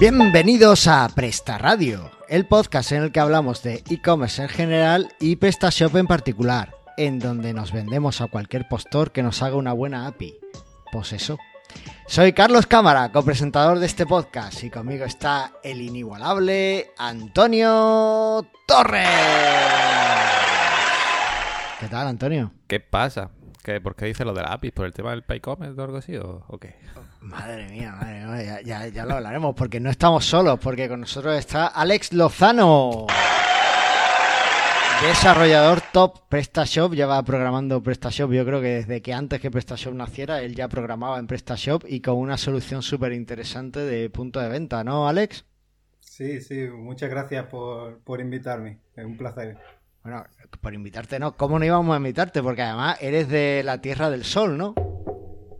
Bienvenidos 0.00 0.86
a 0.86 1.06
Presta 1.14 1.58
Radio, 1.58 2.10
el 2.26 2.46
podcast 2.46 2.90
en 2.92 3.02
el 3.02 3.12
que 3.12 3.20
hablamos 3.20 3.62
de 3.62 3.84
e-commerce 3.90 4.40
en 4.40 4.48
general 4.48 5.12
y 5.20 5.36
PrestaShop 5.36 5.94
en 5.94 6.06
particular, 6.06 6.74
en 6.96 7.18
donde 7.18 7.52
nos 7.52 7.70
vendemos 7.70 8.22
a 8.22 8.28
cualquier 8.28 8.66
postor 8.66 9.12
que 9.12 9.22
nos 9.22 9.42
haga 9.42 9.56
una 9.56 9.74
buena 9.74 10.06
API. 10.06 10.38
Pues 10.90 11.12
eso. 11.12 11.36
Soy 12.06 12.32
Carlos 12.32 12.66
Cámara, 12.66 13.12
copresentador 13.12 13.78
de 13.78 13.84
este 13.84 14.06
podcast, 14.06 14.64
y 14.64 14.70
conmigo 14.70 15.04
está 15.04 15.52
el 15.62 15.82
inigualable 15.82 16.92
Antonio 16.96 18.48
Torres. 18.66 19.06
¿Qué 21.78 21.88
tal, 21.88 22.06
Antonio? 22.06 22.52
¿Qué 22.66 22.80
pasa? 22.80 23.32
¿Qué, 23.62 23.80
¿Por 23.80 23.94
qué 23.94 24.06
dice 24.06 24.24
lo 24.24 24.32
de 24.32 24.42
la 24.42 24.52
API? 24.52 24.70
¿Por 24.70 24.86
el 24.86 24.92
tema 24.92 25.10
del 25.10 25.22
PayCommerce 25.22 25.78
o 25.80 25.84
algo 25.84 25.96
así? 25.98 26.16
¿O, 26.16 26.44
o 26.48 26.58
qué? 26.58 26.76
Madre 27.20 27.68
mía, 27.68 27.92
madre 27.92 28.26
mía, 28.26 28.42
ya, 28.42 28.60
ya, 28.62 28.86
ya 28.88 29.04
lo 29.04 29.14
hablaremos, 29.14 29.54
porque 29.54 29.80
no 29.80 29.90
estamos 29.90 30.24
solos, 30.24 30.58
porque 30.58 30.88
con 30.88 31.00
nosotros 31.00 31.38
está 31.38 31.66
Alex 31.66 32.12
Lozano. 32.14 33.06
Desarrollador 35.02 35.80
top 35.92 36.28
PrestaShop, 36.28 36.92
lleva 36.92 37.22
programando 37.22 37.82
PrestaShop. 37.82 38.32
Yo 38.32 38.44
creo 38.44 38.60
que 38.60 38.68
desde 38.68 39.00
que 39.00 39.14
antes 39.14 39.40
que 39.40 39.50
PrestaShop 39.50 39.94
naciera, 39.94 40.42
él 40.42 40.54
ya 40.54 40.68
programaba 40.68 41.18
en 41.18 41.26
PrestaShop 41.26 41.84
y 41.88 42.00
con 42.00 42.16
una 42.16 42.36
solución 42.36 42.82
súper 42.82 43.12
interesante 43.12 43.80
de 43.80 44.10
punto 44.10 44.40
de 44.40 44.50
venta, 44.50 44.84
¿no, 44.84 45.08
Alex? 45.08 45.46
Sí, 46.00 46.42
sí, 46.42 46.66
muchas 46.68 47.08
gracias 47.08 47.46
por, 47.46 48.00
por 48.00 48.20
invitarme. 48.20 48.80
Es 48.94 49.06
un 49.06 49.16
placer. 49.16 49.56
Bueno, 50.02 50.24
por 50.60 50.74
invitarte, 50.74 51.18
¿no? 51.18 51.36
¿Cómo 51.36 51.58
no 51.58 51.64
íbamos 51.64 51.94
a 51.94 51.98
invitarte? 51.98 52.42
Porque 52.42 52.62
además 52.62 52.98
eres 53.00 53.28
de 53.28 53.62
la 53.64 53.80
Tierra 53.80 54.08
del 54.10 54.24
Sol, 54.24 54.56
¿no? 54.56 54.74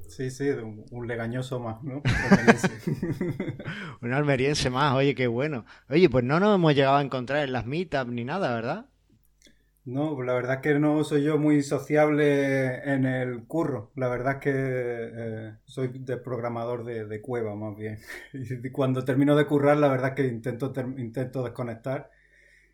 Sí, 0.08 0.30
sí, 0.30 0.48
un, 0.50 0.84
un 0.91 1.06
legañoso 1.06 1.60
más, 1.60 1.82
¿no? 1.82 2.02
un 4.02 4.12
almeriense 4.12 4.70
más, 4.70 4.94
oye, 4.94 5.14
qué 5.14 5.27
bueno. 5.27 5.64
Oye, 5.88 6.08
pues 6.08 6.24
no 6.24 6.41
nos 6.41 6.55
hemos 6.56 6.74
llegado 6.74 6.97
a 6.97 7.02
encontrar 7.02 7.44
en 7.44 7.52
las 7.52 7.66
meetups 7.66 8.10
ni 8.10 8.24
nada, 8.24 8.55
¿verdad? 8.55 8.86
No, 9.84 10.14
pues 10.14 10.27
la 10.27 10.34
verdad 10.34 10.56
es 10.56 10.60
que 10.60 10.78
no 10.78 11.02
soy 11.04 11.22
yo 11.25 11.38
muy 11.38 11.62
sociable 11.62 12.92
en 12.92 13.06
el 13.06 13.44
curro. 13.44 13.91
La 13.97 14.08
verdad 14.08 14.34
es 14.34 14.38
que 14.41 14.52
eh, 14.54 15.54
soy 15.64 15.88
de 15.88 16.16
programador 16.16 16.84
de, 16.84 17.06
de, 17.06 17.20
cueva 17.20 17.54
más 17.56 17.77
bien. 17.77 17.98
Y 18.32 18.70
cuando 18.70 19.04
termino 19.04 19.36
de 19.36 19.47
currar, 19.47 19.78
la 19.78 19.88
verdad 19.88 20.10
es 20.10 20.14
que 20.14 20.27
intento, 20.27 20.72
intento 20.97 21.42
desconectar. 21.42 22.10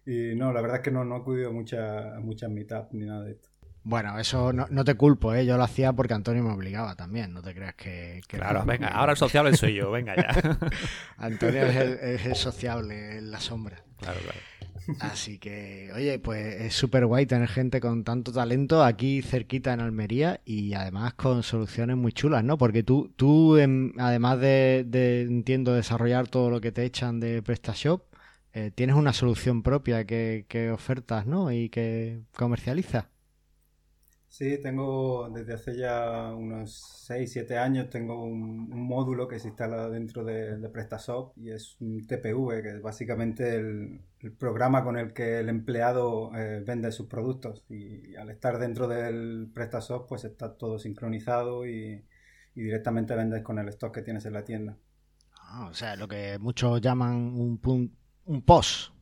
Y 0.07 0.35
no, 0.37 0.53
la 0.53 0.61
verdad 0.61 0.77
es 0.77 0.83
que 0.83 0.91
no, 0.91 1.05
no 1.05 1.17
he 1.17 1.19
acudido 1.19 1.51
a 1.51 1.53
muchas 1.53 2.21
muchas 2.21 2.51
meetups 2.51 2.93
ni 2.93 3.07
nada 3.07 3.25
de 3.25 3.33
esto. 3.33 3.49
Bueno, 3.83 4.19
eso 4.19 4.53
no, 4.53 4.67
no, 4.69 4.85
te 4.85 4.97
culpo, 4.97 5.33
¿eh? 5.33 5.47
yo 5.47 5.57
lo 5.57 5.63
hacía 5.63 5.93
porque 5.93 6.13
Antonio 6.13 6.43
me 6.43 6.53
obligaba 6.53 6.97
también, 6.97 7.33
no 7.33 7.41
te 7.41 7.55
creas 7.55 7.77
que... 7.77 8.21
que 8.27 8.37
claro, 8.37 8.65
venga, 8.65 8.89
ahora 8.89 9.13
el 9.13 9.17
sociable 9.17 9.57
soy 9.57 9.75
yo, 9.75 9.93
venga 9.93 10.17
ya. 10.17 10.59
Antonio 11.19 11.67
es 11.67 11.77
el, 11.77 11.93
es 11.93 12.27
el 12.27 12.35
sociable 12.35 13.19
en 13.19 13.31
la 13.31 13.39
sombra. 13.39 13.85
Claro, 14.01 14.19
claro. 14.25 14.41
Así 14.99 15.39
que, 15.39 15.91
oye, 15.95 16.19
pues 16.19 16.63
es 16.63 16.75
súper 16.75 17.07
guay 17.07 17.27
tener 17.27 17.49
gente 17.49 17.81
con 17.81 18.03
tanto 18.03 18.33
talento 18.33 18.85
aquí 18.85 19.23
cerquita 19.23 19.73
en 19.73 19.81
Almería 19.81 20.41
y 20.45 20.75
además 20.75 21.15
con 21.15 21.45
soluciones 21.45 21.97
muy 21.97 22.13
chulas, 22.13 22.43
¿no? 22.45 22.59
Porque 22.59 22.83
tú, 22.83 23.13
tú 23.17 23.57
en, 23.57 23.93
además 23.99 24.41
de, 24.41 24.85
de, 24.87 25.23
entiendo, 25.23 25.75
desarrollar 25.75 26.27
todo 26.27 26.51
lo 26.51 26.61
que 26.61 26.73
te 26.73 26.85
echan 26.85 27.21
de 27.21 27.43
PrestaShop, 27.43 28.03
eh, 28.57 28.71
tienes 28.71 28.97
una 28.97 29.13
solución 29.13 29.63
propia 29.63 30.07
que, 30.07 30.47
que 30.49 30.71
ofertas, 30.71 31.27
¿no? 31.27 31.53
Y 31.53 31.69
que 31.69 32.23
comercializas. 32.35 33.05
Sí, 34.31 34.59
tengo 34.63 35.29
desde 35.29 35.53
hace 35.53 35.77
ya 35.77 36.33
unos 36.35 37.03
6, 37.07 37.33
7 37.35 37.59
años, 37.59 37.91
tengo 37.91 38.25
un, 38.25 38.73
un, 38.73 38.81
módulo 38.81 39.29
que 39.29 39.39
se 39.41 39.49
instala 39.49 39.91
dentro 39.91 40.25
de, 40.25 40.57
de, 40.57 40.69
PrestaShop 40.71 41.37
y 41.37 41.51
es 41.51 41.79
un 41.81 42.07
TPV, 42.07 42.63
que 42.63 42.69
es 42.77 42.81
básicamente 42.81 43.57
el, 43.57 44.01
el 44.21 44.33
programa 44.33 44.83
con 44.85 44.97
el 44.97 45.13
que 45.13 45.39
el 45.39 45.51
empleado 45.51 46.35
eh, 46.35 46.65
vende 46.67 46.91
sus 46.93 47.09
productos. 47.09 47.63
Y, 47.69 48.13
y, 48.13 48.17
al 48.17 48.31
estar 48.31 48.59
dentro 48.59 48.89
del 48.89 49.51
PrestaShop, 49.53 50.09
pues 50.09 50.25
está 50.25 50.57
todo 50.57 50.79
sincronizado 50.79 51.67
y, 51.67 52.07
y, 52.55 52.63
directamente 52.63 53.15
vendes 53.15 53.43
con 53.43 53.59
el 53.59 53.69
stock 53.69 53.95
que 53.95 54.03
tienes 54.03 54.25
en 54.25 54.33
la 54.33 54.45
tienda. 54.45 54.79
Ah, 55.43 55.69
o 55.71 55.75
sea, 55.75 55.95
lo 55.95 56.09
que 56.09 56.39
muchos 56.39 56.81
llaman 56.81 57.15
un, 57.39 57.59
pun, 57.59 57.93
un 58.27 58.43
POS. 58.43 58.93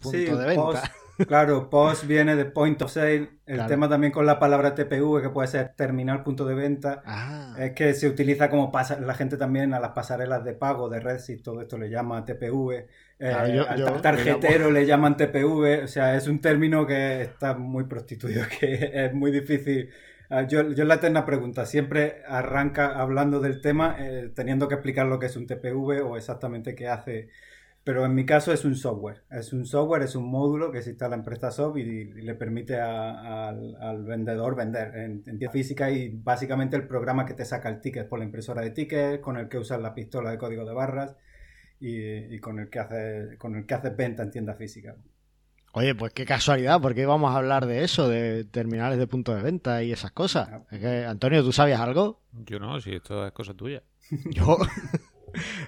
Punto 0.00 0.18
sí, 0.18 0.24
de 0.24 0.46
venta. 0.46 0.54
Post, 0.54 0.84
claro, 1.28 1.70
POS 1.70 2.06
viene 2.06 2.34
de 2.36 2.44
Point 2.44 2.80
of 2.82 2.90
Sale. 2.90 3.30
El 3.46 3.54
Claro. 3.56 3.68
tema 3.68 3.88
también 3.88 4.12
con 4.12 4.26
la 4.26 4.38
palabra 4.38 4.74
TPV, 4.74 5.20
que 5.22 5.28
puede 5.30 5.46
ser 5.48 5.74
terminal 5.76 6.22
punto 6.24 6.44
de 6.46 6.54
venta, 6.54 7.02
Ah, 7.04 7.54
es 7.58 7.72
que 7.72 7.92
se 7.94 8.08
utiliza 8.08 8.48
como 8.50 8.72
pasa 8.72 8.98
la 8.98 9.14
gente 9.14 9.36
también 9.36 9.74
a 9.74 9.80
las 9.80 9.90
pasarelas 9.92 10.42
de 10.44 10.54
pago 10.54 10.88
de 10.88 11.00
Redsit, 11.00 11.42
todo 11.42 11.60
esto 11.60 11.78
le 11.78 11.90
llama 11.90 12.24
TPV. 12.24 12.86
Eh, 13.18 13.52
yo- 13.54 13.68
al 13.68 13.78
yo- 13.78 13.92
tarjetero 14.00 14.70
le 14.70 14.86
llaman 14.86 15.16
TPV. 15.16 15.84
O 15.84 15.88
sea, 15.88 16.16
es 16.16 16.26
un 16.26 16.40
término 16.40 16.86
que 16.86 17.22
está 17.22 17.54
muy 17.54 17.84
prostituido, 17.84 18.42
que 18.60 18.90
es 18.92 19.12
muy 19.14 19.30
difícil. 19.30 19.90
Ah, 20.30 20.42
Yo, 20.48 20.70
yo 20.72 20.84
la 20.86 20.94
eterna 20.94 21.26
pregunta 21.26 21.66
siempre 21.66 22.22
arranca 22.26 22.98
hablando 22.98 23.38
del 23.38 23.60
tema, 23.60 23.96
eh, 24.00 24.32
teniendo 24.34 24.66
que 24.66 24.74
explicar 24.74 25.06
lo 25.06 25.18
que 25.18 25.26
es 25.26 25.36
un 25.36 25.46
TPV 25.46 26.00
o 26.00 26.16
exactamente 26.16 26.74
qué 26.74 26.88
hace. 26.88 27.28
Pero 27.84 28.04
en 28.06 28.14
mi 28.14 28.24
caso 28.24 28.52
es 28.52 28.64
un 28.64 28.76
software. 28.76 29.24
Es 29.30 29.52
un 29.52 29.66
software, 29.66 30.02
es 30.02 30.14
un 30.14 30.30
módulo 30.30 30.70
que 30.70 30.82
se 30.82 30.90
instala 30.90 31.16
en 31.16 31.24
PrestaShop 31.24 31.76
y, 31.78 31.80
y 31.80 32.04
le 32.22 32.34
permite 32.34 32.80
a- 32.80 33.48
al, 33.48 33.76
al 33.80 34.04
vendedor 34.04 34.54
vender 34.54 34.94
en, 34.96 35.10
en 35.26 35.38
tienda 35.38 35.50
física 35.50 35.90
y 35.90 36.08
básicamente 36.10 36.76
el 36.76 36.86
programa 36.86 37.26
que 37.26 37.34
te 37.34 37.44
saca 37.44 37.68
el 37.68 37.80
ticket 37.80 38.08
por 38.08 38.20
la 38.20 38.24
impresora 38.24 38.62
de 38.62 38.70
tickets, 38.70 39.20
con 39.20 39.36
el 39.36 39.48
que 39.48 39.58
usas 39.58 39.80
la 39.80 39.94
pistola 39.94 40.30
de 40.30 40.38
código 40.38 40.64
de 40.64 40.72
barras 40.74 41.16
y, 41.80 41.96
y 42.34 42.38
con 42.38 42.60
el 42.60 42.70
que 42.70 42.78
hace 42.78 43.36
con 43.38 43.56
el 43.56 43.66
que 43.66 43.74
haces 43.74 43.96
venta 43.96 44.22
en 44.22 44.30
tienda 44.30 44.54
física. 44.54 44.94
Oye, 45.74 45.94
pues 45.94 46.12
qué 46.12 46.26
casualidad, 46.26 46.80
porque 46.82 47.06
vamos 47.06 47.32
a 47.34 47.38
hablar 47.38 47.64
de 47.66 47.82
eso, 47.82 48.06
de 48.08 48.44
terminales 48.44 48.98
de 48.98 49.06
punto 49.06 49.34
de 49.34 49.42
venta 49.42 49.82
y 49.82 49.90
esas 49.90 50.12
cosas. 50.12 50.48
Ah. 50.52 50.62
Es 50.70 50.78
que, 50.80 51.04
Antonio, 51.06 51.42
¿tú 51.42 51.50
sabías 51.50 51.80
algo? 51.80 52.20
Yo 52.44 52.60
no, 52.60 52.78
si 52.80 52.92
esto 52.94 53.26
es 53.26 53.32
cosa 53.32 53.54
tuya. 53.54 53.82
Yo. 54.30 54.58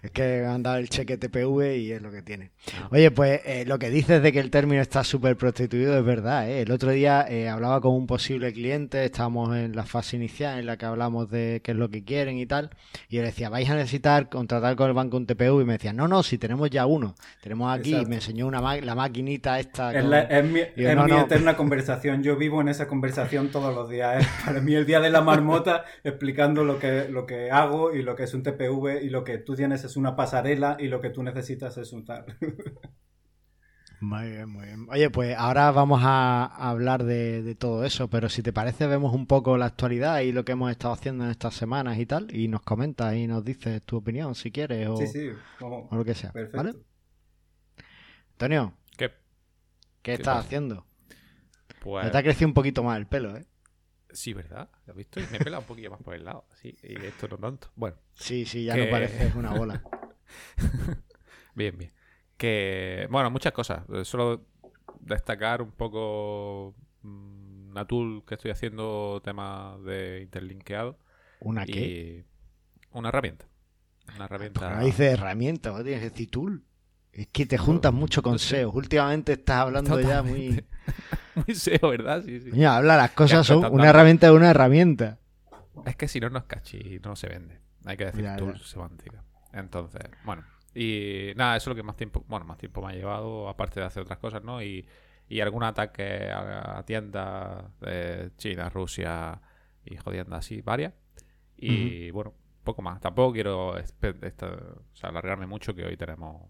Es 0.03 0.11
que 0.11 0.41
me 0.43 0.47
han 0.47 0.63
dado 0.63 0.77
el 0.79 0.89
cheque 0.89 1.17
TPV 1.17 1.77
y 1.79 1.93
es 1.93 2.03
lo 2.03 2.11
que 2.11 2.23
tiene. 2.23 2.51
Ah. 2.77 2.89
Oye, 2.91 3.11
pues 3.11 3.41
eh, 3.45 3.65
lo 3.67 3.79
que 3.79 3.91
dices 3.91 4.23
de 4.23 4.33
que 4.33 4.41
el 4.41 4.51
término 4.51 4.81
está 4.83 5.05
súper 5.05 5.37
prostituido 5.37 5.97
es 5.99 6.05
verdad. 6.05 6.49
¿eh? 6.49 6.63
El 6.63 6.71
otro 6.71 6.91
día 6.91 7.27
eh, 7.29 7.49
hablaba 7.49 7.81
con 7.81 7.93
un 7.95 8.07
posible 8.07 8.53
cliente, 8.53 9.05
estábamos 9.05 9.57
en 9.57 9.75
la 9.77 9.85
fase 9.85 10.17
inicial 10.17 10.59
en 10.59 10.67
la 10.67 10.77
que 10.77 10.87
hablamos 10.87 11.31
de 11.31 11.61
qué 11.65 11.73
es 11.73 11.77
lo 11.77 11.89
que 11.91 12.05
quieren 12.05 12.39
y 12.39 12.47
tal. 12.47 12.71
Y 13.09 13.17
yo 13.17 13.23
le 13.23 13.29
decía, 13.29 13.49
vais 13.49 13.69
a 13.71 13.75
necesitar 13.75 14.29
contratar 14.29 14.77
con 14.77 14.89
el 14.89 14.95
banco 14.95 15.17
un 15.17 15.27
TPV. 15.27 15.63
Y 15.63 15.65
me 15.65 15.75
decían, 15.75 15.97
no, 15.97 16.09
no, 16.09 16.23
si 16.23 16.39
tenemos 16.39 16.71
ya 16.71 16.87
uno. 16.87 17.15
Tenemos 17.43 17.73
aquí, 17.77 17.91
Exacto. 17.91 18.09
me 18.09 18.15
enseñó 18.17 18.47
una 18.47 18.61
ma- 18.61 18.77
la 18.77 18.95
maquinita 18.95 19.59
esta. 19.61 19.93
Es, 19.95 20.01
con- 20.03 20.11
la- 20.11 20.21
es 20.23 20.45
mi, 20.45 20.61
Yo, 20.77 20.89
es 20.91 20.97
no, 20.97 21.05
mi 21.05 21.11
no. 21.11 21.21
eterna 21.23 21.57
conversación. 21.57 22.23
Yo 22.23 22.37
vivo 22.37 22.61
en 22.61 22.69
esa 22.69 22.87
conversación 22.87 23.49
todos 23.51 23.75
los 23.75 23.89
días. 23.89 24.23
Es 24.23 24.29
para 24.45 24.61
mí 24.61 24.75
el 24.75 24.87
día 24.87 25.01
de 25.01 25.11
la 25.11 25.21
marmota 25.21 25.85
explicando 26.03 26.65
lo 26.65 26.79
que, 26.79 27.09
lo 27.09 27.27
que 27.27 27.51
hago 27.51 27.95
y 27.95 28.03
lo 28.03 28.15
que 28.17 28.25
es 28.25 28.35
un 28.35 28.43
TPV 28.43 29.03
y 29.03 29.09
lo 29.11 29.25
que 29.25 29.39
tú 29.39 29.54
tienes 29.55 29.85
es 29.85 29.97
una 29.97 30.17
pasarela 30.17 30.77
y 30.79 30.89
lo 30.89 31.01
que 31.01 31.11
tú 31.11 31.23
necesitas 31.23 31.77
es 31.79 31.93
un 31.93 32.05
tal. 32.05 32.25
Muy 34.01 34.29
bien, 34.33 34.51
muy 34.51 34.67
bien. 34.67 34.87
Oye, 34.91 35.09
pues 35.09 35.35
ahora 35.39 35.71
vamos 35.71 36.01
a 36.05 36.45
hablar 36.45 37.05
de, 37.05 37.43
de 37.43 37.55
todo 37.55 37.85
eso, 37.85 38.11
pero 38.11 38.29
si 38.29 38.43
te 38.43 38.53
parece 38.53 38.87
vemos 38.87 39.15
un 39.15 39.27
poco 39.27 39.57
la 39.57 39.65
actualidad 39.67 40.21
y 40.21 40.31
lo 40.33 40.45
que 40.45 40.53
hemos 40.53 40.71
estado 40.71 40.93
haciendo 40.93 41.25
en 41.25 41.31
estas 41.31 41.55
semanas 41.55 41.97
y 41.99 42.05
tal, 42.05 42.27
y 42.35 42.49
nos 42.49 42.61
comentas 42.63 43.15
y 43.15 43.27
nos 43.27 43.43
dices 43.45 43.83
tu 43.83 43.97
opinión 43.97 44.35
si 44.35 44.51
quieres 44.51 44.89
o, 44.89 44.97
Sí, 44.99 45.07
sí. 45.07 45.31
vamos. 45.59 45.87
o 45.91 45.97
lo 45.97 46.05
que 46.05 46.15
sea. 46.15 46.33
Perfecto. 46.33 46.57
¿Vale? 46.59 46.75
Antonio, 48.33 48.75
¿Qué? 48.99 49.09
¿qué 49.09 49.15
¿Qué 50.03 50.13
estás 50.15 50.35
pasa? 50.37 50.47
haciendo? 50.47 50.87
Pues... 51.81 52.05
Me 52.05 52.11
te 52.11 52.19
ha 52.19 52.23
crecido 52.23 52.49
un 52.49 52.55
poquito 52.55 52.83
más 52.83 52.99
el 52.99 53.07
pelo, 53.07 53.35
¿eh? 53.37 53.47
Sí, 54.15 54.33
¿verdad? 54.33 54.69
¿Lo 54.87 54.93
has 54.93 54.97
visto? 54.97 55.21
Y 55.21 55.27
me 55.31 55.37
he 55.37 55.41
pelado 55.41 55.61
un 55.63 55.67
poquillo 55.67 55.91
más 55.91 56.01
por 56.01 56.15
el 56.15 56.25
lado. 56.25 56.47
Sí, 56.55 56.77
y 56.83 56.95
esto 57.05 57.29
no 57.29 57.37
tanto. 57.39 57.69
Bueno, 57.77 57.97
Sí, 58.15 58.47
sí, 58.47 58.65
ya 58.65 58.75
Que- 58.75 58.85
no 58.85 58.91
pareces 58.91 59.35
una 59.35 59.53
bola. 59.59 59.83
bien, 61.55 61.77
bien. 61.79 61.93
Que, 62.37 63.07
bueno, 63.11 63.31
muchas 63.31 63.53
cosas. 63.53 63.85
Eh, 63.93 64.05
Solo 64.05 64.47
destacar 65.01 65.63
un 65.63 65.73
poco 65.73 66.75
mm, 67.03 67.71
una 67.71 67.87
tool 67.87 68.25
que 68.27 68.35
estoy 68.35 68.51
haciendo, 68.51 69.21
tema 69.25 69.77
de 69.85 70.23
interlinkeado. 70.23 70.99
¿Una 71.41 71.67
qué? 71.67 71.81
Y 71.81 72.25
una 72.93 73.09
herramienta. 73.11 73.47
Una 74.15 74.25
herramienta. 74.27 74.77
No 74.79 74.85
dices 74.85 75.13
herramienta, 75.13 75.71
¿no? 75.71 75.83
tienes 75.83 76.01
que 76.03 76.11
decir 76.11 76.31
tool. 76.31 76.65
Es 77.15 77.29
que 77.29 77.47
te 77.47 77.59
juntas 77.59 77.93
mucho 77.93 78.23
con. 78.23 78.39
SEO. 78.39 78.71
Últimamente 78.73 79.33
estás 79.35 79.59
hablando 79.59 80.01
ya 80.01 80.23
muy... 80.23 80.49
Totalmente. 80.57 80.65
Muy 81.47 81.55
SEO, 81.55 81.89
¿verdad? 81.91 82.23
Sí, 82.25 82.41
sí. 82.41 82.51
Coño, 82.51 82.71
habla, 82.71 82.97
las 82.97 83.11
cosas 83.13 83.47
Ya, 83.47 83.55
son... 83.55 83.73
Una 83.73 83.89
herramienta 83.91 84.27
es 84.27 84.33
una 84.33 84.51
herramienta. 84.51 85.19
Es 85.87 85.97
que 85.97 86.09
si 86.09 86.21
no, 86.21 86.29
no 86.31 86.39
es 86.39 86.45
catchy, 86.45 87.01
no 87.05 87.15
se 87.17 87.29
vende. 87.29 87.61
Hay 87.85 87.97
que 87.97 88.07
decir 88.07 88.23
Ya, 88.25 88.31
ya. 88.33 88.37
tool 88.37 88.59
semántica. 88.61 89.23
Entonces, 89.53 90.03
bueno. 90.25 90.45
Y 90.75 91.33
nada, 91.37 91.57
eso 91.57 91.71
es 91.71 91.77
lo 91.77 91.77
que 91.77 91.83
más 91.85 91.97
tiempo, 91.97 92.25
bueno, 92.27 92.45
más 92.47 92.59
tiempo 92.59 92.83
me 92.85 92.93
ha 92.93 92.97
llevado, 92.97 93.49
aparte 93.49 93.79
de 93.79 93.87
hacer 93.87 94.03
otras 94.03 94.19
cosas, 94.19 94.43
¿no? 94.43 94.61
Y, 94.63 94.87
y 95.29 95.41
algún 95.41 95.63
ataque 95.63 96.31
a, 96.31 96.79
a 96.79 96.85
tiendas 96.85 97.65
de 97.81 98.33
China, 98.39 98.69
Rusia 98.71 99.41
y 99.85 99.97
jodiendo 99.97 100.35
así, 100.35 100.63
varias. 100.63 100.93
Y 101.57 102.11
bueno, 102.11 102.35
poco 102.65 102.83
más. 102.83 103.01
Tampoco 103.01 103.33
quiero 103.33 103.75
alargarme 105.03 105.47
mucho, 105.47 105.75
que 105.75 105.85
hoy 105.85 105.97
tenemos 105.97 106.43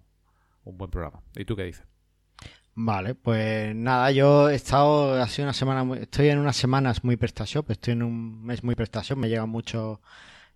un 0.64 0.78
buen 0.78 0.90
programa. 0.90 1.22
¿Y 1.37 1.44
tú 1.44 1.56
qué 1.56 1.64
dices? 1.64 1.84
Vale, 2.76 3.14
pues 3.14 3.75
nada, 3.75 4.11
yo 4.11 4.50
he 4.50 4.56
estado, 4.56 5.14
ha 5.22 5.28
sido 5.28 5.46
una 5.46 5.52
semana, 5.52 5.84
muy, 5.84 5.99
estoy 5.99 6.28
en 6.28 6.38
unas 6.38 6.56
semanas 6.56 7.05
muy 7.05 7.16
PrestaShop, 7.16 7.70
estoy 7.70 7.93
en 7.93 8.02
un 8.02 8.44
mes 8.44 8.64
muy 8.64 8.75
PrestaShop, 8.75 9.16
me 9.16 9.28
llega 9.28 9.46
mucho 9.46 10.00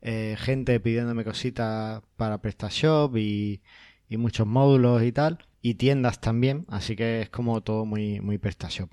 eh, 0.03 0.37
gente 0.37 0.81
pidiéndome 0.81 1.25
cositas 1.25 2.03
para 2.17 2.39
PrestaShop 2.39 3.17
y, 3.17 3.63
y 4.09 4.17
muchos 4.17 4.49
módulos 4.49 5.05
y 5.05 5.13
tal, 5.13 5.47
y 5.63 5.75
tiendas 5.75 6.21
también, 6.21 6.67
así 6.69 6.97
que 6.97 7.23
es 7.23 7.31
como 7.31 7.61
todo 7.61 7.85
muy, 7.85 8.21
muy 8.21 8.39
PrestaShop. 8.39 8.91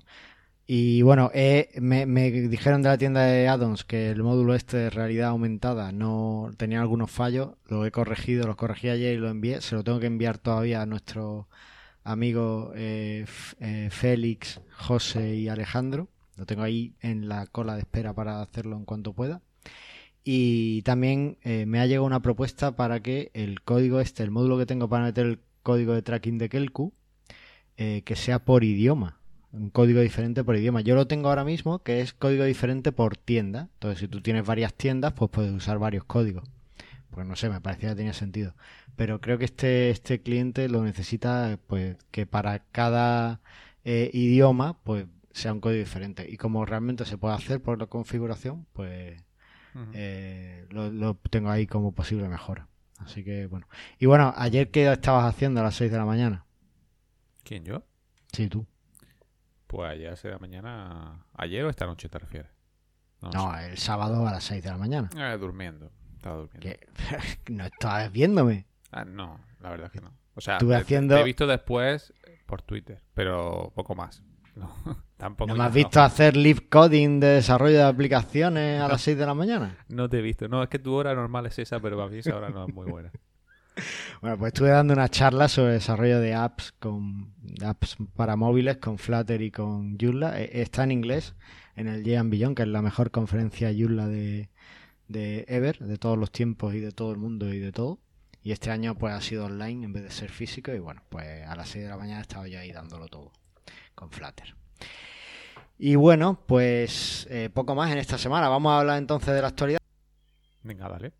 Y 0.68 1.02
bueno, 1.02 1.30
me, 1.80 2.06
me, 2.06 2.30
dijeron 2.30 2.82
de 2.82 2.88
la 2.88 2.98
tienda 2.98 3.22
de 3.22 3.46
addons 3.46 3.84
que 3.84 4.10
el 4.10 4.22
módulo 4.22 4.54
este 4.54 4.76
de 4.76 4.90
realidad 4.90 5.28
aumentada 5.28 5.92
no 5.92 6.50
tenía 6.56 6.80
algunos 6.80 7.10
fallos, 7.10 7.50
lo 7.68 7.86
he 7.86 7.92
corregido, 7.92 8.46
lo 8.46 8.56
corregí 8.56 8.88
ayer 8.88 9.14
y 9.14 9.18
lo 9.18 9.28
envié, 9.28 9.60
se 9.60 9.76
lo 9.76 9.84
tengo 9.84 10.00
que 10.00 10.06
enviar 10.06 10.38
todavía 10.38 10.82
a 10.82 10.86
nuestro 10.86 11.46
amigo 12.06 12.72
eh, 12.74 13.26
eh, 13.60 13.88
Félix, 13.90 14.60
José 14.76 15.34
y 15.36 15.48
Alejandro. 15.48 16.08
Lo 16.36 16.46
tengo 16.46 16.62
ahí 16.62 16.94
en 17.00 17.28
la 17.28 17.46
cola 17.46 17.74
de 17.74 17.80
espera 17.80 18.14
para 18.14 18.40
hacerlo 18.42 18.76
en 18.76 18.84
cuanto 18.84 19.12
pueda. 19.12 19.42
Y 20.24 20.82
también 20.82 21.38
eh, 21.42 21.66
me 21.66 21.80
ha 21.80 21.86
llegado 21.86 22.06
una 22.06 22.22
propuesta 22.22 22.76
para 22.76 23.00
que 23.00 23.30
el 23.34 23.62
código 23.62 24.00
este, 24.00 24.22
el 24.22 24.30
módulo 24.30 24.58
que 24.58 24.66
tengo 24.66 24.88
para 24.88 25.04
meter 25.04 25.26
el 25.26 25.40
código 25.62 25.94
de 25.94 26.02
tracking 26.02 26.38
de 26.38 26.48
Kelku, 26.48 26.92
que 27.76 28.16
sea 28.16 28.38
por 28.38 28.64
idioma. 28.64 29.18
Un 29.56 29.70
código 29.70 30.00
diferente 30.00 30.44
por 30.44 30.56
idioma. 30.56 30.82
Yo 30.82 30.94
lo 30.94 31.06
tengo 31.06 31.28
ahora 31.28 31.44
mismo, 31.44 31.80
que 31.80 32.00
es 32.00 32.12
código 32.12 32.44
diferente 32.44 32.92
por 32.92 33.16
tienda. 33.16 33.68
Entonces, 33.74 34.00
si 34.00 34.08
tú 34.08 34.20
tienes 34.20 34.44
varias 34.44 34.74
tiendas, 34.74 35.14
pues 35.14 35.30
puedes 35.30 35.52
usar 35.52 35.78
varios 35.78 36.04
códigos. 36.04 36.44
Pues 37.10 37.26
no 37.26 37.36
sé, 37.36 37.48
me 37.48 37.60
parecía 37.60 37.90
que 37.90 37.96
tenía 37.96 38.12
sentido 38.12 38.54
pero 38.96 39.20
creo 39.20 39.38
que 39.38 39.44
este, 39.44 39.90
este 39.90 40.20
cliente 40.20 40.68
lo 40.68 40.82
necesita 40.82 41.58
pues 41.66 41.96
que 42.10 42.26
para 42.26 42.60
cada 42.60 43.40
eh, 43.84 44.10
idioma 44.12 44.78
pues 44.82 45.06
sea 45.32 45.52
un 45.52 45.60
código 45.60 45.78
diferente 45.78 46.26
y 46.28 46.38
como 46.38 46.64
realmente 46.64 47.04
se 47.04 47.18
puede 47.18 47.34
hacer 47.34 47.60
por 47.60 47.78
la 47.78 47.86
configuración 47.86 48.66
pues 48.72 49.22
eh, 49.92 50.66
lo, 50.70 51.14
tengo 51.30 51.50
ahí 51.50 51.66
como 51.66 51.92
posible 51.92 52.28
mejora 52.28 52.68
así 52.98 53.22
que 53.22 53.46
bueno 53.46 53.68
y 53.98 54.06
bueno 54.06 54.32
ayer 54.36 54.70
qué 54.70 54.90
estabas 54.90 55.26
haciendo 55.26 55.60
a 55.60 55.64
las 55.64 55.74
6 55.76 55.92
de 55.92 55.98
la 55.98 56.06
mañana 56.06 56.46
¿quién 57.44 57.64
yo? 57.64 57.84
sí 58.32 58.48
tú 58.48 58.66
pues 59.66 59.90
ayer 59.90 60.08
a 60.08 60.10
las 60.10 60.20
6 60.20 60.30
de 60.30 60.34
la 60.34 60.38
mañana 60.38 61.26
ayer 61.34 61.64
o 61.64 61.70
esta 61.70 61.86
noche 61.86 62.08
te 62.08 62.18
refieres 62.18 62.50
no, 63.20 63.58
el 63.58 63.78
sábado 63.78 64.26
a 64.26 64.32
las 64.32 64.44
6 64.44 64.62
de 64.62 64.70
la 64.70 64.76
mañana 64.78 65.08
eh, 65.16 65.38
durmiendo 65.38 65.90
estaba 66.14 66.36
durmiendo 66.36 66.68
no 67.50 67.64
estabas 67.64 68.12
viéndome 68.12 68.66
Ah, 68.92 69.04
no, 69.04 69.40
la 69.60 69.70
verdad 69.70 69.86
es 69.86 69.92
que 69.92 70.00
no. 70.00 70.12
O 70.34 70.40
sea, 70.40 70.54
Estuve 70.54 70.74
te, 70.74 70.80
haciendo... 70.80 71.16
he 71.18 71.24
visto 71.24 71.46
después 71.46 72.14
por 72.46 72.62
Twitter, 72.62 73.02
pero 73.14 73.72
poco 73.74 73.94
más. 73.94 74.22
No, 74.56 74.72
tampoco. 75.18 75.48
¿No 75.50 75.54
me 75.54 75.64
has 75.64 75.74
visto 75.74 76.00
hacer 76.00 76.34
live 76.34 76.66
coding 76.70 77.20
de 77.20 77.26
desarrollo 77.26 77.76
de 77.76 77.82
aplicaciones 77.82 78.80
a 78.80 78.88
las 78.88 79.02
6 79.02 79.18
de 79.18 79.26
la 79.26 79.34
mañana? 79.34 79.76
No 79.88 80.08
te 80.08 80.20
he 80.20 80.22
visto. 80.22 80.48
No, 80.48 80.62
es 80.62 80.70
que 80.70 80.78
tu 80.78 80.94
hora 80.94 81.14
normal 81.14 81.44
es 81.44 81.58
esa, 81.58 81.78
pero 81.78 81.98
para 81.98 82.08
mí 82.08 82.20
esa 82.20 82.34
hora 82.34 82.48
no 82.48 82.66
es 82.66 82.72
muy 82.72 82.90
buena. 82.90 83.12
Bueno, 84.20 84.38
pues 84.38 84.52
estuve 84.52 84.70
dando 84.70 84.94
una 84.94 85.08
charla 85.08 85.48
sobre 85.48 85.74
desarrollo 85.74 86.20
de 86.20 86.34
apps 86.34 86.72
con 86.78 87.34
apps 87.62 87.96
para 88.14 88.36
móviles 88.36 88.78
con 88.78 88.98
Flutter 88.98 89.42
y 89.42 89.50
con 89.50 89.98
Joomla. 89.98 90.40
E, 90.40 90.62
está 90.62 90.84
en 90.84 90.92
inglés 90.92 91.34
en 91.76 91.88
el 91.88 92.02
Jean 92.02 92.30
Beyond, 92.30 92.56
que 92.56 92.62
es 92.62 92.68
la 92.68 92.82
mejor 92.82 93.10
conferencia 93.10 93.72
Joomla 93.76 94.08
de, 94.08 94.48
de 95.08 95.44
ever, 95.48 95.78
de 95.78 95.98
todos 95.98 96.18
los 96.18 96.30
tiempos 96.30 96.74
y 96.74 96.80
de 96.80 96.92
todo 96.92 97.12
el 97.12 97.18
mundo 97.18 97.52
y 97.52 97.58
de 97.58 97.72
todo. 97.72 97.98
Y 98.42 98.52
este 98.52 98.70
año 98.70 98.94
pues 98.94 99.12
ha 99.12 99.20
sido 99.20 99.46
online 99.46 99.84
en 99.84 99.92
vez 99.92 100.04
de 100.04 100.10
ser 100.10 100.30
físico 100.30 100.72
y 100.72 100.78
bueno, 100.78 101.02
pues 101.08 101.46
a 101.46 101.56
las 101.56 101.68
6 101.68 101.84
de 101.84 101.90
la 101.90 101.96
mañana 101.96 102.20
estaba 102.20 102.46
yo 102.46 102.60
ahí 102.60 102.72
dándolo 102.72 103.08
todo 103.08 103.32
con 103.94 104.10
Flutter. 104.10 104.54
Y 105.78 105.96
bueno, 105.96 106.38
pues 106.46 107.26
eh, 107.28 107.50
poco 107.52 107.74
más 107.74 107.90
en 107.90 107.98
esta 107.98 108.16
semana. 108.16 108.48
Vamos 108.48 108.70
a 108.70 108.80
hablar 108.80 108.98
entonces 108.98 109.34
de 109.34 109.42
la 109.42 109.48
actualidad. 109.48 109.80
Venga, 110.62 110.88
dale. 110.88 111.12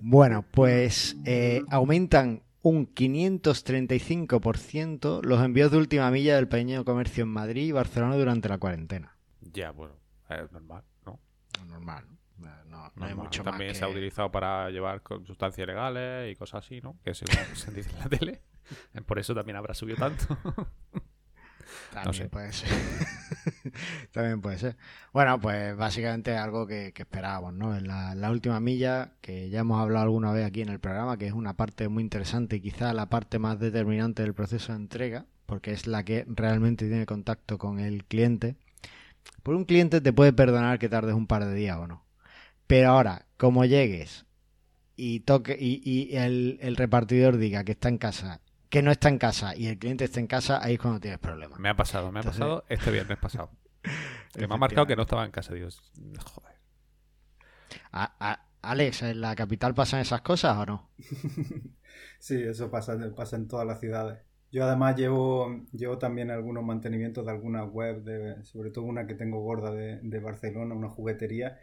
Bueno, 0.00 0.44
pues 0.50 1.16
eh, 1.26 1.62
aumentan 1.70 2.42
un 2.62 2.92
535% 2.94 5.22
los 5.22 5.44
envíos 5.44 5.70
de 5.70 5.76
última 5.76 6.10
milla 6.10 6.36
del 6.36 6.48
pequeño 6.48 6.82
comercio 6.84 7.24
en 7.24 7.30
Madrid 7.30 7.66
y 7.66 7.72
Barcelona 7.72 8.16
durante 8.16 8.48
la 8.48 8.56
cuarentena. 8.58 9.16
Ya, 9.40 9.70
bueno, 9.70 9.94
es 10.28 10.50
normal, 10.52 10.84
¿no? 11.04 11.20
Normal, 11.66 12.06
no, 12.68 12.92
no 12.94 13.06
hay 13.06 13.14
mucho 13.14 13.42
También 13.42 13.70
más 13.70 13.78
se 13.78 13.84
ha 13.84 13.88
utilizado 13.88 14.30
para 14.30 14.70
llevar 14.70 15.02
sustancias 15.26 15.66
legales 15.66 16.32
y 16.32 16.36
cosas 16.36 16.64
así, 16.64 16.80
¿no? 16.80 16.96
Que 17.04 17.12
según 17.14 17.34
se 17.56 17.72
dice 17.72 17.90
en 17.90 17.98
la 17.98 18.08
tele. 18.08 18.42
Por 19.06 19.18
eso 19.18 19.34
también 19.34 19.56
habrá 19.56 19.74
subido 19.74 19.98
tanto. 19.98 20.38
También 21.92 22.30
puede 22.30 22.52
ser. 22.52 22.68
También 24.12 24.40
puede 24.40 24.58
ser. 24.58 24.76
Bueno, 25.12 25.40
pues 25.40 25.76
básicamente 25.76 26.36
algo 26.36 26.66
que, 26.66 26.92
esperábamos, 26.96 27.54
¿no? 27.54 27.76
En 27.76 27.86
la, 27.86 28.30
última 28.30 28.60
milla, 28.60 29.12
que 29.20 29.50
ya 29.50 29.60
hemos 29.60 29.80
hablado 29.80 30.04
alguna 30.04 30.32
vez 30.32 30.46
aquí 30.46 30.62
en 30.62 30.68
el 30.68 30.80
programa, 30.80 31.18
que 31.18 31.26
es 31.26 31.32
una 31.32 31.54
parte 31.54 31.88
muy 31.88 32.02
interesante 32.02 32.56
y 32.56 32.60
quizá 32.60 32.92
la 32.92 33.08
parte 33.08 33.38
más 33.38 33.58
determinante 33.58 34.22
del 34.22 34.34
proceso 34.34 34.72
de 34.72 34.78
entrega, 34.78 35.26
porque 35.46 35.72
es 35.72 35.86
la 35.86 36.04
que 36.04 36.24
realmente 36.28 36.88
tiene 36.88 37.06
contacto 37.06 37.58
con 37.58 37.80
el 37.80 38.04
cliente 38.04 38.56
por 39.42 39.54
un 39.54 39.64
cliente 39.64 40.00
te 40.00 40.12
puede 40.12 40.32
perdonar 40.32 40.78
que 40.78 40.88
tardes 40.88 41.14
un 41.14 41.26
par 41.26 41.44
de 41.44 41.54
días 41.54 41.78
o 41.78 41.86
no. 41.86 42.04
Pero 42.66 42.90
ahora, 42.90 43.26
como 43.36 43.64
llegues 43.64 44.26
y 44.96 45.20
toque 45.20 45.56
y, 45.58 46.14
el, 46.16 46.76
repartidor 46.76 47.38
diga 47.38 47.64
que 47.64 47.72
está 47.72 47.88
en 47.88 47.98
casa, 47.98 48.40
que 48.68 48.82
no 48.82 48.90
está 48.90 49.08
en 49.08 49.18
casa 49.18 49.56
y 49.56 49.68
el 49.68 49.78
cliente 49.78 50.04
está 50.04 50.20
en 50.20 50.26
casa, 50.26 50.62
ahí 50.62 50.74
es 50.74 50.80
cuando 50.80 51.00
tienes 51.00 51.18
problemas. 51.18 51.58
Me 51.58 51.68
ha 51.68 51.76
pasado, 51.76 52.12
me 52.12 52.20
ha 52.20 52.22
pasado 52.22 52.64
este 52.68 52.90
viernes 52.90 53.18
pasado. 53.18 53.50
que 54.34 54.46
me 54.46 54.54
ha 54.54 54.58
marcado 54.58 54.86
que 54.86 54.96
no 54.96 55.02
estaba 55.02 55.24
en 55.24 55.30
casa, 55.30 55.54
Dios. 55.54 55.92
Joder. 56.24 56.58
Alex, 58.60 59.02
¿en 59.02 59.20
la 59.20 59.34
capital 59.34 59.74
pasan 59.74 60.00
esas 60.00 60.20
cosas 60.20 60.56
o 60.58 60.66
no? 60.66 60.90
sí, 62.18 62.42
eso 62.42 62.70
pasa, 62.70 62.98
pasa 63.16 63.36
en 63.36 63.48
todas 63.48 63.66
las 63.66 63.80
ciudades. 63.80 64.18
Yo 64.50 64.64
además 64.64 64.96
llevo, 64.96 65.64
llevo 65.72 65.98
también 65.98 66.30
algunos 66.30 66.64
mantenimientos 66.64 67.24
de 67.24 67.32
algunas 67.32 67.70
web, 67.70 68.02
de, 68.02 68.42
sobre 68.44 68.70
todo 68.70 68.84
una 68.84 69.06
que 69.06 69.14
tengo 69.14 69.40
gorda 69.40 69.70
de, 69.70 70.00
de, 70.02 70.20
Barcelona, 70.20 70.74
una 70.74 70.88
juguetería, 70.88 71.58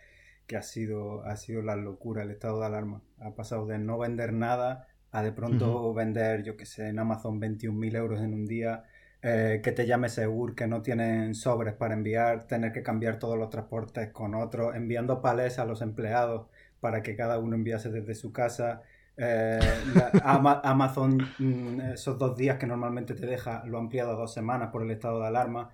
que 0.45 0.55
ha 0.55 0.61
sido, 0.61 1.23
ha 1.25 1.35
sido 1.35 1.63
la 1.63 1.75
locura, 1.75 2.23
el 2.23 2.31
estado 2.31 2.59
de 2.59 2.67
alarma. 2.67 3.01
Ha 3.19 3.35
pasado 3.35 3.65
de 3.65 3.79
no 3.79 3.97
vender 3.97 4.33
nada 4.33 4.87
a 5.15 5.23
de 5.23 5.31
pronto 5.31 5.93
vender, 5.93 6.43
yo 6.43 6.57
que 6.57 6.65
sé, 6.65 6.89
en 6.89 6.99
Amazon 6.99 7.39
21.000 7.39 7.95
euros 7.95 8.21
en 8.21 8.33
un 8.33 8.45
día, 8.45 8.83
eh, 9.21 9.61
que 9.63 9.71
te 9.71 9.85
llame 9.87 10.09
Segur, 10.09 10.55
que 10.55 10.67
no 10.67 10.81
tienen 10.81 11.35
sobres 11.35 11.73
para 11.73 11.93
enviar, 11.93 12.47
tener 12.47 12.73
que 12.73 12.83
cambiar 12.83 13.17
todos 13.17 13.37
los 13.37 13.49
transportes 13.49 14.11
con 14.11 14.35
otros, 14.35 14.75
enviando 14.75 15.21
palés 15.21 15.57
a 15.57 15.63
los 15.63 15.81
empleados 15.81 16.47
para 16.81 17.01
que 17.01 17.15
cada 17.15 17.39
uno 17.39 17.55
enviase 17.55 17.89
desde 17.91 18.13
su 18.13 18.33
casa. 18.33 18.81
Eh, 19.15 19.59
Amazon, 20.23 21.17
mm, 21.39 21.79
esos 21.93 22.17
dos 22.19 22.35
días 22.35 22.57
que 22.57 22.67
normalmente 22.67 23.13
te 23.13 23.25
deja, 23.25 23.63
lo 23.65 23.77
ha 23.77 23.81
ampliado 23.81 24.11
a 24.11 24.15
dos 24.15 24.33
semanas 24.33 24.69
por 24.69 24.83
el 24.83 24.91
estado 24.91 25.21
de 25.21 25.27
alarma. 25.27 25.71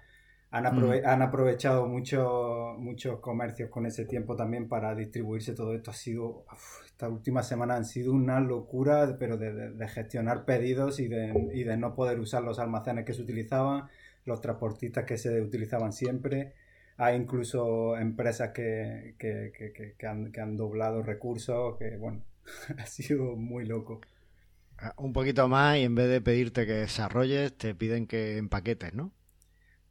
Han, 0.54 0.64
mm. 0.64 1.22
aprovechado 1.22 1.88
muchos 1.88 2.78
muchos 2.78 3.20
comercios 3.22 3.70
con 3.70 3.86
ese 3.86 4.04
tiempo 4.04 4.36
también 4.36 4.68
para 4.68 4.94
distribuirse 4.94 5.54
todo 5.54 5.74
esto. 5.74 5.92
Ha 5.92 5.94
sido, 5.94 6.46
estas 6.86 7.10
últimas 7.10 7.48
semanas 7.48 7.78
han 7.78 7.86
sido 7.86 8.12
una 8.12 8.42
locura, 8.42 9.16
pero 9.18 9.38
de, 9.38 9.88
gestionar 9.88 10.44
pedidos 10.44 11.00
y 11.00 11.08
de, 11.08 11.52
y 11.54 11.64
de, 11.64 11.78
no 11.78 11.96
poder 11.96 12.20
usar 12.20 12.44
los 12.44 12.60
almacenes 12.60 13.06
que 13.06 13.14
se 13.14 13.22
utilizaban, 13.22 13.88
los 14.26 14.42
transportistas 14.42 15.06
que 15.06 15.18
se 15.18 15.42
utilizaban 15.42 15.94
siempre. 15.94 16.54
Hay 16.98 17.16
incluso 17.16 17.98
empresas 17.98 18.52
que, 18.52 19.16
que, 19.18 19.94
que 19.98 20.06
han, 20.08 20.34
han, 20.38 20.58
doblado 20.58 21.02
recursos, 21.02 21.78
que 21.78 21.96
bueno, 21.96 22.24
ha 22.78 22.86
sido 22.88 23.38
muy 23.38 23.66
loco. 23.66 24.02
Ah, 24.78 24.94
un 24.98 25.14
poquito 25.14 25.48
más 25.48 25.78
y 25.78 25.84
en 25.84 25.96
vez 25.96 26.10
de 26.10 26.20
pedirte 26.20 26.66
que 26.66 26.74
desarrolles, 26.74 27.58
te 27.58 27.74
piden 27.74 28.06
que 28.06 28.38
empaquetes, 28.38 28.94
¿no? 28.94 29.14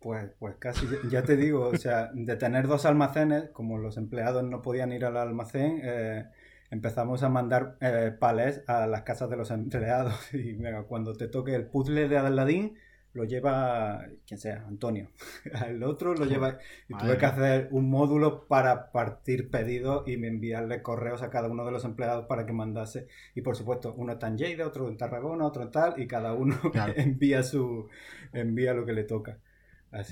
Pues, 0.00 0.30
pues 0.38 0.56
casi, 0.58 0.86
ya 1.10 1.22
te 1.22 1.36
digo, 1.36 1.68
o 1.68 1.76
sea, 1.76 2.10
de 2.14 2.36
tener 2.36 2.66
dos 2.66 2.86
almacenes, 2.86 3.50
como 3.50 3.76
los 3.76 3.98
empleados 3.98 4.42
no 4.42 4.62
podían 4.62 4.92
ir 4.92 5.04
al 5.04 5.18
almacén, 5.18 5.80
eh, 5.84 6.24
empezamos 6.70 7.22
a 7.22 7.28
mandar 7.28 7.76
eh, 7.82 8.10
palés 8.18 8.62
a 8.66 8.86
las 8.86 9.02
casas 9.02 9.28
de 9.28 9.36
los 9.36 9.50
empleados. 9.50 10.14
Y 10.34 10.54
mira, 10.54 10.84
cuando 10.84 11.14
te 11.14 11.28
toque 11.28 11.54
el 11.54 11.66
puzzle 11.66 12.08
de 12.08 12.16
Aladdin, 12.16 12.78
lo 13.12 13.24
lleva 13.24 14.06
quien 14.26 14.38
sea, 14.38 14.64
Antonio. 14.66 15.10
El 15.66 15.82
otro 15.82 16.14
lo 16.14 16.24
lleva. 16.24 16.58
Y 16.88 16.94
tuve 16.94 17.18
que 17.18 17.26
hacer 17.26 17.68
un 17.72 17.90
módulo 17.90 18.46
para 18.46 18.92
partir 18.92 19.50
pedidos 19.50 20.06
y 20.06 20.14
enviarle 20.14 20.80
correos 20.80 21.22
a 21.22 21.28
cada 21.28 21.48
uno 21.48 21.64
de 21.64 21.72
los 21.72 21.84
empleados 21.84 22.26
para 22.26 22.46
que 22.46 22.52
mandase. 22.52 23.08
Y 23.34 23.42
por 23.42 23.56
supuesto, 23.56 23.94
uno 23.96 24.12
está 24.12 24.28
en 24.28 24.38
Lleida, 24.38 24.66
otro 24.66 24.88
en 24.88 24.96
Tarragona, 24.96 25.44
otro 25.44 25.64
en 25.64 25.70
tal, 25.72 26.00
y 26.00 26.06
cada 26.06 26.34
uno 26.34 26.56
envía 26.96 27.42
su 27.42 27.88
envía 28.32 28.74
lo 28.74 28.86
que 28.86 28.92
le 28.92 29.04
toca. 29.04 29.38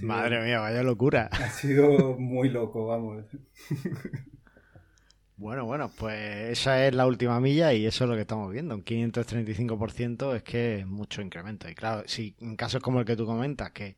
Madre 0.03 0.43
mía, 0.45 0.61
vaya 0.61 0.83
locura. 0.83 1.29
Ha 1.33 1.51
sido 1.51 2.17
muy 2.19 2.49
loco, 2.49 2.87
vamos. 2.87 3.25
Bueno, 5.37 5.65
bueno, 5.67 5.89
pues 5.97 6.51
esa 6.51 6.85
es 6.85 6.93
la 6.93 7.07
última 7.07 7.39
milla 7.39 7.73
y 7.73 7.87
eso 7.87 8.03
es 8.03 8.11
lo 8.11 8.17
que 8.17 8.23
estamos 8.23 8.53
viendo. 8.53 8.75
Un 8.75 8.85
535% 8.85 10.35
es 10.35 10.43
que 10.43 10.81
es 10.81 10.87
mucho 10.87 11.23
incremento. 11.23 11.69
Y 11.71 11.77
claro, 11.77 12.03
si 12.07 12.35
en 12.41 12.57
casos 12.57 12.83
como 12.83 12.99
el 12.99 13.07
que 13.07 13.15
tú 13.15 13.25
comentas, 13.25 13.71
que 13.71 13.97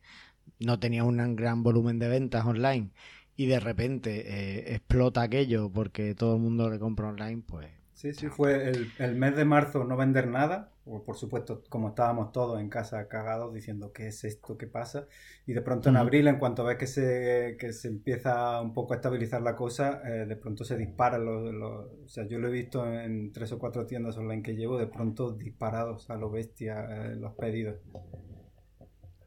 no 0.59 0.79
tenía 0.79 1.03
un 1.03 1.35
gran 1.35 1.63
volumen 1.63 1.97
de 1.97 2.09
ventas 2.09 2.45
online 2.45 2.91
y 3.35 3.47
de 3.47 3.59
repente 3.59 4.21
eh, 4.27 4.75
explota 4.75 5.23
aquello 5.23 5.71
porque 5.71 6.13
todo 6.13 6.35
el 6.35 6.41
mundo 6.43 6.69
le 6.69 6.77
compra 6.77 7.07
online, 7.07 7.41
pues... 7.47 7.67
Sí, 7.93 8.13
sí, 8.13 8.27
fue 8.27 8.69
el, 8.69 8.91
el 8.99 9.15
mes 9.15 9.35
de 9.35 9.45
marzo 9.45 9.83
no 9.83 9.97
vender 9.97 10.27
nada 10.27 10.71
por 10.99 11.15
supuesto, 11.15 11.63
como 11.69 11.89
estábamos 11.89 12.31
todos 12.31 12.59
en 12.59 12.69
casa 12.69 13.07
cagados 13.07 13.53
diciendo 13.53 13.93
qué 13.93 14.07
es 14.07 14.23
esto, 14.23 14.57
qué 14.57 14.67
pasa, 14.67 15.07
y 15.45 15.53
de 15.53 15.61
pronto 15.61 15.89
en 15.89 15.97
abril, 15.97 16.27
en 16.27 16.37
cuanto 16.37 16.63
ves 16.63 16.77
que 16.77 16.87
se, 16.87 17.55
que 17.57 17.71
se 17.71 17.87
empieza 17.87 18.59
un 18.61 18.73
poco 18.73 18.93
a 18.93 18.97
estabilizar 18.97 19.41
la 19.41 19.55
cosa, 19.55 20.01
eh, 20.05 20.25
de 20.25 20.35
pronto 20.35 20.65
se 20.65 20.77
disparan 20.77 21.25
los, 21.25 21.87
O 22.03 22.07
sea, 22.07 22.27
yo 22.27 22.39
lo 22.39 22.49
he 22.49 22.51
visto 22.51 22.85
en 22.85 23.31
tres 23.31 23.51
o 23.53 23.59
cuatro 23.59 23.85
tiendas 23.85 24.17
online 24.17 24.43
que 24.43 24.55
llevo, 24.55 24.77
de 24.77 24.87
pronto 24.87 25.31
disparados 25.31 26.09
a 26.09 26.15
lo 26.17 26.29
bestia 26.29 26.85
eh, 26.89 27.15
los 27.15 27.33
pedidos, 27.35 27.77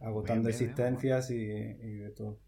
agotando 0.00 0.48
existencias 0.48 1.30
y, 1.30 1.46
de 1.46 2.10
todo. 2.14 2.43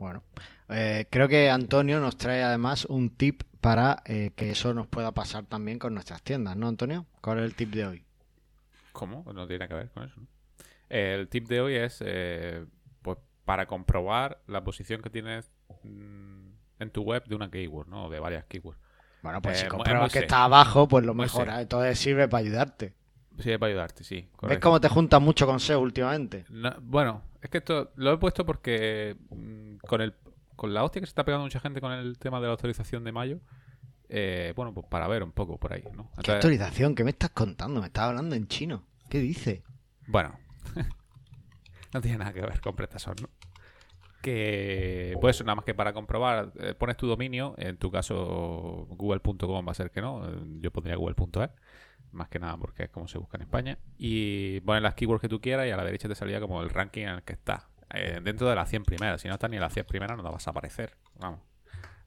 Bueno, 0.00 0.22
eh, 0.68 1.06
creo 1.10 1.28
que 1.28 1.50
Antonio 1.50 2.00
nos 2.00 2.16
trae 2.16 2.42
además 2.42 2.84
un 2.86 3.10
tip 3.10 3.42
para 3.60 4.02
que 4.06 4.50
eso 4.50 4.72
nos 4.72 4.86
pueda 4.86 5.12
pasar 5.12 5.44
también 5.44 5.78
con 5.78 5.92
nuestras 5.92 6.22
tiendas, 6.22 6.56
¿no, 6.56 6.66
Antonio? 6.66 7.04
¿Cuál 7.20 7.40
es 7.40 7.44
el 7.44 7.54
tip 7.54 7.70
de 7.70 7.86
hoy? 7.86 8.04
¿Cómo? 8.92 9.24
No 9.32 9.46
tiene 9.46 9.68
que 9.68 9.74
ver 9.74 9.90
con 9.90 10.04
eso. 10.04 10.20
El 10.88 11.28
tip 11.28 11.48
de 11.48 11.60
hoy 11.60 11.76
es 11.76 12.02
eh, 12.04 12.66
pues 13.02 13.18
para 13.44 13.66
comprobar 13.66 14.42
la 14.46 14.64
posición 14.64 15.00
que 15.02 15.10
tienes 15.10 15.50
mm, 15.84 16.48
en 16.80 16.90
tu 16.90 17.02
web 17.02 17.24
de 17.26 17.36
una 17.36 17.50
keyword, 17.50 17.88
¿no? 17.88 18.10
De 18.10 18.18
varias 18.18 18.44
keywords. 18.46 18.80
Bueno, 19.22 19.40
pues 19.40 19.58
si 19.58 19.66
eh, 19.66 19.68
compruebas 19.68 20.12
que 20.12 20.20
está 20.20 20.44
abajo, 20.44 20.88
pues 20.88 21.04
lo 21.04 21.14
mejora. 21.14 21.60
Entonces 21.60 21.98
sirve 21.98 22.26
para 22.26 22.40
ayudarte. 22.40 22.94
Sirve 23.38 23.58
para 23.58 23.70
ayudarte, 23.70 24.04
sí. 24.04 24.28
¿Ves 24.42 24.58
cómo 24.58 24.80
te 24.80 24.88
juntas 24.88 25.20
mucho 25.20 25.46
con 25.46 25.60
SEO 25.60 25.80
últimamente? 25.80 26.44
bueno, 26.82 27.22
es 27.40 27.48
que 27.48 27.58
esto 27.58 27.92
lo 27.96 28.12
he 28.12 28.18
puesto 28.18 28.44
porque 28.44 29.16
mm, 29.30 29.76
con 29.86 30.00
el 30.00 30.14
con 30.60 30.74
la 30.74 30.84
hostia 30.84 31.00
que 31.00 31.06
se 31.06 31.12
está 31.12 31.24
pegando 31.24 31.44
mucha 31.44 31.58
gente 31.58 31.80
con 31.80 31.90
el 31.90 32.18
tema 32.18 32.38
de 32.38 32.44
la 32.44 32.50
autorización 32.50 33.02
de 33.02 33.12
mayo, 33.12 33.40
eh, 34.10 34.52
bueno, 34.54 34.74
pues 34.74 34.86
para 34.88 35.08
ver 35.08 35.22
un 35.22 35.32
poco 35.32 35.56
por 35.56 35.72
ahí, 35.72 35.84
¿no? 35.96 36.10
¿Qué 36.22 36.32
autorización? 36.32 36.94
¿Qué 36.94 37.02
me 37.02 37.12
estás 37.12 37.30
contando? 37.30 37.80
Me 37.80 37.86
estás 37.86 38.04
hablando 38.04 38.36
en 38.36 38.46
chino. 38.46 38.84
¿Qué 39.08 39.20
dice? 39.20 39.62
Bueno, 40.06 40.38
no 41.94 42.02
tiene 42.02 42.18
nada 42.18 42.34
que 42.34 42.42
ver 42.42 42.60
con 42.60 42.76
PrestaShop, 42.76 43.22
¿no? 43.22 43.30
Que, 44.20 45.16
pues 45.18 45.40
nada 45.40 45.54
más 45.54 45.64
que 45.64 45.72
para 45.72 45.94
comprobar, 45.94 46.52
eh, 46.58 46.74
pones 46.74 46.98
tu 46.98 47.06
dominio, 47.06 47.54
en 47.56 47.78
tu 47.78 47.90
caso 47.90 48.86
google.com 48.90 49.66
va 49.66 49.72
a 49.72 49.74
ser 49.74 49.90
que 49.90 50.02
no, 50.02 50.28
eh, 50.28 50.42
yo 50.60 50.70
pondría 50.70 50.96
google.es, 50.96 51.48
más 52.12 52.28
que 52.28 52.38
nada 52.38 52.56
porque 52.56 52.84
es 52.84 52.90
como 52.90 53.08
se 53.08 53.18
busca 53.18 53.36
en 53.36 53.42
España, 53.42 53.78
y 53.98 54.60
pones 54.60 54.82
las 54.82 54.94
keywords 54.94 55.20
que 55.20 55.28
tú 55.28 55.40
quieras 55.40 55.66
y 55.66 55.70
a 55.70 55.76
la 55.76 55.84
derecha 55.84 56.08
te 56.08 56.14
salía 56.14 56.40
como 56.40 56.62
el 56.62 56.70
ranking 56.70 57.02
en 57.02 57.08
el 57.08 57.22
que 57.22 57.32
está, 57.32 57.68
dentro 58.22 58.48
de 58.48 58.54
las 58.54 58.68
100 58.68 58.84
primeras, 58.84 59.20
si 59.20 59.28
no 59.28 59.34
estás 59.34 59.50
ni 59.50 59.56
en 59.56 59.62
las 59.62 59.72
100 59.72 59.86
primeras 59.86 60.16
no 60.16 60.22
te 60.22 60.30
vas 60.30 60.46
a 60.46 60.50
aparecer, 60.50 60.96
vamos 61.18 61.40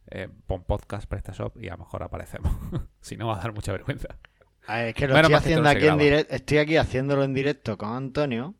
eh, 0.07 0.27
pon 0.47 0.63
podcast 0.63 1.07
PrestaShop 1.07 1.57
y 1.61 1.69
a 1.69 1.71
lo 1.71 1.79
mejor 1.79 2.03
aparecemos. 2.03 2.51
si 3.01 3.17
no, 3.17 3.27
va 3.27 3.37
a 3.37 3.41
dar 3.41 3.53
mucha 3.53 3.71
vergüenza. 3.71 4.17
es 4.67 4.93
que 4.93 5.07
lo 5.07 5.15
estoy 5.17 5.33
haciendo 5.33 5.69
aquí 5.69 5.87
en 5.87 5.97
directo. 5.97 6.35
Estoy 6.35 6.57
aquí 6.57 6.77
haciéndolo 6.77 7.23
en 7.23 7.33
directo 7.33 7.77
con 7.77 7.93
Antonio 7.93 8.55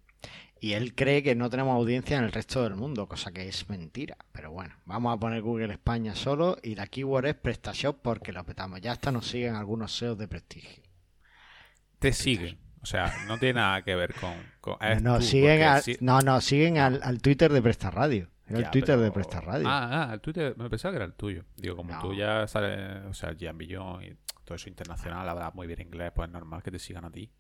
y 0.60 0.74
él 0.74 0.96
cree 0.96 1.22
que 1.22 1.36
no 1.36 1.50
tenemos 1.50 1.76
audiencia 1.76 2.18
en 2.18 2.24
el 2.24 2.32
resto 2.32 2.64
del 2.64 2.76
mundo, 2.76 3.08
cosa 3.08 3.32
que 3.32 3.48
es 3.48 3.70
mentira. 3.70 4.18
Pero 4.32 4.52
bueno, 4.52 4.76
vamos 4.86 5.14
a 5.14 5.20
poner 5.20 5.42
Google 5.42 5.74
España 5.74 6.16
solo 6.16 6.58
y 6.64 6.76
la 6.76 6.88
keyword 6.88 7.26
es 7.26 7.36
PrestaShop 7.36 8.00
porque 8.02 8.32
lo 8.32 8.44
petamos. 8.46 8.80
Ya 8.80 8.94
hasta 8.94 9.12
nos 9.12 9.28
siguen 9.28 9.56
algunos 9.56 9.96
SEOs 9.96 10.18
de 10.18 10.28
prestigio. 10.28 10.84
Te 12.04 12.14
siguen. 12.14 12.60
O 12.82 12.86
sea, 12.86 13.14
no 13.28 13.38
tiene 13.38 13.56
nada 13.56 13.82
que 13.82 13.96
ver 13.96 14.14
con... 14.14 14.34
no, 15.02 15.22
siguen 15.22 15.62
no, 16.02 16.20
no, 16.20 16.42
siguen 16.42 16.78
al, 16.78 17.00
al 17.02 17.22
Twitter 17.22 17.52
de 17.52 17.62
Presta 17.62 17.90
Radio 17.90 18.30
el 18.48 18.70
Twitter 18.70 19.00
de 19.00 19.12
Presta 19.12 19.42
Radio. 19.42 19.68
Ah, 19.68 20.10
ah, 20.10 20.14
el 20.14 20.22
Twitter, 20.22 20.56
me 20.58 20.70
pensaba 20.70 20.92
que 20.92 20.98
era 20.98 21.06
el 21.06 21.14
tuyo. 21.14 21.46
Digo, 21.56 21.76
como 21.76 22.00
tú 22.00 22.14
ya 22.14 22.48
sales, 22.48 23.06
o 23.06 23.14
sea, 23.14 23.34
Gian 23.36 23.58
Billón 23.58 24.04
y 24.04 24.16
todo 24.44 24.56
eso 24.56 24.70
internacional, 24.70 25.28
hablas 25.28 25.54
muy 25.56 25.68
bien 25.68 25.82
inglés, 25.82 26.12
pues 26.14 26.28
es 26.28 26.34
normal 26.34 26.62
que 26.62 26.72
te 26.72 26.80
sigan 26.80 27.06
a 27.06 27.12
ti. 27.12 27.32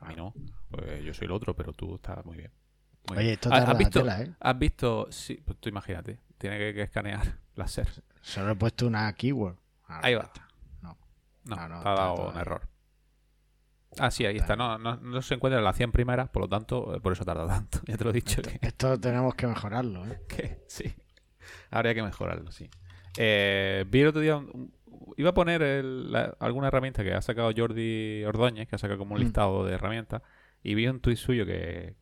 A 0.00 0.08
mí 0.08 0.16
no. 0.16 0.34
Pues 0.70 1.04
yo 1.04 1.14
soy 1.14 1.26
el 1.26 1.32
otro, 1.32 1.54
pero 1.54 1.72
tú 1.72 1.96
estás 1.96 2.24
muy 2.24 2.36
bien. 2.36 2.50
Oye, 3.10 3.34
esto 3.34 3.52
¿Has, 3.52 3.78
visto, 3.78 4.06
¿eh? 4.08 4.34
¿Has 4.40 4.58
visto? 4.58 5.06
Sí, 5.10 5.40
pues 5.44 5.58
tú 5.58 5.68
imagínate. 5.68 6.18
Tiene 6.38 6.58
que, 6.58 6.82
escanear 6.82 7.38
la 7.54 7.68
SER. 7.68 7.88
Solo 8.20 8.52
he 8.52 8.56
puesto 8.56 8.86
una 8.86 9.12
keyword. 9.12 9.56
Ahí 9.86 10.14
va. 10.14 10.30
No. 10.82 10.98
No, 11.44 11.68
no, 11.68 11.82
te 11.82 11.88
ha 11.88 11.92
dado 11.92 12.30
un 12.30 12.36
error. 12.36 12.68
Ah, 13.98 14.10
sí, 14.10 14.26
ahí 14.26 14.36
está. 14.36 14.56
No, 14.56 14.78
no, 14.78 15.22
se 15.22 15.34
encuentra 15.34 15.58
en 15.58 15.64
las 15.64 15.76
100 15.76 15.92
primeras, 15.92 16.28
por 16.28 16.42
lo 16.42 16.48
tanto, 16.48 16.94
eh, 16.94 17.00
por 17.00 17.12
eso 17.12 17.24
tarda 17.24 17.46
tanto. 17.46 17.80
Ya 17.86 17.96
te 17.96 18.04
lo 18.04 18.10
he 18.10 18.12
dicho. 18.12 18.42
Esto, 18.60 18.98
tenemos 18.98 19.34
que 19.34 19.46
mejorarlo, 19.46 20.06
¿eh? 20.06 20.20
Sí. 20.68 20.94
Habría 21.70 21.94
que 21.94 22.02
mejorarlo, 22.02 22.50
sí. 22.52 22.68
Eh, 23.16 23.84
vi 23.88 24.00
el 24.00 24.08
otro 24.08 24.20
día. 24.20 24.42
iba 25.16 25.30
a 25.30 25.34
poner 25.34 25.62
alguna 26.40 26.68
herramienta 26.68 27.02
que 27.02 27.14
ha 27.14 27.22
sacado 27.22 27.50
Jordi 27.56 28.24
Ordóñez, 28.24 28.68
que 28.68 28.76
ha 28.76 28.78
sacado 28.78 28.98
como 28.98 29.14
un 29.14 29.20
mm. 29.20 29.24
listado 29.24 29.64
de 29.64 29.74
herramientas. 29.74 30.22
Y 30.62 30.74
vi 30.74 30.88
un 30.88 31.00
tuit 31.00 31.16
suyo 31.16 31.46
que, 31.46 31.94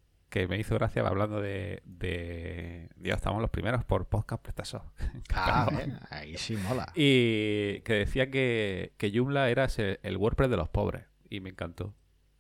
me 0.49 0.59
hizo 0.59 0.75
gracia 0.75 1.07
hablando 1.07 1.41
de, 1.41 1.83
de. 1.85 2.89
Dios, 2.97 3.17
estamos 3.17 3.41
los 3.41 3.51
primeros 3.51 3.85
por 3.85 4.07
podcast 4.07 4.43
prestasos. 4.43 4.83
ah, 5.35 5.69
ahí 6.11 6.37
sí 6.37 6.57
mola. 6.57 6.91
Y 6.95 7.81
que 7.81 7.93
decía 7.93 8.31
que, 8.31 8.95
que 8.97 9.13
Joomla 9.15 9.51
era 9.51 9.69
el 9.77 10.17
WordPress 10.17 10.51
de 10.51 10.57
los 10.57 10.69
pobres 10.71 11.05
y 11.29 11.41
me 11.41 11.51
encantó. 11.51 11.95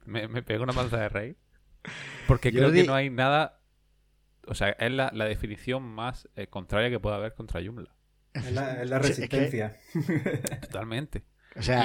Me, 0.05 0.29
me 0.29 0.43
pegó 0.43 0.65
una 0.65 0.73
manza 0.73 0.99
de 0.99 1.09
rey. 1.09 1.37
Porque 2.29 2.53
creo 2.53 2.73
que 2.73 2.85
no 2.85 2.95
hay 2.95 3.11
nada. 3.11 3.61
O 4.47 4.55
sea, 4.55 4.71
es 4.71 4.93
la, 4.93 5.11
definición 5.11 5.83
más 5.83 6.29
eh, 6.37 6.47
contraria 6.47 6.91
que 6.91 7.01
puede 7.01 7.17
haber 7.17 7.35
contra 7.35 7.63
Joomla. 7.63 7.95
Es 8.35 8.53
la, 8.53 8.99
resistencia. 8.99 9.77
Totalmente. 10.61 11.25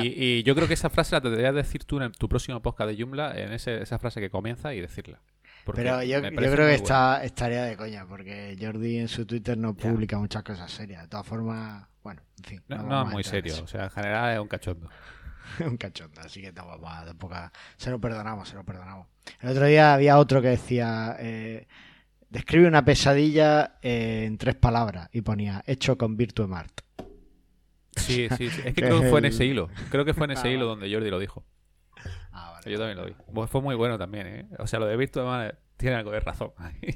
y, 0.03 0.43
yo 0.43 0.55
creo 0.55 0.67
que 0.67 0.73
esa 0.73 0.89
frase 0.89 1.15
la 1.15 1.21
deberías 1.21 1.55
decir 1.55 1.83
tú 1.85 2.01
en 2.01 2.11
tu 2.11 2.27
próximo 2.27 2.61
podcast 2.61 2.89
de 2.89 2.97
Joomla, 2.97 3.39
en 3.39 3.53
ese, 3.53 3.81
esa 3.81 3.99
frase 3.99 4.19
que 4.19 4.29
comienza 4.29 4.73
y 4.73 4.81
decirla. 4.81 5.21
Pero 5.73 6.01
yo, 6.03 6.21
creo 6.21 6.67
que 6.67 6.73
está, 6.73 7.23
estaría 7.23 7.63
de 7.63 7.77
coña, 7.77 8.05
porque 8.07 8.57
Jordi 8.59 8.97
en 8.97 9.07
su 9.07 9.25
Twitter 9.25 9.57
no 9.57 9.75
publica 9.75 10.17
muchas 10.17 10.43
cosas 10.43 10.71
serias. 10.71 11.03
De 11.03 11.07
todas 11.07 11.27
formas, 11.27 11.87
bueno, 12.03 12.21
en 12.37 12.43
fin. 12.43 12.63
No, 12.67 12.83
no 12.83 13.03
es 13.03 13.09
muy 13.09 13.23
serio, 13.23 13.53
o 13.63 13.67
sea, 13.67 13.85
en 13.85 13.91
general 13.91 14.33
es 14.33 14.39
un 14.39 14.47
cachondo. 14.47 14.89
un 15.65 15.77
cachondo, 15.77 16.21
así 16.21 16.41
que 16.41 16.51
tampoco, 16.51 17.35
se 17.77 17.89
lo 17.89 17.99
perdonamos, 17.99 18.49
se 18.49 18.55
lo 18.55 18.63
perdonamos. 18.63 19.07
El 19.41 19.49
otro 19.49 19.65
día 19.65 19.93
había 19.93 20.17
otro 20.17 20.41
que 20.41 20.49
decía, 20.49 21.15
eh, 21.19 21.67
describe 22.29 22.67
una 22.67 22.83
pesadilla 22.83 23.77
eh, 23.81 24.25
en 24.25 24.37
tres 24.37 24.55
palabras 24.55 25.09
y 25.11 25.21
ponía, 25.21 25.63
hecho 25.65 25.97
con 25.97 26.17
Virtuemart. 26.17 26.81
Sí, 27.95 28.27
sí, 28.37 28.49
sí. 28.49 28.61
es 28.65 28.73
que 28.73 28.81
creo 28.81 29.01
que 29.01 29.09
fue 29.09 29.19
en 29.19 29.25
ese 29.25 29.45
hilo, 29.45 29.69
creo 29.89 30.05
que 30.05 30.13
fue 30.13 30.25
en 30.25 30.31
ese 30.31 30.47
ah, 30.49 30.51
hilo 30.51 30.65
donde 30.65 30.91
Jordi 30.91 31.09
lo 31.09 31.19
dijo. 31.19 31.45
Ah, 32.31 32.51
vale. 32.53 32.71
Yo 32.71 32.77
también 32.77 32.97
lo 32.97 33.05
vi. 33.05 33.15
Pues 33.33 33.49
fue 33.49 33.61
muy 33.61 33.75
bueno 33.75 33.97
también, 33.97 34.27
¿eh? 34.27 34.47
O 34.59 34.67
sea, 34.67 34.79
lo 34.79 34.85
de 34.85 34.95
Virtuemart 34.95 35.57
tiene 35.79 35.95
algo 35.95 36.11
de 36.11 36.19
razón. 36.19 36.51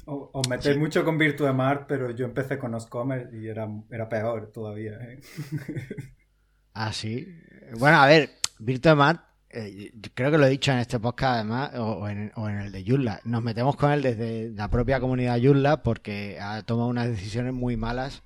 Os 0.06 0.48
metéis 0.50 0.78
mucho 0.78 1.06
con 1.06 1.18
Virtuemart, 1.18 1.88
pero 1.88 2.12
yo 2.12 2.26
empecé 2.26 2.58
con 2.60 2.74
Oscomer 2.74 3.30
y 3.34 3.48
era, 3.48 3.68
era 3.90 4.10
peor 4.10 4.52
todavía. 4.52 4.98
¿eh? 5.02 5.22
Ah, 6.74 6.92
sí. 6.92 7.28
Bueno, 7.78 8.02
a 8.02 8.08
ver, 8.08 8.32
Virtuemart, 8.60 9.22
eh, 9.56 9.94
creo 10.16 10.32
que 10.32 10.38
lo 10.40 10.48
he 10.48 10.50
dicho 10.50 10.72
en 10.72 10.80
este 10.80 11.00
podcast 11.00 11.36
además, 11.36 11.72
o, 11.76 12.08
en, 12.08 12.32
el 12.60 12.72
de 12.72 12.84
Yulla. 12.84 13.20
Nos 13.24 13.44
metemos 13.44 13.76
con 13.76 13.92
él 13.92 14.02
desde 14.02 14.50
la 14.50 14.70
propia 14.70 15.00
comunidad 15.00 15.38
Yulla 15.38 15.84
porque 15.84 16.40
ha 16.42 16.64
tomado 16.64 16.90
unas 16.90 17.08
decisiones 17.08 17.54
muy 17.54 17.78
malas 17.78 18.24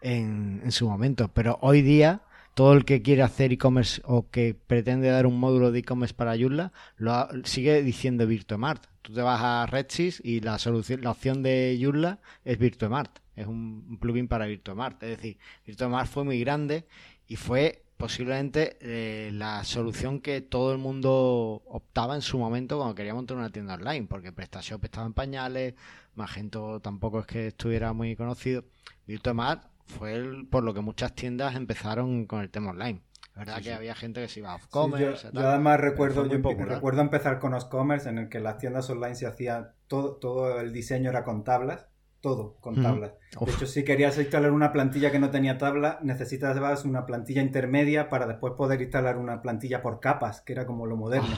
en, 0.00 0.70
su 0.72 0.88
momento. 0.88 1.28
Pero 1.28 1.58
hoy 1.62 1.82
día, 1.82 2.22
todo 2.54 2.72
el 2.72 2.84
que 2.84 3.02
quiere 3.02 3.22
hacer 3.22 3.52
e-commerce 3.52 4.02
o 4.04 4.30
que 4.30 4.54
pretende 4.54 5.08
dar 5.08 5.26
un 5.26 5.38
módulo 5.38 5.70
de 5.70 5.78
e-commerce 5.78 6.14
para 6.14 6.34
Yulla, 6.34 6.72
lo 6.96 7.28
sigue 7.44 7.82
diciendo 7.82 8.26
Virtuemart. 8.26 8.84
Tú 9.02 9.12
te 9.12 9.22
vas 9.22 9.40
a 9.42 9.66
Redsys 9.66 10.20
y 10.24 10.40
la 10.40 10.58
solución, 10.58 11.02
la 11.02 11.12
opción 11.12 11.42
de 11.44 11.78
Yulla 11.78 12.18
es 12.44 12.58
Virtuemart. 12.58 13.18
Es 13.36 13.46
un, 13.46 13.98
plugin 14.00 14.26
para 14.26 14.46
Virtuemart. 14.46 15.00
Es 15.04 15.18
decir, 15.18 15.38
Virtuemart 15.66 16.08
fue 16.08 16.24
muy 16.24 16.40
grande 16.40 16.84
y 17.28 17.36
fue 17.36 17.83
posiblemente 17.96 18.76
eh, 18.80 19.30
la 19.32 19.64
solución 19.64 20.20
que 20.20 20.40
todo 20.40 20.72
el 20.72 20.78
mundo 20.78 21.62
optaba 21.66 22.14
en 22.14 22.22
su 22.22 22.38
momento 22.38 22.76
cuando 22.76 22.94
quería 22.94 23.14
montar 23.14 23.36
una 23.36 23.50
tienda 23.50 23.74
online, 23.74 24.06
porque 24.08 24.32
PrestaShop 24.32 24.84
estaba 24.84 25.06
en 25.06 25.14
pañales, 25.14 25.74
Magento 26.14 26.80
tampoco 26.80 27.20
es 27.20 27.26
que 27.26 27.46
estuviera 27.48 27.92
muy 27.92 28.16
conocido. 28.16 28.64
Virtuemart 29.06 29.64
fue 29.86 30.44
por 30.50 30.62
lo 30.62 30.74
que 30.74 30.80
muchas 30.80 31.14
tiendas 31.14 31.54
empezaron 31.54 32.26
con 32.26 32.40
el 32.40 32.50
tema 32.50 32.70
online. 32.70 33.02
Es 33.30 33.36
verdad 33.36 33.62
que 33.62 33.72
había 33.72 33.94
gente 33.94 34.20
que 34.20 34.28
se 34.28 34.40
iba 34.40 34.52
a 34.52 34.54
off-commerce. 34.54 35.30
yo, 35.32 35.40
además 35.40 35.80
recuerdo, 35.80 36.24
yo 36.26 36.38
recuerdo 36.38 37.00
empezar 37.00 37.40
con 37.40 37.52
off-commerce 37.52 38.08
en 38.08 38.18
el 38.18 38.28
que 38.28 38.38
las 38.38 38.58
tiendas 38.58 38.88
online 38.90 39.16
se 39.16 39.26
hacían 39.26 39.72
todo, 39.88 40.16
todo 40.16 40.60
el 40.60 40.72
diseño 40.72 41.10
era 41.10 41.24
con 41.24 41.42
tablas 41.42 41.88
todo 42.24 42.56
con 42.58 42.82
tablas. 42.82 43.12
De 43.38 43.52
hecho, 43.52 43.66
si 43.66 43.84
querías 43.84 44.16
instalar 44.16 44.50
una 44.50 44.72
plantilla 44.72 45.12
que 45.12 45.18
no 45.18 45.30
tenía 45.30 45.58
tabla, 45.58 45.98
necesitabas 46.02 46.86
una 46.86 47.04
plantilla 47.04 47.42
intermedia 47.42 48.08
para 48.08 48.26
después 48.26 48.54
poder 48.56 48.80
instalar 48.80 49.18
una 49.18 49.42
plantilla 49.42 49.82
por 49.82 50.00
capas, 50.00 50.40
que 50.40 50.54
era 50.54 50.64
como 50.64 50.86
lo 50.86 50.96
moderno. 50.96 51.36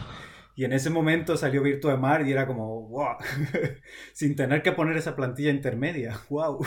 Y 0.54 0.64
en 0.64 0.72
ese 0.72 0.90
momento 0.90 1.36
salió 1.36 1.64
Mar 1.98 2.24
y 2.24 2.30
era 2.30 2.46
como, 2.46 2.86
wow, 2.88 3.16
sin 4.14 4.36
tener 4.36 4.62
que 4.62 4.70
poner 4.70 4.96
esa 4.96 5.16
plantilla 5.16 5.50
intermedia, 5.50 6.20
wow. 6.30 6.64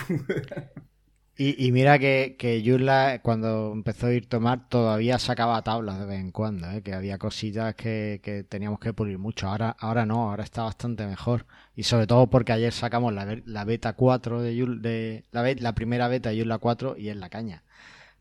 Y, 1.42 1.72
mira 1.72 1.98
que, 1.98 2.36
que 2.38 2.60
Yula, 2.60 3.20
cuando 3.22 3.72
empezó 3.72 4.08
a 4.08 4.12
ir 4.12 4.26
tomar, 4.26 4.68
todavía 4.68 5.18
sacaba 5.18 5.62
tablas 5.62 5.98
de 5.98 6.04
vez 6.04 6.20
en 6.20 6.32
cuando, 6.32 6.70
¿eh? 6.70 6.82
que 6.82 6.92
había 6.92 7.16
cosillas 7.16 7.74
que, 7.74 8.44
teníamos 8.50 8.78
que 8.78 8.92
pulir 8.92 9.16
mucho. 9.16 9.48
Ahora, 9.48 9.74
ahora 9.78 10.04
no, 10.04 10.28
ahora 10.28 10.44
está 10.44 10.64
bastante 10.64 11.06
mejor. 11.06 11.46
Y 11.74 11.84
sobre 11.84 12.06
todo 12.06 12.28
porque 12.28 12.52
ayer 12.52 12.74
sacamos 12.74 13.14
la, 13.14 13.38
la 13.46 13.64
beta 13.64 13.94
4 13.94 14.42
de, 14.42 14.52
de 14.82 15.24
la, 15.32 15.74
primera 15.74 16.08
beta 16.08 16.28
de 16.28 16.36
Yula 16.36 16.58
4 16.58 16.98
y 16.98 17.08
es 17.08 17.16
la 17.16 17.30
caña. 17.30 17.62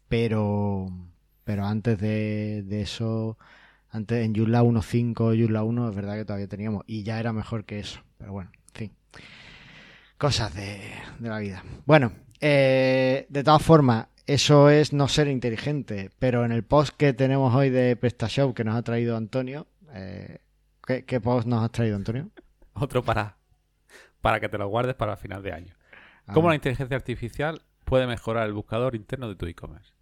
Pero, 0.07 0.89
pero 1.43 1.65
antes 1.65 1.99
de, 1.99 2.63
eso, 2.81 3.37
antes 3.89 4.25
en 4.25 4.33
Yula 4.33 4.63
1.5, 4.63 5.35
Yula 5.35 5.63
1, 5.63 5.89
es 5.89 5.95
verdad 5.95 6.15
que 6.15 6.23
todavía 6.23 6.47
teníamos. 6.47 6.85
Y 6.87 7.03
ya 7.03 7.19
era 7.19 7.33
mejor 7.33 7.65
que 7.65 7.79
eso. 7.79 8.01
Pero 8.17 8.31
bueno, 8.31 8.51
en 8.69 8.73
fin. 8.73 8.91
Cosas 10.17 10.55
de, 10.55 10.79
de 11.19 11.29
la 11.29 11.39
vida. 11.39 11.63
Bueno, 11.85 12.13
eh, 12.41 13.25
de 13.29 13.43
todas 13.43 13.61
formas, 13.61 14.07
eso 14.25 14.69
es 14.69 14.93
no 14.93 15.07
ser 15.07 15.27
inteligente, 15.27 16.11
pero 16.19 16.45
en 16.45 16.51
el 16.51 16.63
post 16.63 16.95
que 16.95 17.13
tenemos 17.13 17.53
hoy 17.53 17.69
de 17.69 17.95
PrestaShop 17.95 18.55
que 18.55 18.63
nos 18.63 18.75
ha 18.75 18.83
traído 18.83 19.17
Antonio, 19.17 19.67
eh, 19.91 20.39
¿qué, 20.85 21.19
post 21.19 21.47
nos 21.47 21.63
ha 21.63 21.69
traído 21.69 21.95
Antonio? 21.95 22.29
Otro 22.73 23.03
para, 23.03 23.37
para 24.21 24.39
que 24.39 24.47
te 24.47 24.57
lo 24.57 24.67
guardes 24.67 24.95
para 24.95 25.17
final 25.17 25.43
de 25.43 25.51
año. 25.51 25.75
Ah. 26.27 26.33
¿Cómo 26.33 26.49
la 26.49 26.55
inteligencia 26.55 26.95
artificial 26.95 27.61
puede 27.85 28.07
mejorar 28.07 28.45
el 28.45 28.53
buscador 28.53 28.95
interno 28.95 29.27
de 29.27 29.35
tu 29.35 29.45
e-commerce? 29.47 29.93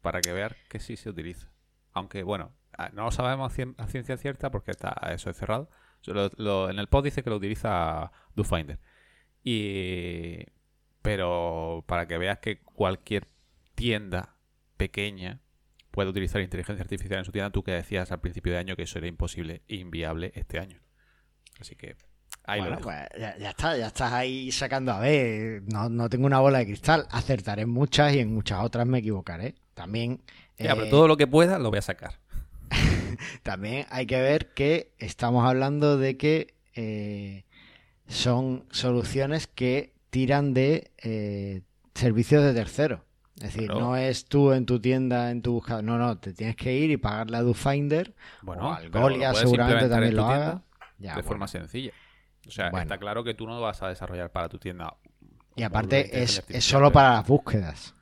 Para 0.00 0.20
que 0.20 0.32
veas 0.32 0.54
que 0.68 0.80
sí 0.80 0.96
se 0.96 1.10
utiliza. 1.10 1.50
Aunque, 1.92 2.22
bueno, 2.22 2.52
ah, 2.78 2.90
no 2.92 3.04
lo 3.04 3.10
sabemos 3.10 3.52
a 3.76 3.86
ciencia 3.88 4.16
cierta 4.16 4.50
porque 4.50 4.70
está 4.70 4.94
eso 5.12 5.28
es 5.28 5.36
cerrado. 5.36 5.68
en 6.06 6.78
el 6.78 6.86
post 6.86 7.04
dice 7.04 7.22
que 7.22 7.30
lo 7.30 7.36
utiliza 7.36 8.12
DoFinder. 8.34 8.78
Y 9.42 10.46
pero 11.02 11.84
para 11.86 12.06
que 12.06 12.18
veas 12.18 12.38
que 12.38 12.60
cualquier 12.60 13.26
tienda 13.74 14.36
pequeña 14.76 15.40
puede 15.90 16.10
utilizar 16.10 16.40
inteligencia 16.40 16.82
artificial 16.82 17.18
en 17.18 17.24
su 17.24 17.32
tienda, 17.32 17.50
tú 17.50 17.62
que 17.62 17.72
decías 17.72 18.12
al 18.12 18.20
principio 18.20 18.52
de 18.52 18.58
año 18.58 18.76
que 18.76 18.82
eso 18.82 18.98
era 18.98 19.06
imposible 19.06 19.62
e 19.68 19.76
inviable 19.76 20.32
este 20.34 20.58
año. 20.58 20.80
Así 21.60 21.76
que 21.76 21.96
ahí 22.44 22.60
bueno, 22.60 22.78
pues 22.80 22.96
ya, 23.18 23.50
está, 23.50 23.76
ya 23.76 23.88
estás 23.88 24.12
ahí 24.12 24.50
sacando 24.52 24.92
a 24.92 25.00
ver. 25.00 25.62
No, 25.64 26.08
tengo 26.08 26.26
una 26.26 26.40
bola 26.40 26.58
de 26.58 26.66
cristal. 26.66 27.06
Acertaré 27.10 27.62
en 27.62 27.70
muchas 27.70 28.14
y 28.14 28.20
en 28.20 28.32
muchas 28.32 28.62
otras 28.64 28.86
me 28.86 28.98
equivocaré. 28.98 29.54
También. 29.74 30.22
Ya, 30.58 30.74
pero 30.74 30.86
eh, 30.86 30.90
todo 30.90 31.08
lo 31.08 31.16
que 31.16 31.26
pueda 31.26 31.58
lo 31.58 31.70
voy 31.70 31.78
a 31.78 31.82
sacar. 31.82 32.20
también 33.42 33.86
hay 33.90 34.06
que 34.06 34.20
ver 34.20 34.54
que 34.54 34.92
estamos 34.98 35.46
hablando 35.46 35.98
de 35.98 36.16
que 36.16 36.54
eh, 36.74 37.44
son 38.06 38.66
soluciones 38.70 39.46
que 39.46 39.92
tiran 40.10 40.54
de 40.54 40.92
eh, 40.98 41.62
servicios 41.94 42.44
de 42.44 42.52
terceros. 42.54 43.00
Es 43.36 43.54
decir, 43.54 43.70
no 43.70 43.96
es 43.96 44.26
tú 44.26 44.52
en 44.52 44.66
tu 44.66 44.80
tienda, 44.80 45.30
en 45.30 45.40
tu 45.40 45.52
buscador. 45.52 45.82
No, 45.82 45.96
no, 45.96 46.18
te 46.18 46.34
tienes 46.34 46.56
que 46.56 46.74
ir 46.74 46.90
y 46.90 46.98
pagarle 46.98 47.38
a 47.38 47.42
DoFinder. 47.42 48.14
Bueno, 48.42 48.68
o 48.68 48.72
al 48.74 48.90
Golia 48.90 49.32
seguramente 49.32 49.88
también 49.88 50.14
lo 50.14 50.26
haga. 50.26 50.62
de 50.98 51.22
forma 51.22 51.48
sencilla. 51.48 51.92
O 52.46 52.50
sea, 52.50 52.68
está 52.68 52.98
claro 52.98 53.24
que 53.24 53.32
tú 53.32 53.46
no 53.46 53.58
vas 53.60 53.82
a 53.82 53.88
desarrollar 53.88 54.30
para 54.30 54.48
tu 54.48 54.58
tienda. 54.58 54.94
Y 55.56 55.62
aparte 55.62 56.22
es, 56.22 56.44
es 56.48 56.64
solo 56.64 56.92
para 56.92 57.14
las 57.14 57.26
búsquedas. 57.26 57.94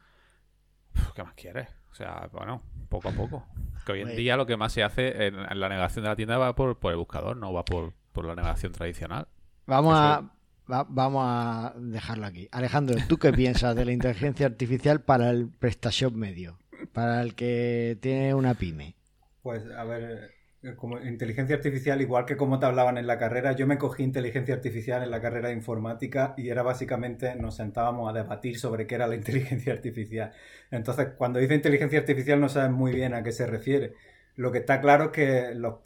¿Qué 1.14 1.22
más 1.22 1.34
quieres? 1.34 1.68
O 1.92 1.94
sea, 1.94 2.28
bueno, 2.32 2.62
poco 2.88 3.08
a 3.08 3.12
poco. 3.12 3.46
Que 3.86 3.92
hoy 3.92 4.00
en 4.02 4.16
día 4.16 4.36
lo 4.36 4.46
que 4.46 4.56
más 4.56 4.72
se 4.72 4.82
hace 4.82 5.26
en, 5.26 5.36
la 5.36 5.68
navegación 5.68 6.02
de 6.02 6.10
la 6.10 6.16
tienda 6.16 6.36
va 6.36 6.54
por, 6.54 6.76
el 6.82 6.96
buscador, 6.96 7.36
no 7.36 7.52
va 7.52 7.64
por, 7.64 7.94
por 8.12 8.24
la 8.24 8.34
navegación 8.34 8.72
tradicional. 8.72 9.28
Vamos 9.66 9.94
a, 9.96 10.30
vamos 10.68 11.24
a 11.26 11.74
dejarlo 11.76 12.26
aquí. 12.26 12.48
Alejandro, 12.52 12.96
¿tú 13.08 13.18
qué 13.18 13.32
piensas 13.32 13.74
de 13.74 13.84
la 13.84 13.92
inteligencia 13.92 14.46
artificial 14.46 15.00
para 15.00 15.30
el 15.30 15.48
PrestaShop 15.48 16.14
medio? 16.14 16.58
Para 16.92 17.22
el 17.22 17.34
que 17.34 17.98
tiene 18.00 18.34
una 18.34 18.54
pyme. 18.54 18.94
Pues, 19.42 19.64
a 19.76 19.84
ver, 19.84 20.30
eh, 20.62 20.74
como 20.74 21.00
inteligencia 21.00 21.56
artificial, 21.56 22.00
igual 22.00 22.24
que 22.24 22.36
como 22.36 22.58
te 22.58 22.66
hablaban 22.66 22.98
en 22.98 23.06
la 23.06 23.18
carrera, 23.18 23.52
yo 23.52 23.66
me 23.66 23.78
cogí 23.78 24.02
inteligencia 24.02 24.54
artificial 24.54 25.02
en 25.02 25.10
la 25.10 25.20
carrera 25.20 25.48
de 25.48 25.54
informática 25.54 26.34
y 26.36 26.48
era 26.48 26.62
básicamente, 26.62 27.34
nos 27.36 27.56
sentábamos 27.56 28.10
a 28.10 28.12
debatir 28.12 28.58
sobre 28.58 28.86
qué 28.86 28.96
era 28.96 29.06
la 29.06 29.14
inteligencia 29.16 29.72
artificial. 29.72 30.32
Entonces, 30.70 31.08
cuando 31.16 31.38
dice 31.38 31.54
inteligencia 31.54 32.00
artificial 32.00 32.40
no 32.40 32.48
sabes 32.48 32.72
muy 32.72 32.92
bien 32.92 33.14
a 33.14 33.22
qué 33.22 33.32
se 33.32 33.46
refiere. 33.46 33.94
Lo 34.34 34.52
que 34.52 34.58
está 34.58 34.80
claro 34.80 35.06
es 35.06 35.10
que 35.10 35.54
los, 35.54 35.82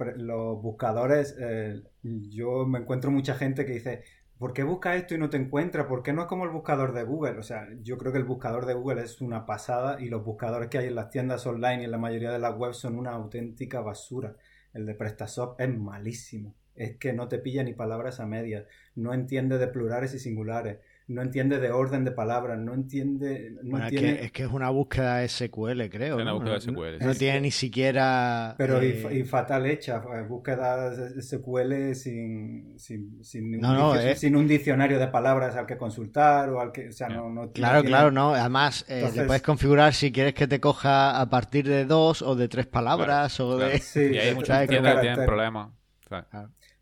buscadores, 0.63 1.37
eh, 1.41 1.83
yo 2.03 2.67
me 2.67 2.81
encuentro 2.81 3.11
mucha 3.11 3.35
gente 3.35 3.65
que 3.65 3.73
dice, 3.73 4.03
¿por 4.43 4.55
qué 4.55 4.65
busca 4.65 4.97
esto 4.97 5.15
y 5.15 5.19
no 5.19 5.31
te 5.31 5.37
encuentra? 5.37 5.87
¿Por 5.87 6.03
qué 6.03 6.13
no 6.13 6.23
es 6.23 6.27
como 6.27 6.43
el 6.45 6.51
buscador 6.51 6.93
de 6.95 7.05
Google? 7.05 7.39
O 7.39 7.45
sea, 7.45 7.69
yo 7.81 7.97
creo 7.97 8.11
que 8.11 8.19
el 8.19 8.25
buscador 8.25 8.67
de 8.67 8.75
Google 8.75 9.01
es 9.01 9.21
una 9.21 9.47
pasada 9.47 10.01
y 10.01 10.09
los 10.09 10.25
buscadores 10.25 10.69
que 10.69 10.79
hay 10.79 10.89
en 10.89 10.97
las 10.97 11.11
tiendas 11.11 11.47
online 11.47 11.83
y 11.83 11.85
en 11.85 11.93
la 11.93 11.99
mayoría 11.99 12.33
de 12.33 12.41
las 12.41 12.57
webs 12.59 12.79
son 12.79 12.99
una 12.99 13.13
auténtica 13.13 13.83
basura. 13.83 14.35
El 14.75 14.85
de 14.85 14.97
PrestaShop 14.97 15.61
es 15.61 15.69
malísimo. 15.79 16.57
Es 16.75 16.97
que 16.97 17.13
no 17.13 17.29
te 17.29 17.39
pilla 17.39 17.63
ni 17.63 17.73
palabras 17.73 18.19
a 18.19 18.27
medias, 18.27 18.65
no 18.97 19.15
entiende 19.15 19.59
de 19.59 19.69
plurales 19.69 20.13
y 20.13 20.19
singulares 20.19 20.79
no 21.13 21.23
entiende 21.23 21.59
de 21.61 21.71
orden 21.71 22.05
de 22.05 22.13
palabras, 22.13 22.59
no 22.59 22.75
entiende... 22.75 23.57
No 23.63 23.85
es, 23.85 23.93
que, 24.33 24.43
es, 24.43 24.51
una 24.51 24.71
búsqueda 24.71 25.27
SQL, 25.27 25.89
creo. 25.91 26.17
Es 26.17 26.23
una 26.23 26.33
búsqueda 26.33 26.61
SQL. 26.61 26.99
No, 27.01 27.15
tiene 27.15 27.41
ni 27.43 27.51
siquiera... 27.51 28.55
Pero 28.59 28.83
y, 28.83 28.89
eh, 28.89 29.25
fatal 29.25 29.67
hecha, 29.67 30.03
eh, 30.15 30.23
búsqueda 30.23 30.93
SQL 31.21 31.95
sin, 31.95 32.79
sin, 32.79 33.23
sin, 33.23 33.65
un, 33.65 33.97
eh. 33.99 34.17
sin, 34.17 34.37
un, 34.37 34.47
diccionario 34.47 34.99
de 34.99 35.09
palabras 35.09 35.57
al 35.57 35.67
que 35.67 35.77
consultar 35.77 36.49
o 36.51 36.61
al 36.61 36.73
que... 36.73 36.89
O 36.89 36.93
sea, 36.93 37.09
no, 37.09 37.51
claro, 37.53 37.83
claro, 37.83 38.11
no. 38.11 38.35
Además, 38.35 38.87
le 38.89 39.25
puedes 39.25 39.43
configurar 39.43 39.93
si 39.95 40.11
quieres 40.11 40.35
que 40.35 40.47
te 40.47 40.61
coja 40.61 41.21
a 41.21 41.29
partir 41.29 41.69
de 41.69 41.85
dos 41.85 42.23
o 42.23 42.35
de 42.35 42.49
tres 42.49 42.67
palabras 42.67 43.39
o 43.41 43.59
de... 43.59 43.79
Sí, 43.79 44.11
y 44.13 44.19
hay 44.19 44.35
muchas 44.35 44.69
que 44.69 44.79
tienen 44.79 45.25
problemas. 45.27 45.71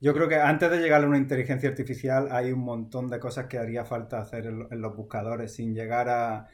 Yo 0.00 0.14
creo 0.14 0.28
que 0.28 0.36
antes 0.36 0.70
de 0.70 0.78
llegar 0.78 1.04
a 1.04 1.06
una 1.06 1.18
inteligencia 1.18 1.68
artificial 1.68 2.28
hay 2.30 2.52
un 2.52 2.60
montón 2.60 3.10
de 3.10 3.20
cosas 3.20 3.46
que 3.46 3.58
haría 3.58 3.84
falta 3.84 4.18
hacer 4.18 4.46
en, 4.46 4.80
los 4.80 4.96
buscadores 4.96 5.52
sin 5.54 5.74
llegar 5.74 6.08
a, 6.08 6.48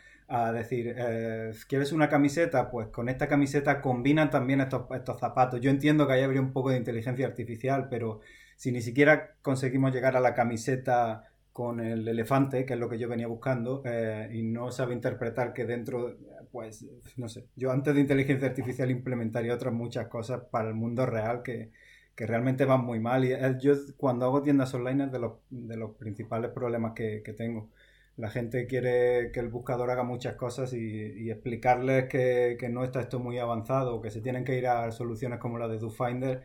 decir, 0.53 0.93
eh, 0.99 1.53
¿quieres 1.69 1.93
una 1.93 2.09
camiseta? 2.09 2.69
Pues 2.69 2.89
con 2.89 3.09
esta 3.09 3.29
camiseta 3.29 3.81
combinan 3.81 4.31
también 4.31 4.61
estos, 4.61 4.87
estos 4.91 5.21
zapatos. 5.21 5.61
Yo 5.61 5.71
entiendo 5.71 6.07
que 6.09 6.15
ahí 6.15 6.23
habría 6.23 6.41
un 6.41 6.53
poco 6.53 6.71
de 6.71 6.79
inteligencia 6.79 7.25
artificial, 7.27 7.87
pero 7.89 8.21
si 8.57 8.73
ni 8.73 8.81
siquiera 8.83 9.37
conseguimos 9.43 9.93
llegar 9.93 10.17
a 10.17 10.21
la 10.21 10.35
camiseta 10.35 11.25
con 11.53 11.79
el 11.81 12.07
elefante, 12.09 12.67
que 12.67 12.75
es 12.75 12.81
lo 12.81 12.89
que 12.89 12.99
yo 12.99 13.09
venía 13.09 13.29
buscando, 13.29 13.83
eh, 13.85 14.29
y 14.33 14.43
no 14.43 14.73
sabe 14.73 14.95
interpretar 14.95 15.53
que 15.53 15.65
dentro, 15.65 16.17
pues, 16.51 16.85
no 17.17 17.29
sé, 17.29 17.47
yo 17.55 17.71
antes 17.71 17.95
de 17.95 18.01
inteligencia 18.01 18.49
artificial 18.49 18.91
implementaría 18.91 19.55
otras 19.55 19.73
muchas 19.73 20.09
cosas 20.09 20.43
para 20.51 20.69
el 20.69 20.75
mundo 20.75 21.07
real 21.07 21.43
que, 21.43 21.71
que 22.17 22.27
realmente 22.27 22.65
van 22.65 22.85
muy 22.85 22.99
mal. 22.99 23.25
Y 23.25 23.37
yo 23.61 23.75
cuando 23.97 24.25
hago 24.25 24.43
tiendas 24.43 24.73
online 24.75 25.05
es 25.05 25.13
de 25.13 25.19
los, 25.19 25.33
de 25.51 25.77
los 25.77 25.93
principales 25.97 26.51
problemas 26.51 26.93
que, 26.95 27.23
tengo. 27.37 27.71
La 28.17 28.31
gente 28.31 28.67
quiere 28.67 29.31
que 29.31 29.41
el 29.41 29.49
buscador 29.49 29.91
haga 29.91 30.03
muchas 30.03 30.35
cosas 30.35 30.73
y, 30.73 31.31
explicarles 31.31 32.09
que, 32.09 32.69
no 32.71 32.83
está 32.83 33.01
esto 33.03 33.21
muy 33.21 33.39
avanzado, 33.39 34.01
que 34.01 34.11
se 34.11 34.23
tienen 34.23 34.45
que 34.45 34.57
ir 34.57 34.67
a 34.67 34.91
soluciones 34.91 35.39
como 35.39 35.59
la 35.59 35.69
de 35.69 35.79
DoFinder, 35.79 36.43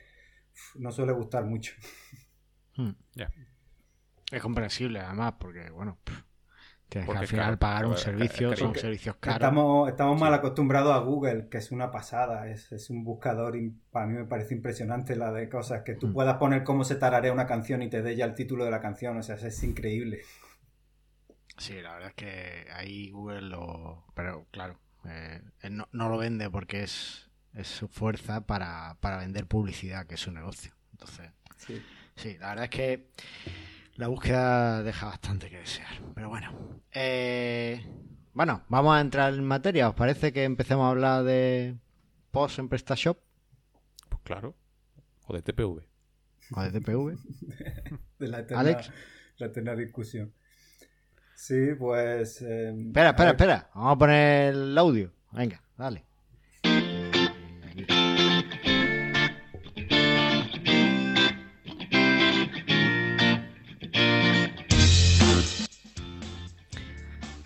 no 0.75 0.91
suele 0.91 1.13
gustar 1.13 1.45
mucho. 1.45 1.73
Hmm. 2.75 2.91
Es 4.29 4.41
comprensible 4.41 4.99
además, 4.99 5.35
porque 5.39 5.69
bueno, 5.71 5.97
porque 6.99 7.19
al 7.19 7.27
final 7.27 7.57
pagar 7.57 7.85
un 7.85 7.97
servicio 7.97 8.55
son 8.55 8.75
servicios 8.75 9.15
caros. 9.19 9.37
Estamos, 9.37 9.89
estamos 9.89 10.19
mal 10.19 10.33
acostumbrados 10.33 10.93
a 10.93 10.99
Google, 10.99 11.47
que 11.49 11.57
es 11.57 11.71
una 11.71 11.89
pasada. 11.89 12.49
Es, 12.49 12.89
un 12.89 13.03
buscador, 13.03 13.57
para 13.91 14.07
mí 14.07 14.13
me 14.13 14.25
parece 14.25 14.53
impresionante 14.53 15.15
la 15.15 15.31
de 15.31 15.47
cosas 15.47 15.83
que 15.83 15.95
tú 15.95 16.07
mm. 16.07 16.13
puedas 16.13 16.37
poner 16.37 16.63
cómo 16.63 16.83
se 16.83 16.95
tararea 16.95 17.31
una 17.31 17.47
canción 17.47 17.81
y 17.81 17.89
te 17.89 18.01
dé 18.01 18.15
ya 18.15 18.25
el 18.25 18.35
título 18.35 18.65
de 18.65 18.71
la 18.71 18.81
canción. 18.81 19.17
O 19.17 19.23
sea, 19.23 19.35
es 19.35 19.63
increíble. 19.63 20.21
Sí, 21.57 21.81
la 21.81 21.93
verdad 21.93 22.09
es 22.09 22.15
que 22.15 22.67
ahí 22.73 23.11
Google 23.11 23.41
lo... 23.41 24.03
Pero 24.13 24.47
claro, 24.51 24.77
eh, 25.05 25.41
no, 25.69 25.87
lo 25.91 26.17
vende 26.17 26.49
porque 26.49 26.83
es, 26.83 27.29
es 27.53 27.67
su 27.67 27.87
fuerza 27.87 28.45
para, 28.45 28.97
para 28.99 29.17
vender 29.17 29.45
publicidad, 29.45 30.07
que 30.07 30.15
es 30.15 30.21
su 30.21 30.31
negocio. 30.31 30.73
Entonces, 30.91 31.31
sí, 31.57 31.81
sí 32.15 32.37
la 32.37 32.49
verdad 32.49 32.65
es 32.65 32.69
que 32.71 33.07
la 34.01 34.07
búsqueda 34.07 34.81
deja 34.81 35.05
bastante 35.05 35.47
que 35.47 35.59
desear. 35.59 36.01
Pero 36.15 36.27
bueno. 36.27 36.81
Eh, 36.91 37.85
bueno, 38.33 38.63
vamos 38.67 38.95
a 38.95 38.99
entrar 38.99 39.31
en 39.31 39.45
materia. 39.45 39.89
¿Os 39.89 39.93
parece 39.93 40.33
que 40.33 40.43
empecemos 40.43 40.85
a 40.85 40.89
hablar 40.89 41.23
de 41.23 41.77
post 42.31 42.57
en 42.57 42.67
PrestaShop? 42.67 43.19
Pues 44.09 44.21
claro. 44.23 44.55
O 45.27 45.33
de 45.35 45.43
TPV. 45.43 45.85
O 46.55 46.61
de 46.63 46.71
TPV. 46.71 47.15
de 48.17 48.27
la 48.27 48.39
eterna, 48.39 48.81
La 49.37 49.75
discusión. 49.75 50.33
Sí, 51.35 51.75
pues... 51.77 52.41
eh, 52.41 52.73
Espera, 52.87 53.09
espera, 53.09 53.29
espera. 53.29 53.69
Vamos 53.75 53.93
a 53.93 53.99
poner 53.99 54.53
el 54.55 54.77
audio. 54.79 55.13
Venga, 55.31 55.61
dale. 55.77 56.05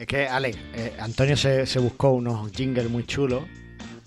Es 0.05 0.07
que, 0.09 0.27
Ale, 0.27 0.53
eh, 0.75 0.93
Antonio 0.99 1.35
se, 1.35 1.65
se 1.65 1.79
buscó 1.79 2.11
unos 2.11 2.51
jingles 2.51 2.87
muy 2.91 3.07
chulos. 3.07 3.43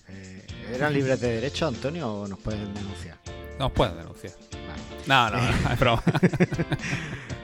Eh, 0.08 0.46
¿Eran 0.72 0.92
libres 0.92 1.20
de 1.20 1.28
derecho, 1.28 1.66
Antonio, 1.66 2.08
o 2.20 2.28
nos 2.28 2.38
pueden 2.38 2.72
denunciar? 2.72 3.16
Nos 3.58 3.72
pueden 3.72 3.96
denunciar. 3.96 4.32
Vale. 4.52 4.80
No, 5.08 5.28
no, 5.28 5.42
no, 5.42 5.72
es 5.72 5.80
broma. 5.80 6.02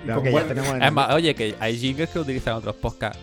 No, 0.07 0.15
con 0.17 0.23
que 0.23 0.31
ya 0.31 0.37
buen- 0.37 0.47
tenemos 0.49 0.71
en 0.73 0.83
Es 0.85 0.93
más, 0.93 1.13
oye, 1.15 1.35
que 1.35 1.57
hay 1.59 1.77
jingles 1.77 2.11
que 2.11 2.21
utilizan 2.21 2.55
otros 2.55 2.77
podcasts 2.77 3.19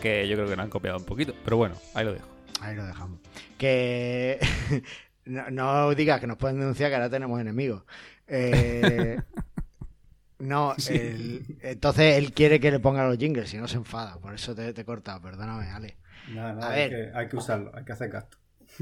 que 0.00 0.28
yo 0.28 0.36
creo 0.36 0.46
que 0.48 0.54
nos 0.54 0.62
han 0.64 0.70
copiado 0.70 0.98
un 0.98 1.04
poquito. 1.06 1.34
Pero 1.44 1.56
bueno, 1.56 1.74
ahí 1.94 2.04
lo 2.04 2.12
dejo. 2.12 2.28
Ahí 2.60 2.76
lo 2.76 2.86
dejamos. 2.86 3.18
Que 3.58 4.38
no, 5.24 5.50
no 5.50 5.92
digas 5.96 6.20
que 6.20 6.28
nos 6.28 6.36
pueden 6.36 6.60
denunciar 6.60 6.88
que 6.90 6.94
ahora 6.94 7.10
tenemos 7.10 7.40
enemigos. 7.40 7.82
Eh, 8.28 9.18
no, 10.42 10.74
el- 10.86 11.58
entonces 11.60 12.16
él 12.16 12.32
quiere 12.32 12.60
que 12.60 12.70
le 12.70 12.80
ponga 12.80 13.06
los 13.06 13.18
jingles, 13.18 13.50
si 13.50 13.58
no 13.58 13.68
se 13.68 13.76
enfada. 13.76 14.18
Por 14.20 14.34
eso 14.34 14.54
te, 14.54 14.72
te 14.72 14.82
he 14.82 14.84
cortado, 14.84 15.20
perdóname, 15.22 15.66
Ale. 15.70 15.98
Nada, 16.26 16.52
nada, 16.52 16.68
A 16.68 16.72
hay, 16.72 16.84
ver. 16.84 16.88
que, 16.88 17.10
hay 17.14 17.28
que 17.28 17.36
usarlo, 17.36 17.70
hay 17.74 17.84
que 17.84 17.92
hacer 17.92 18.10
gasto. 18.10 18.36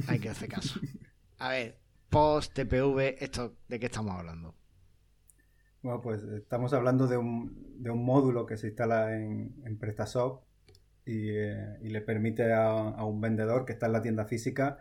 Hay 0.07 0.19
que 0.21 0.29
hacer 0.29 0.49
caso. 0.49 0.81
A 1.39 1.49
ver, 1.51 1.79
post 2.11 2.55
TPV, 2.55 3.17
¿esto 3.25 3.57
de 3.69 3.81
qué 3.81 3.87
estamos 3.87 4.17
hablando? 4.19 4.55
Bueno, 5.83 6.01
pues 6.03 6.23
estamos 6.25 6.73
hablando 6.75 7.07
de 7.07 7.17
un, 7.17 7.83
de 7.83 7.91
un 7.91 8.05
módulo 8.05 8.45
que 8.47 8.57
se 8.59 8.69
instala 8.69 9.17
en, 9.17 9.55
en 9.65 9.79
PrestaShop 9.79 10.43
y, 11.07 11.31
eh, 11.31 11.79
y 11.83 11.89
le 11.91 12.03
permite 12.03 12.53
a, 12.53 12.71
a 12.91 13.05
un 13.07 13.21
vendedor 13.21 13.65
que 13.67 13.73
está 13.73 13.87
en 13.87 13.93
la 13.93 14.03
tienda 14.03 14.27
física 14.27 14.79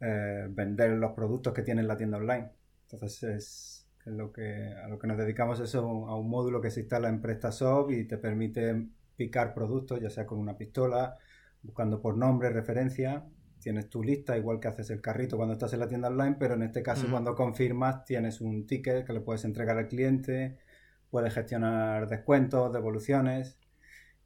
eh, 0.00 0.46
vender 0.50 0.92
los 0.92 1.12
productos 1.12 1.52
que 1.54 1.62
tiene 1.62 1.82
en 1.82 1.88
la 1.88 1.96
tienda 1.98 2.18
online. 2.18 2.50
Entonces 2.90 3.22
es 3.24 3.30
es 3.36 3.77
lo 4.10 4.32
que, 4.32 4.74
a 4.74 4.88
lo 4.88 4.98
que 4.98 5.06
nos 5.06 5.18
dedicamos 5.18 5.60
es 5.60 5.74
a 5.74 5.80
un, 5.80 6.08
a 6.08 6.14
un 6.14 6.28
módulo 6.28 6.60
que 6.60 6.70
se 6.70 6.80
instala 6.80 7.08
en 7.08 7.20
PrestaShop 7.20 7.90
y 7.90 8.04
te 8.04 8.18
permite 8.18 8.88
picar 9.16 9.52
productos, 9.52 10.00
ya 10.00 10.10
sea 10.10 10.26
con 10.26 10.38
una 10.38 10.56
pistola, 10.56 11.18
buscando 11.62 12.00
por 12.00 12.16
nombre, 12.16 12.50
referencia. 12.50 13.24
Tienes 13.60 13.90
tu 13.90 14.02
lista, 14.02 14.38
igual 14.38 14.60
que 14.60 14.68
haces 14.68 14.88
el 14.90 15.00
carrito 15.00 15.36
cuando 15.36 15.52
estás 15.52 15.72
en 15.72 15.80
la 15.80 15.88
tienda 15.88 16.08
online, 16.08 16.36
pero 16.38 16.54
en 16.54 16.62
este 16.62 16.82
caso 16.82 17.08
cuando 17.10 17.34
confirmas 17.34 18.04
tienes 18.04 18.40
un 18.40 18.66
ticket 18.66 19.04
que 19.04 19.12
le 19.12 19.20
puedes 19.20 19.44
entregar 19.44 19.76
al 19.76 19.88
cliente, 19.88 20.58
puedes 21.10 21.34
gestionar 21.34 22.08
descuentos, 22.08 22.72
devoluciones. 22.72 23.58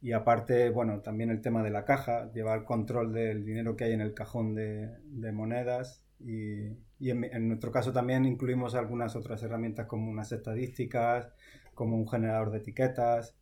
Y 0.01 0.11
aparte, 0.11 0.69
bueno, 0.69 0.99
también 0.99 1.31
el 1.31 1.41
tema 1.41 1.63
de 1.63 1.71
la 1.71 1.85
caja, 1.85 2.31
llevar 2.31 2.65
control 2.65 3.13
del 3.13 3.45
dinero 3.45 3.75
que 3.75 3.85
hay 3.85 3.93
en 3.93 4.01
el 4.01 4.13
cajón 4.13 4.53
de, 4.53 4.91
de 5.05 5.31
monedas 5.31 6.03
y, 6.23 6.77
y 6.99 7.09
en, 7.09 7.47
nuestro 7.47 7.71
caso 7.71 7.91
también 7.91 8.25
incluimos 8.25 8.75
algunas 8.75 9.15
otras 9.15 9.43
herramientas 9.43 9.87
como 9.87 10.09
unas 10.09 10.31
estadísticas, 10.31 11.27
como 11.73 11.97
un 11.97 12.07
generador 12.07 12.51
de 12.51 12.59
etiquetas 12.59 13.35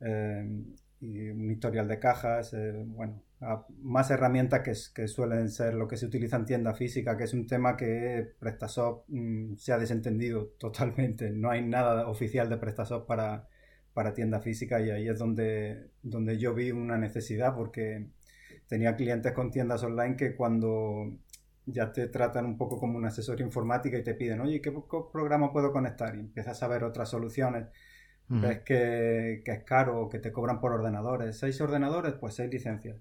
eh, 0.00 0.48
y 1.00 1.28
un 1.28 1.50
historial 1.50 1.86
de 1.86 1.98
cajas, 1.98 2.54
eh, 2.54 2.82
bueno, 2.86 3.22
más 3.82 4.10
herramientas 4.10 4.90
que 4.94 5.06
suelen 5.06 5.50
ser 5.50 5.74
lo 5.74 5.86
que 5.86 5.98
se 5.98 6.06
utiliza 6.06 6.36
en 6.36 6.46
tienda 6.46 6.74
física, 6.74 7.16
que 7.16 7.24
es 7.24 7.34
un 7.34 7.46
tema 7.46 7.76
que 7.76 8.32
PrestaShop 8.38 9.04
mm, 9.08 9.56
se 9.56 9.72
ha 9.72 9.78
desentendido 9.78 10.46
totalmente. 10.58 11.30
No 11.30 11.50
hay 11.50 11.62
nada 11.62 12.08
oficial 12.08 12.48
de 12.48 12.56
PrestaShop 12.56 13.06
para, 13.06 13.48
para 13.92 14.14
tienda 14.14 14.40
física 14.40 14.80
y 14.80 14.90
ahí 14.90 15.08
es 15.08 15.18
donde, 15.18 15.90
donde 16.02 16.38
yo 16.38 16.54
vi 16.54 16.70
una 16.70 16.96
necesidad 16.96 17.54
porque 17.54 18.06
tenía 18.66 18.96
clientes 18.96 19.32
con 19.32 19.50
tiendas 19.50 19.82
online 19.82 20.16
que 20.16 20.34
cuando 20.34 21.18
ya 21.66 21.92
te 21.92 22.08
tratan 22.08 22.46
un 22.46 22.58
poco 22.58 22.78
como 22.78 22.98
un 22.98 23.06
asesor 23.06 23.40
informática 23.40 23.98
y 23.98 24.04
te 24.04 24.14
piden, 24.14 24.40
oye, 24.40 24.60
¿qué 24.60 24.72
programa 25.12 25.52
puedo 25.52 25.72
conectar? 25.72 26.14
Y 26.16 26.20
empiezas 26.20 26.62
a 26.62 26.68
ver 26.68 26.84
otras 26.84 27.08
soluciones 27.10 27.66
ves 28.32 28.60
que, 28.62 29.42
que 29.44 29.52
es 29.52 29.64
caro, 29.64 30.08
que 30.08 30.18
te 30.18 30.32
cobran 30.32 30.60
por 30.60 30.72
ordenadores. 30.72 31.38
¿Seis 31.38 31.60
ordenadores? 31.60 32.14
Pues 32.14 32.34
seis 32.34 32.50
licencias. 32.50 32.96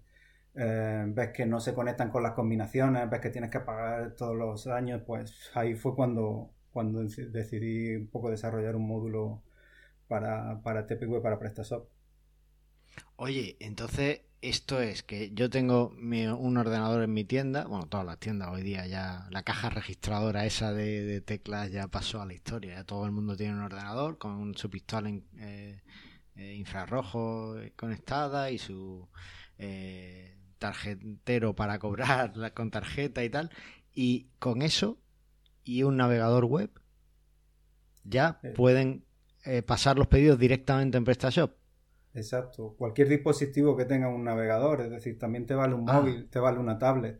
Eh, 0.55 1.05
ves 1.07 1.31
que 1.31 1.45
no 1.45 1.59
se 1.59 1.73
conectan 1.73 2.11
con 2.11 2.23
las 2.23 2.33
combinaciones, 2.33 3.09
ves 3.09 3.21
que 3.21 3.29
tienes 3.31 3.49
que 3.51 3.59
pagar 3.61 4.15
todos 4.15 4.35
los 4.35 4.67
años, 4.67 5.01
pues 5.05 5.51
ahí 5.55 5.75
fue 5.75 5.95
cuando, 5.95 6.51
cuando 6.71 7.01
deci- 7.03 7.29
decidí 7.31 7.95
un 7.95 8.07
poco 8.07 8.29
desarrollar 8.31 8.75
un 8.75 8.87
módulo 8.87 9.43
para, 10.07 10.61
para 10.63 10.87
TPV, 10.87 11.21
para 11.21 11.39
PrestaShop. 11.39 11.87
Oye, 13.15 13.57
entonces 13.59 14.21
esto 14.49 14.81
es 14.81 15.03
que 15.03 15.31
yo 15.33 15.49
tengo 15.49 15.91
mi- 15.97 16.27
un 16.27 16.57
ordenador 16.57 17.01
en 17.03 17.13
mi 17.13 17.23
tienda, 17.23 17.65
bueno, 17.65 17.87
todas 17.87 18.05
las 18.05 18.19
tiendas 18.19 18.49
hoy 18.49 18.61
día 18.61 18.85
ya, 18.87 19.27
la 19.31 19.43
caja 19.43 19.69
registradora 19.69 20.45
esa 20.45 20.73
de, 20.73 21.03
de 21.03 21.21
teclas 21.21 21.71
ya 21.71 21.87
pasó 21.87 22.21
a 22.21 22.25
la 22.25 22.33
historia, 22.33 22.75
ya 22.75 22.83
todo 22.83 23.05
el 23.05 23.11
mundo 23.11 23.35
tiene 23.37 23.53
un 23.53 23.61
ordenador 23.61 24.17
con 24.17 24.55
su 24.55 24.69
pistola 24.69 25.09
in- 25.09 25.25
eh, 25.37 25.81
eh, 26.35 26.55
infrarrojo 26.55 27.57
eh, 27.59 27.71
conectada 27.75 28.51
y 28.51 28.57
su 28.57 29.07
eh, 29.57 30.35
tarjetero 30.57 31.55
para 31.55 31.79
cobrar 31.79 32.35
la- 32.35 32.53
con 32.53 32.69
tarjeta 32.69 33.23
y 33.23 33.29
tal, 33.29 33.49
y 33.93 34.27
con 34.39 34.61
eso 34.61 34.99
y 35.63 35.83
un 35.83 35.95
navegador 35.97 36.45
web 36.45 36.69
ya 38.03 38.39
Eh. 38.43 38.49
pueden 38.49 39.05
pasar 39.65 39.97
los 39.97 40.07
pedidos 40.07 40.39
directamente 40.39 40.97
en 40.97 41.03
PrestaShop. 41.03 41.53
Exacto. 42.13 42.75
Cualquier 42.77 43.07
dispositivo 43.09 43.75
que 43.75 43.85
tenga 43.85 44.07
un 44.07 44.23
navegador, 44.23 44.81
es 44.81 44.89
decir, 44.91 45.17
también 45.17 45.45
te 45.47 45.55
vale 45.55 45.73
un 45.73 45.89
Ah. 45.89 45.93
móvil, 45.93 46.29
te 46.29 46.39
vale 46.39 46.59
una 46.59 46.77
tablet. 46.77 47.19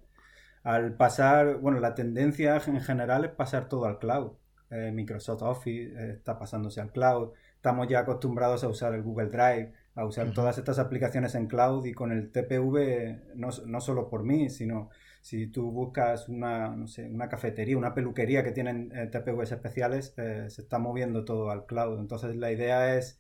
Al 0.64 0.96
pasar, 0.96 1.58
bueno, 1.58 1.80
la 1.80 1.96
tendencia 1.96 2.62
en 2.68 2.82
general 2.82 3.26
es 3.26 3.32
pasar 3.32 3.68
todo 3.70 3.86
al 3.86 4.00
cloud. 4.00 4.34
Eh, 4.70 4.92
Microsoft 4.92 5.42
Office 5.44 5.94
eh, 5.94 6.12
está 6.14 6.38
pasándose 6.40 6.82
al 6.82 6.92
cloud. 6.92 7.32
Estamos 7.56 7.88
ya 7.88 8.00
acostumbrados 8.00 8.64
a 8.64 8.68
usar 8.70 8.94
el 8.94 9.04
Google 9.04 9.28
Drive, 9.30 9.74
a 9.96 10.06
usar 10.06 10.32
todas 10.34 10.58
estas 10.58 10.80
aplicaciones 10.80 11.36
en 11.36 11.48
cloud 11.48 11.86
y 11.86 11.94
con 11.94 12.12
el 12.12 12.32
TPV, 12.32 13.36
no, 13.36 13.50
no 13.66 13.82
solo 13.82 14.10
por 14.10 14.24
mí, 14.24 14.50
sino 14.50 14.90
si 15.22 15.48
tú 15.48 15.72
buscas 15.72 16.28
una, 16.30 16.76
no 16.76 16.88
sé, 16.88 17.08
una 17.10 17.30
cafetería, 17.30 17.78
una 17.78 17.94
peluquería 17.94 18.44
que 18.44 18.52
tienen 18.52 18.92
eh, 18.96 19.08
TPVs 19.08 19.52
especiales, 19.52 20.14
eh, 20.18 20.50
se 20.50 20.62
está 20.62 20.80
moviendo 20.80 21.24
todo 21.26 21.50
al 21.52 21.66
cloud. 21.66 22.00
Entonces 22.00 22.36
la 22.36 22.52
idea 22.52 22.96
es 22.98 23.20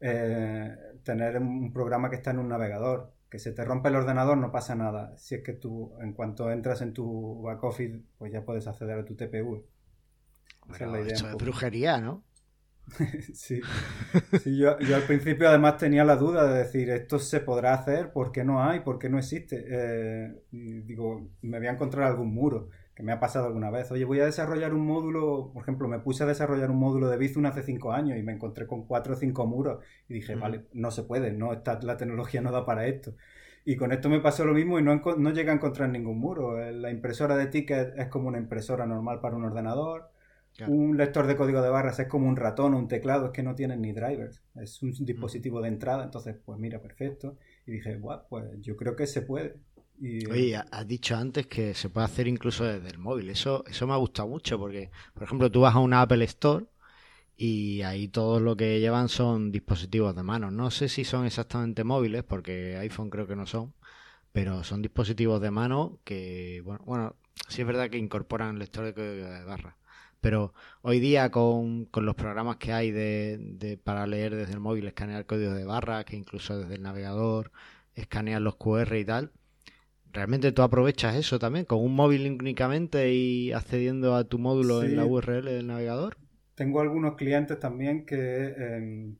eh, 0.00 0.76
tener 1.02 1.38
un 1.38 1.72
programa 1.72 2.10
que 2.10 2.16
está 2.16 2.30
en 2.30 2.38
un 2.38 2.48
navegador. 2.48 3.12
Que 3.30 3.38
se 3.40 3.52
te 3.52 3.64
rompe 3.64 3.88
el 3.88 3.96
ordenador 3.96 4.38
no 4.38 4.52
pasa 4.52 4.74
nada. 4.76 5.16
Si 5.16 5.34
es 5.34 5.42
que 5.42 5.52
tú, 5.54 5.94
en 6.00 6.12
cuanto 6.12 6.50
entras 6.50 6.80
en 6.82 6.92
tu 6.92 7.42
back 7.42 7.62
office, 7.64 8.00
pues 8.18 8.32
ya 8.32 8.44
puedes 8.44 8.66
acceder 8.68 8.98
a 8.98 9.04
tu 9.04 9.16
es 10.72 10.80
idea 11.00 11.14
eso 11.14 11.28
es 11.28 11.36
brujería, 11.36 11.98
¿no? 11.98 12.24
Sí, 13.34 13.60
Sí, 14.42 14.58
yo, 14.58 14.78
yo 14.78 14.96
al 14.96 15.02
principio 15.02 15.48
además 15.48 15.76
tenía 15.76 16.04
la 16.04 16.16
duda 16.16 16.46
de 16.46 16.58
decir, 16.60 16.88
¿esto 16.90 17.18
se 17.18 17.40
podrá 17.40 17.74
hacer? 17.74 18.12
¿Por 18.12 18.30
qué 18.30 18.44
no 18.44 18.62
hay? 18.62 18.80
¿Por 18.80 18.98
qué 18.98 19.08
no 19.08 19.18
existe? 19.18 19.64
Eh, 19.68 20.42
digo, 20.52 21.28
me 21.42 21.58
voy 21.58 21.66
a 21.66 21.72
encontrar 21.72 22.04
algún 22.04 22.32
muro, 22.32 22.68
que 22.96 23.02
me 23.04 23.12
ha 23.12 23.20
pasado 23.20 23.46
alguna 23.46 23.70
vez. 23.70 23.90
Oye, 23.92 24.04
voy 24.04 24.20
a 24.20 24.24
desarrollar 24.24 24.74
un 24.74 24.86
módulo, 24.86 25.50
por 25.52 25.62
ejemplo, 25.62 25.86
me 25.86 26.00
puse 26.00 26.24
a 26.24 26.26
desarrollar 26.26 26.70
un 26.70 26.78
módulo 26.78 27.08
de 27.08 27.18
Bizum 27.18 27.46
hace 27.46 27.62
cinco 27.62 27.92
años 27.92 28.18
y 28.18 28.22
me 28.22 28.32
encontré 28.32 28.66
con 28.66 28.86
cuatro 28.86 29.14
o 29.14 29.16
cinco 29.16 29.46
muros 29.46 29.84
y 30.08 30.14
dije, 30.14 30.34
vale, 30.34 30.66
no 30.72 30.90
se 30.90 31.04
puede, 31.04 31.32
no 31.32 31.52
está, 31.52 31.78
la 31.82 31.98
tecnología 31.98 32.40
no 32.40 32.50
da 32.52 32.64
para 32.64 32.86
esto. 32.86 33.14
Y 33.66 33.76
con 33.76 33.92
esto 33.92 34.08
me 34.08 34.20
pasó 34.20 34.44
lo 34.46 34.54
mismo 34.54 34.78
y 34.78 34.82
no, 34.82 35.02
no 35.18 35.30
llegué 35.32 35.50
a 35.50 35.54
encontrar 35.54 35.90
ningún 35.90 36.18
muro. 36.18 36.62
Eh, 36.62 36.72
La 36.72 36.90
impresora 36.90 37.36
de 37.36 37.46
tickets 37.48 37.92
es 37.98 38.08
como 38.08 38.28
una 38.28 38.38
impresora 38.38 38.86
normal 38.86 39.20
para 39.20 39.36
un 39.36 39.44
ordenador. 39.44 40.10
Claro. 40.56 40.72
Un 40.72 40.96
lector 40.96 41.26
de 41.26 41.36
código 41.36 41.60
de 41.60 41.68
barras 41.68 41.98
es 41.98 42.08
como 42.08 42.28
un 42.28 42.36
ratón 42.36 42.72
o 42.72 42.78
un 42.78 42.88
teclado, 42.88 43.26
es 43.26 43.32
que 43.32 43.42
no 43.42 43.54
tienen 43.54 43.82
ni 43.82 43.92
drivers, 43.92 44.42
es 44.54 44.82
un 44.82 44.92
dispositivo 45.04 45.60
de 45.60 45.68
entrada, 45.68 46.02
entonces 46.04 46.34
pues 46.46 46.58
mira, 46.58 46.80
perfecto. 46.80 47.36
Y 47.66 47.72
dije, 47.72 47.96
guau, 47.98 48.22
pues 48.30 48.44
yo 48.62 48.74
creo 48.74 48.96
que 48.96 49.06
se 49.06 49.20
puede. 49.20 49.56
Oye, 50.28 50.56
has 50.56 50.86
dicho 50.88 51.16
antes 51.16 51.46
que 51.46 51.74
se 51.74 51.88
puede 51.88 52.04
hacer 52.06 52.26
incluso 52.28 52.64
desde 52.64 52.88
el 52.88 52.98
móvil. 52.98 53.30
Eso, 53.30 53.64
eso 53.66 53.86
me 53.86 53.92
ha 53.92 53.96
gustado 53.96 54.28
mucho 54.28 54.58
porque, 54.58 54.90
por 55.14 55.22
ejemplo, 55.22 55.50
tú 55.50 55.60
vas 55.60 55.74
a 55.74 55.78
una 55.78 56.02
Apple 56.02 56.24
Store 56.24 56.66
y 57.36 57.82
ahí 57.82 58.08
todo 58.08 58.40
lo 58.40 58.56
que 58.56 58.80
llevan 58.80 59.08
son 59.08 59.52
dispositivos 59.52 60.16
de 60.16 60.22
mano. 60.24 60.50
No 60.50 60.70
sé 60.70 60.88
si 60.88 61.04
son 61.04 61.26
exactamente 61.26 61.84
móviles 61.84 62.24
porque 62.24 62.76
iPhone 62.78 63.10
creo 63.10 63.26
que 63.26 63.36
no 63.36 63.46
son, 63.46 63.74
pero 64.32 64.64
son 64.64 64.82
dispositivos 64.82 65.40
de 65.40 65.50
mano 65.50 65.98
que, 66.04 66.62
bueno, 66.64 66.82
bueno 66.86 67.16
sí 67.48 67.62
es 67.62 67.66
verdad 67.68 67.90
que 67.90 67.98
incorporan 67.98 68.58
lector 68.58 68.94
de 68.94 69.44
barras. 69.44 69.76
Pero 70.20 70.54
hoy 70.82 71.00
día 71.00 71.30
con, 71.30 71.86
con 71.86 72.06
los 72.06 72.14
programas 72.16 72.56
que 72.56 72.72
hay 72.72 72.90
de, 72.90 73.78
para 73.84 74.06
leer 74.06 74.34
desde 74.34 74.54
el 74.54 74.60
móvil, 74.60 74.86
escanear 74.86 75.26
código 75.26 75.52
de 75.54 75.64
barras, 75.64 76.04
que 76.04 76.16
incluso 76.16 76.58
desde 76.58 76.74
el 76.76 76.82
navegador 76.82 77.52
escanean 77.94 78.44
los 78.44 78.56
QR 78.56 78.98
y 78.98 79.04
tal, 79.04 79.32
realmente 80.16 80.50
tú 80.52 80.62
aprovechas 80.62 81.14
eso 81.14 81.38
también 81.38 81.64
con 81.64 81.78
un 81.78 81.94
móvil 81.94 82.36
únicamente 82.40 83.12
y 83.12 83.52
accediendo 83.52 84.16
a 84.16 84.24
tu 84.24 84.38
módulo 84.38 84.80
Sí. 84.80 84.86
en 84.88 84.96
la 84.96 85.04
URL 85.04 85.44
del 85.44 85.66
navegador. 85.68 86.16
Tengo 86.56 86.80
algunos 86.80 87.16
clientes 87.16 87.60
también 87.60 88.04
que 88.06 88.16
eh, 88.16 89.14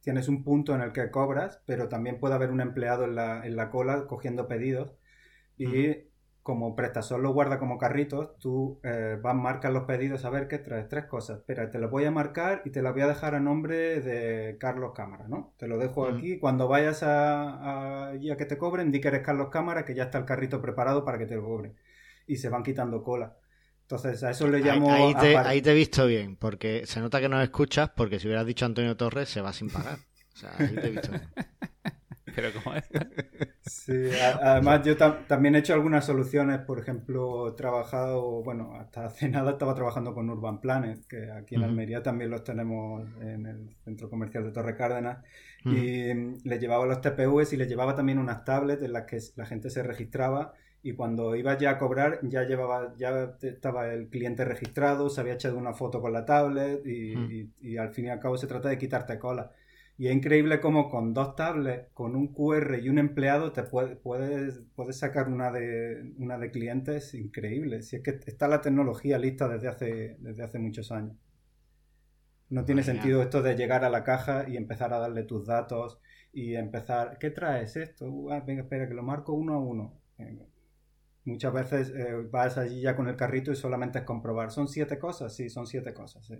tienes 0.00 0.28
un 0.28 0.44
punto 0.44 0.74
en 0.74 0.80
el 0.80 0.92
que 0.92 1.10
cobras, 1.10 1.60
pero 1.66 1.88
también 1.88 2.20
puede 2.20 2.34
haber 2.34 2.50
un 2.50 2.60
empleado 2.60 3.04
en 3.04 3.16
la, 3.16 3.44
en 3.46 3.56
la 3.56 3.68
cola 3.70 4.06
cogiendo 4.06 4.46
pedidos 4.48 4.94
y 5.56 6.07
como 6.48 6.74
Prestasol 6.74 7.20
lo 7.22 7.34
guarda 7.34 7.58
como 7.58 7.76
carritos, 7.76 8.38
tú 8.38 8.80
eh, 8.82 9.18
vas, 9.22 9.34
marcas 9.34 9.70
los 9.70 9.84
pedidos 9.84 10.24
a 10.24 10.30
ver 10.30 10.48
qué 10.48 10.56
traes, 10.56 10.88
tres 10.88 11.04
cosas. 11.04 11.40
Espera, 11.40 11.70
te 11.70 11.78
lo 11.78 11.90
voy 11.90 12.06
a 12.06 12.10
marcar 12.10 12.62
y 12.64 12.70
te 12.70 12.80
las 12.80 12.94
voy 12.94 13.02
a 13.02 13.06
dejar 13.06 13.34
a 13.34 13.38
nombre 13.38 14.00
de 14.00 14.56
Carlos 14.58 14.92
Cámara, 14.96 15.26
¿no? 15.28 15.52
Te 15.58 15.68
lo 15.68 15.76
dejo 15.76 16.08
aquí. 16.08 16.38
Cuando 16.38 16.66
vayas 16.66 17.02
a, 17.02 18.12
a, 18.12 18.18
que 18.18 18.46
te 18.46 18.56
cobren, 18.56 18.90
di 18.90 18.98
que 18.98 19.08
eres 19.08 19.20
Carlos 19.20 19.50
Cámara, 19.50 19.84
que 19.84 19.94
ya 19.94 20.04
está 20.04 20.16
el 20.16 20.24
carrito 20.24 20.62
preparado 20.62 21.04
para 21.04 21.18
que 21.18 21.26
te 21.26 21.36
lo 21.36 21.44
cobren. 21.44 21.76
Y 22.26 22.36
se 22.36 22.48
van 22.48 22.62
quitando 22.62 23.02
cola. 23.02 23.36
Entonces, 23.82 24.24
a 24.24 24.30
eso 24.30 24.48
le 24.48 24.60
llamo. 24.60 24.90
Ahí, 24.90 25.14
te, 25.16 25.36
ahí 25.36 25.60
te 25.60 25.72
he 25.72 25.74
visto 25.74 26.06
bien, 26.06 26.36
porque 26.36 26.86
se 26.86 27.00
nota 27.00 27.20
que 27.20 27.28
no 27.28 27.42
escuchas, 27.42 27.90
porque 27.90 28.18
si 28.18 28.26
hubieras 28.26 28.46
dicho 28.46 28.64
Antonio 28.64 28.96
Torres, 28.96 29.28
se 29.28 29.42
va 29.42 29.52
sin 29.52 29.68
pagar. 29.68 29.98
O 30.32 30.36
sea, 30.38 30.54
ahí 30.58 30.74
te 30.74 30.86
he 30.86 30.90
visto 30.92 31.10
bien. 31.10 31.28
Pero 32.38 32.52
como 32.52 32.76
es. 32.76 32.84
Sí, 33.68 34.08
además 34.42 34.82
yo 34.82 34.96
también 34.96 35.54
he 35.54 35.58
hecho 35.58 35.74
algunas 35.74 36.06
soluciones, 36.06 36.60
por 36.60 36.78
ejemplo, 36.78 37.48
he 37.48 37.52
trabajado, 37.52 38.42
bueno, 38.42 38.76
hasta 38.76 39.04
hace 39.06 39.28
nada 39.28 39.50
estaba 39.50 39.74
trabajando 39.74 40.14
con 40.14 40.30
Urban 40.30 40.60
Planet, 40.60 41.04
que 41.06 41.30
aquí 41.30 41.56
en 41.56 41.64
Almería 41.64 42.02
también 42.02 42.30
los 42.30 42.44
tenemos 42.44 43.06
en 43.20 43.44
el 43.44 43.76
centro 43.84 44.08
comercial 44.08 44.44
de 44.44 44.52
Torre 44.52 44.74
Cárdenas, 44.74 45.18
y 45.66 46.14
le 46.14 46.58
llevaba 46.58 46.86
los 46.86 47.02
TPUs 47.02 47.52
y 47.52 47.56
le 47.58 47.66
llevaba 47.66 47.94
también 47.94 48.18
unas 48.18 48.44
tablets 48.44 48.82
en 48.82 48.92
las 48.92 49.04
que 49.04 49.18
la 49.36 49.44
gente 49.44 49.68
se 49.68 49.82
registraba 49.82 50.54
y 50.80 50.94
cuando 50.94 51.34
iba 51.34 51.58
ya 51.58 51.70
a 51.70 51.78
cobrar 51.78 52.20
ya 52.22 52.44
llevaba 52.44 52.94
ya 52.96 53.36
estaba 53.42 53.92
el 53.92 54.08
cliente 54.08 54.44
registrado, 54.44 55.10
se 55.10 55.20
había 55.20 55.34
echado 55.34 55.58
una 55.58 55.74
foto 55.74 56.00
con 56.00 56.12
la 56.12 56.24
tablet 56.24 56.86
y, 56.86 57.50
y 57.60 57.76
al 57.76 57.92
fin 57.92 58.06
y 58.06 58.08
al 58.08 58.20
cabo 58.20 58.38
se 58.38 58.46
trata 58.46 58.68
de 58.68 58.78
quitarte 58.78 59.18
cola. 59.18 59.50
Y 59.98 60.06
es 60.06 60.14
increíble 60.14 60.60
cómo 60.60 60.88
con 60.88 61.12
dos 61.12 61.34
tablets, 61.34 61.88
con 61.92 62.14
un 62.14 62.32
QR 62.32 62.78
y 62.80 62.88
un 62.88 62.98
empleado, 62.98 63.52
te 63.52 63.64
puedes, 63.64 63.98
puedes 64.76 64.96
sacar 64.96 65.28
una 65.28 65.50
de, 65.50 66.14
una 66.18 66.38
de 66.38 66.52
clientes 66.52 67.14
increíble. 67.14 67.82
Si 67.82 67.96
es 67.96 68.02
que 68.04 68.20
está 68.26 68.46
la 68.46 68.60
tecnología 68.60 69.18
lista 69.18 69.48
desde 69.48 69.66
hace, 69.66 70.16
desde 70.20 70.44
hace 70.44 70.60
muchos 70.60 70.92
años. 70.92 71.16
No 72.48 72.64
tiene 72.64 72.84
sentido 72.84 73.20
esto 73.22 73.42
de 73.42 73.56
llegar 73.56 73.84
a 73.84 73.90
la 73.90 74.04
caja 74.04 74.48
y 74.48 74.56
empezar 74.56 74.94
a 74.94 75.00
darle 75.00 75.24
tus 75.24 75.46
datos 75.46 75.98
y 76.32 76.54
empezar, 76.54 77.18
¿qué 77.18 77.30
traes 77.30 77.76
esto? 77.76 78.08
Uh, 78.08 78.30
ah, 78.30 78.40
venga, 78.46 78.62
espera, 78.62 78.86
que 78.86 78.94
lo 78.94 79.02
marco 79.02 79.32
uno 79.32 79.54
a 79.54 79.58
uno. 79.58 80.00
Muchas 81.24 81.52
veces 81.52 81.90
eh, 81.90 82.14
vas 82.30 82.56
allí 82.56 82.82
ya 82.82 82.94
con 82.94 83.08
el 83.08 83.16
carrito 83.16 83.50
y 83.50 83.56
solamente 83.56 83.98
es 83.98 84.04
comprobar. 84.04 84.52
¿Son 84.52 84.68
siete 84.68 84.96
cosas? 84.96 85.34
Sí, 85.34 85.50
son 85.50 85.66
siete 85.66 85.92
cosas. 85.92 86.24
Sí 86.24 86.36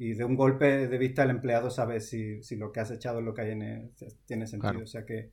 y 0.00 0.14
de 0.14 0.24
un 0.24 0.34
golpe 0.34 0.88
de 0.88 0.98
vista 0.98 1.24
el 1.24 1.30
empleado 1.30 1.70
sabe 1.70 2.00
si, 2.00 2.40
lo 2.56 2.72
que 2.72 2.80
has 2.80 2.90
echado 2.90 3.18
es 3.18 3.24
lo 3.26 3.34
que 3.34 3.42
hay 3.42 3.50
en 3.50 3.92
tiene 4.24 4.46
sentido. 4.46 4.82
O 4.82 4.86
sea 4.86 5.04
que 5.04 5.30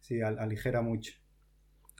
sí, 0.00 0.20
aligera 0.20 0.82
mucho. 0.82 1.12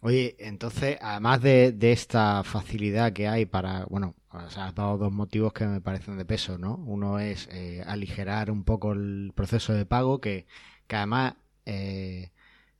Oye, 0.03 0.35
entonces, 0.41 0.99
además 1.01 1.41
de, 1.43 1.77
esta 1.81 2.43
facilidad 2.43 3.13
que 3.13 3.29
hay 3.29 3.47
para, 3.47 3.85
bueno, 3.85 4.17
has 4.31 4.75
dado 4.75 4.99
dos 4.99 5.13
motivos 5.13 5.53
que 5.53 5.69
me 5.69 5.81
parecen 5.81 6.19
de 6.19 6.25
peso, 6.25 6.59
¿no? 6.59 6.75
Uno 6.75 7.21
es 7.21 7.49
eh, 7.53 7.85
aligerar 7.87 8.51
un 8.51 8.65
poco 8.65 8.95
el 8.95 9.31
proceso 9.37 9.73
de 9.73 9.87
pago, 9.87 10.21
que, 10.21 10.47
que 10.89 10.97
además 10.97 11.35
eh, 11.67 12.33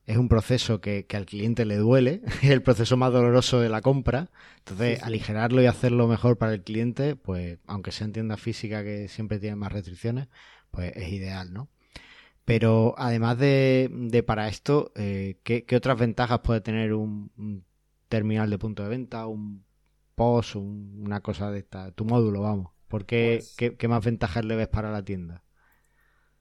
es 0.09 0.17
un 0.17 0.29
proceso 0.29 0.81
que, 0.81 1.07
al 1.13 1.27
cliente 1.27 1.67
le 1.67 1.77
duele, 1.77 2.23
es 2.43 2.51
el 2.51 2.63
proceso 2.63 2.97
más 2.97 3.13
doloroso 3.13 3.61
de 3.61 3.69
la 3.69 3.83
compra. 3.83 4.31
Entonces, 4.61 5.03
aligerarlo 5.03 5.61
y 5.61 5.67
hacerlo 5.67 6.09
mejor 6.09 6.39
para 6.39 6.55
el 6.55 6.63
cliente, 6.63 7.15
pues 7.15 7.59
aunque 7.67 7.93
sea 7.93 8.07
en 8.07 8.15
tienda 8.15 8.39
física 8.39 8.83
que 8.83 9.09
siempre 9.09 9.39
tiene 9.39 9.57
más 9.57 9.71
restricciones, 9.71 10.29
pues 10.71 10.97
es 10.97 11.13
ideal, 11.13 11.53
¿no? 11.53 11.69
Pero 12.47 12.95
además 12.97 13.39
de, 13.39 14.25
para 14.27 14.49
esto, 14.49 14.93
eh, 14.97 15.41
¿qué, 15.43 15.67
otras 15.77 15.99
ventajas 15.99 16.41
puede 16.41 16.63
tener 16.63 16.95
un, 16.95 17.63
terminal 18.09 18.49
de 18.49 18.59
punto 18.59 18.83
de 18.83 18.89
venta, 18.89 19.27
un 19.27 19.63
POS, 20.15 20.55
una 20.55 21.21
cosa 21.21 21.51
de 21.51 21.59
esta, 21.59 21.91
tu 21.93 22.07
módulo, 22.07 22.41
vamos? 22.41 22.73
¿Por 22.89 23.05
pues 23.05 23.55
qué, 23.59 23.77
qué 23.77 23.89
más 23.89 24.03
ventajas 24.03 24.43
le 24.43 24.57
ves 24.57 24.69
para 24.69 24.91
la 24.91 25.05
tienda? 25.05 25.43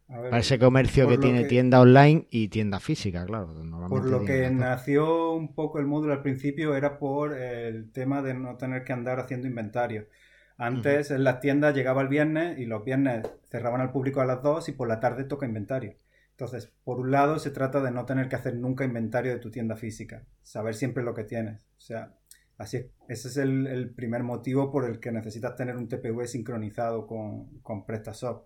Para 0.07 0.39
ese 0.39 0.57
comercio 0.57 1.07
que 1.07 1.17
tiene 1.17 1.43
tienda 1.45 1.81
online 1.81 2.27
y 2.29 2.47
tienda 2.47 2.79
física, 2.79 3.25
claro. 3.25 3.53
Por 3.89 4.05
lo 4.05 4.23
que 4.23 4.49
nació 4.49 5.33
un 5.33 5.53
poco 5.53 5.79
el 5.79 5.85
módulo 5.85 6.13
al 6.13 6.21
principio 6.21 6.75
era 6.75 6.97
por 6.97 7.37
el 7.37 7.91
tema 7.91 8.21
de 8.21 8.33
no 8.33 8.55
tener 8.55 8.85
que 8.85 8.93
andar 8.93 9.19
haciendo 9.19 9.47
inventario. 9.47 10.07
Antes 10.57 11.11
en 11.11 11.23
las 11.23 11.39
tiendas 11.39 11.75
llegaba 11.75 12.01
el 12.01 12.07
viernes 12.07 12.57
y 12.57 12.65
los 12.65 12.83
viernes 12.83 13.27
cerraban 13.49 13.81
al 13.81 13.91
público 13.91 14.21
a 14.21 14.25
las 14.25 14.41
2 14.41 14.69
y 14.69 14.71
por 14.71 14.87
la 14.87 14.99
tarde 14.99 15.25
toca 15.25 15.45
inventario. 15.45 15.95
Entonces, 16.31 16.71
por 16.83 16.99
un 16.99 17.11
lado 17.11 17.37
se 17.37 17.51
trata 17.51 17.81
de 17.81 17.91
no 17.91 18.05
tener 18.05 18.29
que 18.29 18.37
hacer 18.37 18.55
nunca 18.55 18.85
inventario 18.85 19.33
de 19.33 19.39
tu 19.39 19.51
tienda 19.51 19.75
física, 19.75 20.23
saber 20.41 20.75
siempre 20.75 21.03
lo 21.03 21.13
que 21.13 21.25
tienes. 21.25 21.67
O 21.77 21.81
sea, 21.81 22.13
así 22.57 22.91
ese 23.09 23.27
es 23.27 23.37
el, 23.37 23.91
primer 23.95 24.23
motivo 24.23 24.71
por 24.71 24.85
el 24.85 24.99
que 24.99 25.11
necesitas 25.11 25.55
tener 25.55 25.75
un 25.75 25.87
TPV 25.87 26.27
sincronizado 26.27 27.05
con, 27.07 27.59
con 27.61 27.85
PrestaShop. 27.85 28.45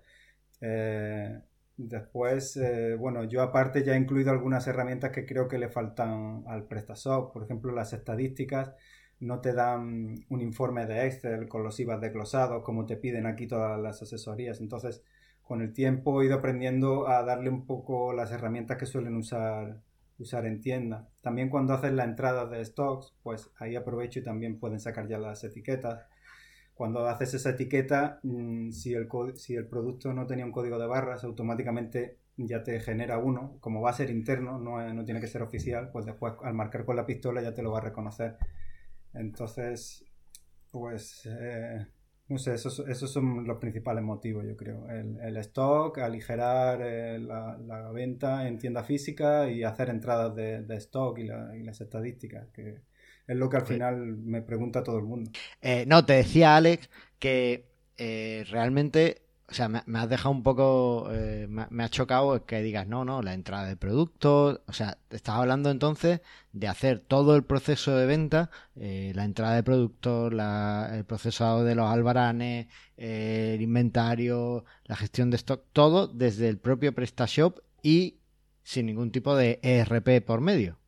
Eh, 0.60 1.40
Después, 1.78 2.58
eh, 2.58 2.96
bueno, 2.96 3.24
yo 3.24 3.42
aparte 3.42 3.84
ya 3.84 3.94
he 3.94 3.98
incluido 3.98 4.32
algunas 4.32 4.68
herramientas 4.68 5.12
que 5.12 5.26
creo 5.26 5.48
que 5.48 5.58
le 5.58 5.70
faltan 5.70 6.44
al 6.48 6.68
PrestaShop. 6.68 7.34
Por 7.34 7.44
ejemplo, 7.44 7.72
las 7.74 7.94
estadísticas 7.94 8.74
no 9.20 9.40
te 9.42 9.54
dan 9.54 10.16
un 10.30 10.42
informe 10.42 10.86
de 10.86 11.08
Excel 11.08 11.48
con 11.48 11.64
los 11.64 11.80
IVA 11.80 11.98
desglosados 11.98 12.64
como 12.64 12.86
te 12.86 12.98
piden 12.98 13.26
aquí 13.26 13.48
todas 13.48 13.80
las 13.80 14.02
asesorías. 14.02 14.60
Entonces, 14.62 15.04
con 15.44 15.62
el 15.62 15.74
tiempo 15.74 16.22
he 16.22 16.26
ido 16.26 16.36
aprendiendo 16.36 17.08
a 17.08 17.24
darle 17.24 17.50
un 17.50 17.66
poco 17.66 18.14
las 18.14 18.32
herramientas 18.32 18.78
que 18.78 18.86
suelen 18.86 19.16
usar, 19.16 19.82
usar 20.20 20.46
en 20.46 20.62
tienda. 20.62 21.10
También 21.22 21.50
cuando 21.50 21.74
haces 21.74 21.94
la 21.94 22.04
entrada 22.04 22.46
de 22.48 22.64
stocks, 22.64 23.16
pues 23.24 23.52
ahí 23.60 23.76
aprovecho 23.76 24.20
y 24.20 24.24
también 24.24 24.60
pueden 24.60 24.80
sacar 24.80 25.08
ya 25.08 25.18
las 25.18 25.44
etiquetas 25.44 26.06
cuando 26.82 27.08
haces 27.08 27.36
esa 27.36 27.52
etiqueta, 27.52 28.20
mm, 28.24 28.72
si 28.72 28.96
el, 28.96 29.08
si 29.36 29.54
el 29.54 29.68
producto 29.68 30.14
no 30.14 30.26
tenía 30.26 30.46
un 30.46 30.52
código 30.52 30.80
de 30.80 30.88
barras, 30.88 31.24
automáticamente 31.24 32.18
ya 32.38 32.64
te 32.64 32.80
genera 32.80 33.20
uno. 33.20 33.60
Como 33.60 33.82
va 33.82 33.92
a 33.92 33.94
ser 33.94 34.10
interno, 34.10 34.58
no, 34.58 35.06
tiene 35.06 35.22
que 35.22 35.28
ser 35.28 35.44
oficial, 35.44 35.92
pues 35.92 36.08
después 36.08 36.34
al 36.44 36.56
marcar 36.56 36.84
con 36.84 36.96
la 36.96 37.06
pistola 37.06 37.40
ya 37.44 37.54
te 37.54 37.62
lo 37.62 37.72
va 37.72 37.78
a 37.78 37.82
reconocer. 37.82 38.36
Entonces, 39.14 40.06
pues, 40.72 41.28
eh, 41.28 41.86
no 42.30 42.40
sé, 42.40 42.56
esos, 42.56 42.80
esos, 42.88 43.12
son 43.12 43.46
los 43.46 43.60
principales 43.60 44.04
motivos, 44.04 44.44
yo 44.48 44.58
creo. 44.58 44.90
El, 44.90 45.38
stock, 45.38 46.00
aligerar 46.00 46.82
eh, 46.82 47.20
la, 47.20 47.92
venta 47.94 48.48
en 48.48 48.58
tienda 48.58 48.84
física 48.84 49.52
y 49.52 49.64
hacer 49.64 49.92
entradas 49.92 50.34
de, 50.36 50.66
stock 50.78 51.20
y, 51.20 51.30
y 51.60 51.64
las 51.64 51.80
estadísticas, 51.80 52.50
que 52.50 52.82
es 53.32 53.38
lo 53.38 53.50
que 53.50 53.58
al 53.58 53.66
final 53.66 54.18
me 54.18 54.42
pregunta 54.42 54.84
todo 54.84 54.98
el 54.98 55.06
mundo. 55.06 55.32
Eh, 55.62 55.86
no, 55.88 56.06
te 56.06 56.14
decía 56.14 56.58
Alex 56.58 56.90
que 57.18 57.66
eh, 57.98 58.46
realmente, 58.50 59.22
o 59.48 59.54
sea, 59.54 59.70
me, 59.70 59.82
has 60.00 60.10
dejado 60.10 60.32
un 60.32 60.44
poco, 60.44 61.08
eh, 61.14 61.48
me, 61.48 61.84
ha 61.84 61.90
chocado 61.90 62.46
que 62.46 62.62
digas, 62.62 62.88
no, 62.88 63.06
no, 63.06 63.22
la 63.22 63.34
entrada 63.34 63.68
de 63.68 63.78
productos, 63.78 64.60
o 64.68 64.74
sea, 64.74 64.98
te 65.08 65.16
estás 65.16 65.36
hablando 65.36 65.72
entonces 65.72 66.20
de 66.52 66.68
hacer 66.68 67.00
todo 67.00 67.38
el 67.38 67.44
proceso 67.44 67.96
de 67.96 68.06
venta, 68.06 68.50
la 68.76 69.24
entrada 69.24 69.56
de 69.56 69.64
productos, 69.64 70.34
el 70.34 71.06
proceso 71.06 71.64
de 71.64 71.76
los 71.76 71.90
albaranes, 71.90 72.68
el 72.98 73.62
inventario, 73.62 74.66
la 74.86 74.98
gestión 74.98 75.30
de 75.30 75.38
stock, 75.38 75.64
todo 75.72 76.08
desde 76.08 76.50
el 76.50 76.58
propio 76.58 76.94
PrestaShop 76.94 77.60
y 77.82 78.18
sin 78.64 78.88
ningún 78.88 79.12
tipo 79.12 79.38
de 79.38 79.60
ERP 79.64 80.26
por 80.26 80.42
medio. 80.42 80.81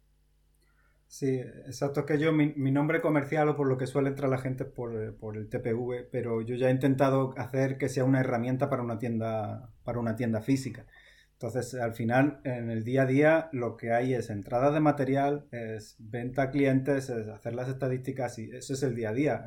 Sí, 1.14 1.28
exacto. 1.38 2.00
Es 2.00 2.06
que 2.08 2.18
yo, 2.18 2.34
mi, 2.34 2.72
nombre 2.72 3.00
comercial 3.00 3.48
o 3.50 3.56
por 3.56 3.68
lo 3.68 3.78
que 3.78 3.86
suele 3.86 4.10
entrar 4.10 4.32
la 4.32 4.40
gente 4.40 4.66
por, 4.66 5.16
por, 5.18 5.38
el 5.38 5.48
TPV, 5.48 6.10
pero 6.12 6.42
yo 6.42 6.56
ya 6.56 6.70
he 6.70 6.72
intentado 6.72 7.36
hacer 7.38 7.78
que 7.78 7.88
sea 7.88 8.04
una 8.04 8.22
herramienta 8.22 8.68
para 8.68 8.82
una 8.82 8.98
tienda, 8.98 9.70
para 9.84 10.00
una 10.00 10.16
tienda 10.16 10.42
física. 10.42 10.88
Entonces, 11.34 11.76
al 11.76 11.94
final, 11.94 12.42
en 12.46 12.72
el 12.72 12.84
día 12.84 13.04
a 13.04 13.06
día, 13.06 13.50
lo 13.52 13.78
que 13.78 13.92
hay 13.94 14.16
es 14.16 14.32
entrada 14.32 14.72
de 14.72 14.80
material, 14.80 15.46
es 15.52 15.98
venta 16.00 16.44
a 16.44 16.50
clientes, 16.50 17.10
es 17.10 17.28
hacer 17.28 17.54
las 17.54 17.70
estadísticas 17.70 18.40
y 18.40 18.50
eso 18.50 18.74
es 18.74 18.82
el 18.82 18.96
día 18.96 19.10
a 19.10 19.14
día. 19.14 19.46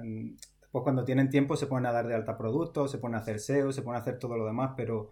Después, 0.60 0.84
cuando 0.84 1.04
tienen 1.04 1.30
tiempo, 1.30 1.56
se 1.56 1.66
ponen 1.66 1.86
a 1.86 1.92
dar 1.92 2.06
de 2.06 2.14
alta 2.14 2.38
productos, 2.38 2.92
se 2.92 2.98
ponen 2.98 3.16
a 3.16 3.22
hacer 3.22 3.40
SEO, 3.40 3.72
se 3.72 3.82
ponen 3.82 3.98
a 3.98 4.02
hacer 4.02 4.20
todo 4.20 4.36
lo 4.36 4.46
demás, 4.46 4.74
pero 4.76 5.10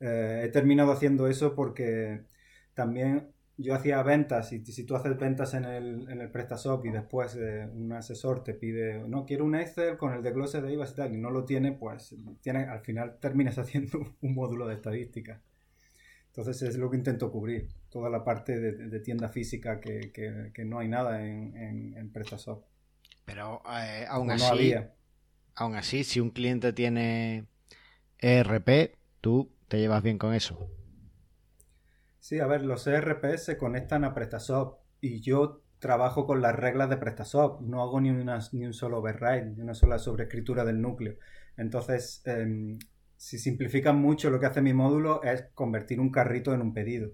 eh, 0.00 0.42
he 0.46 0.48
terminado 0.48 0.90
haciendo 0.90 1.28
eso 1.28 1.54
porque 1.54 2.24
también 2.74 3.32
yo 3.62 3.74
hacía 3.74 4.02
ventas 4.02 4.52
y 4.52 4.64
si 4.64 4.84
tú 4.84 4.96
haces 4.96 5.16
ventas 5.16 5.54
en 5.54 5.64
el, 5.64 6.10
en 6.10 6.20
el 6.20 6.30
PrestaShop 6.30 6.84
y 6.84 6.90
después 6.90 7.36
eh, 7.36 7.68
un 7.72 7.92
asesor 7.92 8.42
te 8.42 8.54
pide, 8.54 9.06
no, 9.08 9.24
quiero 9.24 9.44
un 9.44 9.54
Excel 9.54 9.96
con 9.96 10.12
el 10.12 10.22
desglose 10.22 10.60
de 10.60 10.72
IVA 10.72 10.86
y 10.86 10.94
tal, 10.94 11.14
y 11.14 11.18
no 11.18 11.30
lo 11.30 11.44
tiene, 11.44 11.72
pues 11.72 12.14
tiene, 12.40 12.64
al 12.64 12.80
final 12.80 13.18
terminas 13.20 13.58
haciendo 13.58 14.14
un 14.20 14.34
módulo 14.34 14.66
de 14.66 14.74
estadística. 14.74 15.40
Entonces 16.26 16.62
es 16.62 16.76
lo 16.76 16.90
que 16.90 16.96
intento 16.96 17.30
cubrir, 17.30 17.68
toda 17.90 18.08
la 18.08 18.24
parte 18.24 18.58
de, 18.58 19.00
tienda 19.00 19.28
física 19.28 19.80
que, 19.80 20.10
que, 20.12 20.64
no 20.64 20.78
hay 20.78 20.88
nada 20.88 21.26
en, 21.26 21.94
en, 21.96 22.10
PrestaShop. 22.10 22.64
Pero 23.26 23.62
eh, 23.70 24.06
aún 24.08 24.30
así, 24.30 24.74
aún 25.54 25.74
así, 25.74 26.04
si 26.04 26.20
un 26.20 26.30
cliente 26.30 26.72
tiene 26.72 27.44
ERP, 28.18 28.96
tú 29.20 29.52
te 29.68 29.78
llevas 29.78 30.02
bien 30.02 30.16
con 30.16 30.32
eso. 30.32 30.70
Sí, 32.22 32.38
a 32.38 32.46
ver, 32.46 32.62
los 32.62 32.86
ERP 32.86 33.36
se 33.36 33.58
conectan 33.58 34.04
a 34.04 34.14
PrestaShop 34.14 34.78
y 35.00 35.20
yo 35.22 35.64
trabajo 35.80 36.24
con 36.24 36.40
las 36.40 36.54
reglas 36.54 36.88
de 36.88 36.96
PrestaShop, 36.96 37.62
no 37.62 37.82
hago 37.82 38.00
ni, 38.00 38.10
una, 38.10 38.38
ni 38.52 38.64
un 38.64 38.72
solo 38.72 38.98
override, 38.98 39.46
ni 39.46 39.60
una 39.60 39.74
sola 39.74 39.98
sobreescritura 39.98 40.64
del 40.64 40.80
núcleo. 40.80 41.16
Entonces, 41.56 42.22
em, 42.24 42.78
si 43.16 43.40
simplifican 43.40 43.96
mucho, 43.98 44.30
lo 44.30 44.38
que 44.38 44.46
hace 44.46 44.62
mi 44.62 44.72
módulo 44.72 45.20
es 45.24 45.46
convertir 45.54 45.98
un 45.98 46.12
carrito 46.12 46.54
en 46.54 46.62
un 46.62 46.72
pedido. 46.72 47.10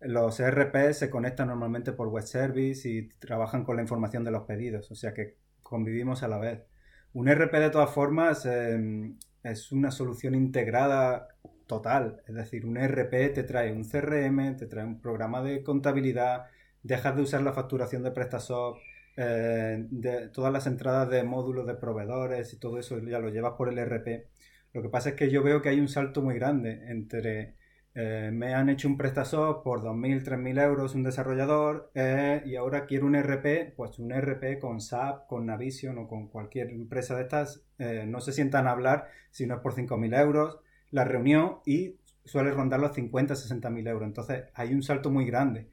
Los 0.00 0.40
ERP 0.40 0.92
se 0.92 1.08
conectan 1.08 1.46
normalmente 1.46 1.92
por 1.92 2.08
web 2.08 2.24
service 2.24 2.88
y 2.88 3.10
trabajan 3.20 3.62
con 3.62 3.76
la 3.76 3.82
información 3.82 4.24
de 4.24 4.32
los 4.32 4.42
pedidos, 4.42 4.90
o 4.90 4.96
sea 4.96 5.14
que 5.14 5.36
convivimos 5.62 6.24
a 6.24 6.28
la 6.28 6.38
vez. 6.38 6.64
Un 7.12 7.28
ERP 7.28 7.52
de 7.60 7.70
todas 7.70 7.90
formas 7.90 8.44
em, 8.46 9.18
es 9.44 9.70
una 9.70 9.92
solución 9.92 10.34
integrada 10.34 11.28
total, 11.72 12.22
es 12.28 12.34
decir, 12.34 12.66
un 12.66 12.76
ERP 12.76 13.32
te 13.32 13.44
trae 13.44 13.72
un 13.72 13.84
CRM, 13.84 14.56
te 14.56 14.66
trae 14.66 14.84
un 14.84 15.00
programa 15.00 15.42
de 15.42 15.62
contabilidad, 15.62 16.44
dejas 16.82 17.16
de 17.16 17.22
usar 17.22 17.40
la 17.42 17.54
facturación 17.54 18.02
de 18.02 18.10
PrestaShop, 18.10 18.76
eh, 19.16 19.88
todas 20.34 20.52
las 20.52 20.66
entradas 20.66 21.08
de 21.08 21.22
módulos 21.22 21.66
de 21.66 21.74
proveedores 21.74 22.52
y 22.52 22.58
todo 22.58 22.78
eso 22.78 22.98
ya 22.98 23.18
lo 23.20 23.30
llevas 23.30 23.54
por 23.56 23.70
el 23.70 23.78
ERP. 23.78 24.26
Lo 24.74 24.82
que 24.82 24.90
pasa 24.90 25.10
es 25.10 25.14
que 25.14 25.30
yo 25.30 25.42
veo 25.42 25.62
que 25.62 25.70
hay 25.70 25.80
un 25.80 25.88
salto 25.88 26.20
muy 26.20 26.34
grande 26.34 26.82
entre 26.88 27.54
eh, 27.94 28.30
me 28.32 28.54
han 28.54 28.68
hecho 28.68 28.88
un 28.88 28.98
PrestaShop 28.98 29.62
por 29.64 29.80
2.000, 29.82 30.24
3.000 30.24 30.62
euros 30.62 30.94
un 30.94 31.04
desarrollador 31.04 31.90
eh, 31.94 32.42
y 32.44 32.56
ahora 32.56 32.84
quiero 32.84 33.06
un 33.06 33.14
ERP, 33.14 33.74
pues 33.76 33.98
un 33.98 34.12
ERP 34.12 34.58
con 34.60 34.80
SAP, 34.80 35.26
con 35.26 35.46
Navision 35.46 35.96
o 35.98 36.06
con 36.06 36.28
cualquier 36.28 36.70
empresa 36.70 37.16
de 37.16 37.22
estas, 37.22 37.64
no 38.06 38.20
se 38.20 38.32
sientan 38.32 38.66
a 38.66 38.72
hablar 38.72 39.08
si 39.30 39.46
no 39.46 39.54
es 39.56 39.60
por 39.60 39.74
5.000 39.74 40.20
euros, 40.20 40.60
la 40.92 41.04
reunión 41.04 41.58
y 41.66 41.96
suele 42.24 42.52
rondar 42.52 42.78
los 42.78 42.94
50, 42.94 43.34
60.000 43.34 43.88
euros. 43.88 44.06
Entonces 44.06 44.44
hay 44.54 44.72
un 44.72 44.82
salto 44.82 45.10
muy 45.10 45.26
grande. 45.26 45.68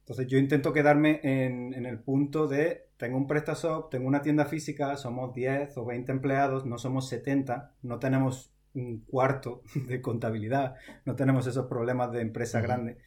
Entonces 0.00 0.26
yo 0.26 0.36
intento 0.36 0.74
quedarme 0.74 1.20
en, 1.22 1.86
el 1.86 1.98
punto 1.98 2.46
de, 2.46 2.88
tengo 2.98 3.16
un 3.16 3.26
PrestaShop, 3.26 3.90
tengo 3.90 4.06
una 4.06 4.20
tienda 4.20 4.44
física, 4.44 4.98
somos 4.98 5.32
10 5.32 5.78
o 5.78 5.86
20 5.86 6.12
empleados, 6.12 6.66
no 6.66 6.76
somos 6.76 7.08
70, 7.08 7.72
no 7.80 7.98
tenemos 7.98 8.52
un 8.74 9.00
cuarto 9.06 9.62
de 9.88 10.02
contabilidad, 10.02 10.74
no 11.06 11.16
tenemos 11.16 11.46
esos 11.46 11.68
problemas 11.68 12.12
de 12.12 12.20
empresa 12.20 12.60
grande. 12.60 12.98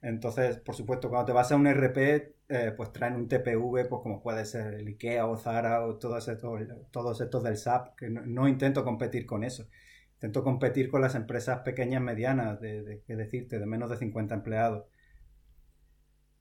Entonces, 0.00 0.56
por 0.56 0.74
supuesto, 0.74 1.10
cuando 1.10 1.26
te 1.26 1.32
vas 1.32 1.52
a 1.52 1.56
un 1.56 1.66
RP, 1.66 2.36
eh, 2.48 2.72
pues 2.76 2.92
traen 2.92 3.16
un 3.16 3.28
TPV, 3.28 3.88
pues 3.88 4.02
como 4.02 4.22
puede 4.22 4.44
ser 4.44 4.74
el 4.74 4.88
IKEA 4.88 5.26
o 5.26 5.36
Zara 5.36 5.84
o 5.84 5.96
todos 5.96 6.28
estos, 6.28 6.60
todos 6.90 7.20
estos 7.20 7.42
del 7.42 7.56
SAP, 7.56 7.96
que 7.96 8.08
no, 8.08 8.48
intento 8.48 8.84
competir 8.84 9.26
con 9.26 9.42
eso. 9.44 9.68
Intento 10.16 10.42
competir 10.42 10.90
con 10.90 11.00
las 11.00 11.14
empresas 11.14 11.60
pequeñas, 11.60 12.02
medianas, 12.02 12.60
de, 12.60 12.82
de, 12.82 13.02
de 13.06 13.16
decirte, 13.16 13.58
de 13.58 13.66
menos 13.66 13.90
de 13.90 13.96
50 13.96 14.34
empleados 14.34 14.84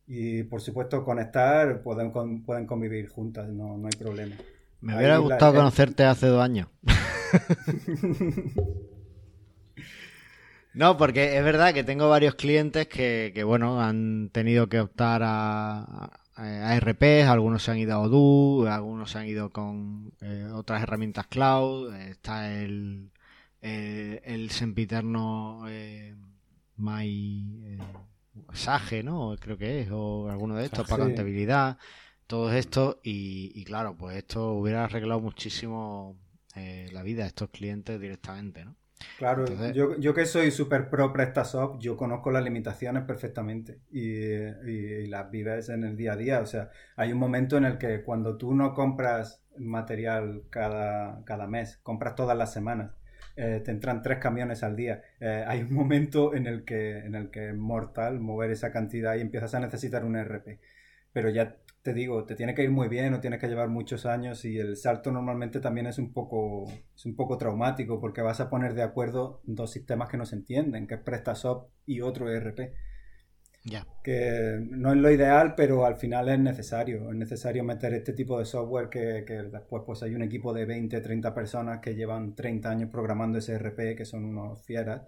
y 0.08 0.44
por 0.44 0.62
supuesto 0.62 1.04
conectar, 1.04 1.82
pueden, 1.82 2.12
pueden 2.44 2.68
convivir 2.68 3.10
juntas, 3.10 3.50
no, 3.50 3.82
hay 3.86 3.98
problema. 3.98 4.36
Me 4.82 4.96
hubiera 4.96 5.18
gustado 5.18 5.56
conocerte 5.56 6.04
hace 6.04 6.28
dos 6.28 6.44
años. 6.44 6.68
no, 10.76 10.96
porque 10.98 11.38
es 11.38 11.44
verdad 11.44 11.74
que 11.74 11.84
tengo 11.84 12.08
varios 12.08 12.36
clientes 12.36 12.88
que, 12.88 13.44
bueno, 13.46 13.82
han 13.82 14.30
tenido 14.32 14.70
que 14.70 14.80
optar 14.80 15.24
a, 15.24 16.12
a 16.36 16.80
RPs, 16.80 17.28
algunos 17.28 17.64
se 17.64 17.72
han 17.72 17.80
ido 17.80 17.96
a 17.96 18.00
Odoo, 18.00 18.68
algunos 18.68 19.10
se 19.10 19.18
han 19.18 19.26
ido 19.26 19.50
con 19.50 20.14
eh, 20.22 20.48
otras 20.54 20.84
herramientas 20.84 21.26
cloud, 21.28 21.96
está 21.96 22.54
el, 22.54 23.10
el, 23.65 24.21
el 24.23 24.49
sempiterno 24.51 25.65
eh, 25.67 26.15
My... 26.78 27.63
Eh, 27.65 27.78
Sage, 28.54 29.01
¿no? 29.01 29.36
Creo 29.39 29.58
que 29.58 29.82
es, 29.82 29.89
o 29.91 30.30
alguno 30.30 30.56
de 30.56 30.65
estos, 30.65 30.88
para 30.89 31.06
contabilidad, 31.06 31.78
todo 32.28 32.51
esto, 32.51 32.99
y, 33.01 33.63
claro, 33.63 33.95
pues 33.97 34.17
esto 34.17 34.54
hubiera 34.54 34.84
arreglado 34.84 35.21
muchísimo 35.21 36.17
eh, 36.56 36.89
la 36.91 37.01
vida 37.01 37.23
de 37.23 37.30
estos 37.30 37.49
clientes 37.49 37.99
directamente, 37.99 38.65
¿no? 38.65 38.75
Claro, 39.17 39.45
yo, 39.73 39.97
yo, 39.97 40.13
que 40.13 40.25
soy 40.25 40.51
super 40.51 40.89
pro 40.89 41.13
PrestaShop, 41.13 41.80
yo 41.80 41.95
conozco 41.95 42.32
las 42.32 42.43
limitaciones 42.43 43.04
perfectamente 43.04 43.80
y, 43.89 45.08
las 45.08 45.32
vives 45.32 45.69
en 45.69 45.84
el 45.84 45.95
día 45.95 46.13
a 46.13 46.17
día. 46.17 46.39
O 46.41 46.45
sea, 46.45 46.69
hay 46.95 47.13
un 47.13 47.19
momento 47.19 47.56
en 47.58 47.65
el 47.65 47.78
que 47.78 48.04
cuando 48.04 48.38
tú 48.38 48.54
no 48.54 48.73
compras 48.73 49.43
material 49.58 50.43
cada, 50.49 51.23
cada 51.23 51.47
mes, 51.47 51.78
compras 51.84 52.15
todas 52.15 52.38
las 52.38 52.51
semanas 52.51 52.91
eh, 53.36 53.62
te 53.63 53.71
entran 53.71 54.02
tres 54.02 54.19
camiones 54.19 54.63
al 54.63 54.76
día. 54.76 55.02
Eh, 55.19 55.43
hay 55.48 55.62
un 55.62 55.74
momento 55.74 56.34
en 56.36 56.48
el, 56.48 56.63
que, 56.63 57.00
en 57.00 57.15
el 57.15 57.30
que 57.32 57.50
es 57.50 57.56
mortal 57.56 58.19
mover 58.19 58.52
esa 58.52 58.71
cantidad 58.71 59.15
y 59.15 59.21
empiezas 59.21 59.54
a 59.56 59.60
necesitar 59.60 60.06
un 60.06 60.15
RP. 60.17 60.60
Pero 61.13 61.30
ya 61.30 61.58
te 61.82 61.93
digo, 61.93 62.26
te 62.26 62.36
tiene 62.36 62.56
que 62.56 62.63
ir 62.63 62.71
muy 62.71 62.88
bien 62.88 63.13
o 63.13 63.19
tienes 63.19 63.39
que 63.39 63.48
llevar 63.48 63.69
muchos 63.69 64.06
años 64.06 64.43
y 64.43 64.58
el 64.58 64.76
salto 64.76 65.12
normalmente 65.12 65.60
también 65.60 65.86
es 65.86 66.00
un 66.00 66.13
poco, 66.13 66.65
es 66.95 67.06
un 67.06 67.15
poco 67.15 67.38
traumático 67.38 68.02
porque 68.02 68.21
vas 68.21 68.39
a 68.39 68.50
poner 68.50 68.74
de 68.74 68.82
acuerdo 68.84 69.41
dos 69.43 69.71
sistemas 69.71 70.10
que 70.10 70.17
no 70.17 70.26
se 70.26 70.36
entienden, 70.36 70.88
que 70.88 70.95
es 70.95 71.02
PrestaShop 71.02 71.69
y 71.86 72.02
otro 72.02 72.32
ERP. 72.32 72.74
Que 74.04 74.60
no 74.69 74.91
es 74.91 74.97
lo 74.97 75.10
ideal, 75.10 75.56
pero 75.56 75.86
al 75.86 75.95
final 75.95 76.30
es 76.30 76.39
necesario. 76.39 77.10
Es 77.10 77.15
necesario 77.15 77.63
meter 77.63 77.93
este 77.93 78.13
tipo 78.13 78.38
de 78.38 78.45
software 78.45 78.89
que, 78.89 79.23
después 79.51 79.84
pues 79.86 80.04
hay 80.04 80.13
un 80.13 80.21
equipo 80.21 80.54
de 80.54 80.65
20, 80.65 81.01
30 81.01 81.34
personas 81.34 81.80
que 81.80 81.95
llevan 81.95 82.36
30 82.36 82.69
años 82.69 82.89
programando 82.91 83.39
ese 83.39 83.58
RP, 83.58 83.95
que 83.95 84.06
son 84.06 84.25
unos 84.25 84.63
fieras. 84.63 85.01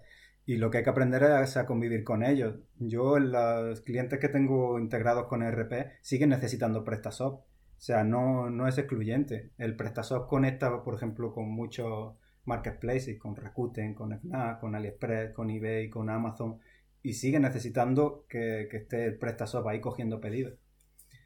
Y 0.44 0.56
lo 0.56 0.70
que 0.70 0.78
hay 0.78 0.84
que 0.84 0.90
aprender 0.90 1.22
es 1.22 1.56
a 1.56 1.66
convivir 1.66 2.02
con 2.02 2.24
ellos. 2.24 2.56
Yo, 2.78 3.18
los 3.18 3.80
clientes 3.82 4.18
que 4.18 4.28
tengo 4.28 4.78
integrados 4.80 5.26
con 5.26 5.48
RP 5.48 5.92
siguen 6.02 6.30
necesitando 6.30 6.84
PrestaShop. 6.84 7.34
O 7.34 7.80
sea, 7.80 8.02
no, 8.02 8.50
no 8.50 8.66
es 8.66 8.76
excluyente. 8.76 9.52
El 9.58 9.76
PrestaShop 9.76 10.26
conecta, 10.28 10.82
por 10.82 10.94
ejemplo, 10.96 11.32
con 11.32 11.48
muchos 11.48 12.14
marketplaces, 12.44 13.18
con 13.18 13.36
Rakuten, 13.36 13.94
con 13.94 14.18
Fnac, 14.18 14.58
con 14.58 14.74
AliExpress, 14.74 15.32
con 15.32 15.50
eBay, 15.50 15.88
con 15.90 16.10
Amazon 16.10 16.58
y 17.02 17.14
sigue 17.14 17.40
necesitando 17.40 18.26
que, 18.28 18.68
esté 18.72 19.06
el 19.06 19.18
PrestaShop 19.18 19.66
ahí 19.68 19.80
cogiendo 19.80 20.20
pedidos. 20.20 20.54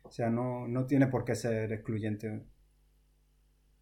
O 0.03 0.11
sea, 0.11 0.31
no, 0.31 0.87
tiene 0.87 1.07
por 1.07 1.25
qué 1.25 1.35
ser 1.35 1.73
excluyente. 1.73 2.45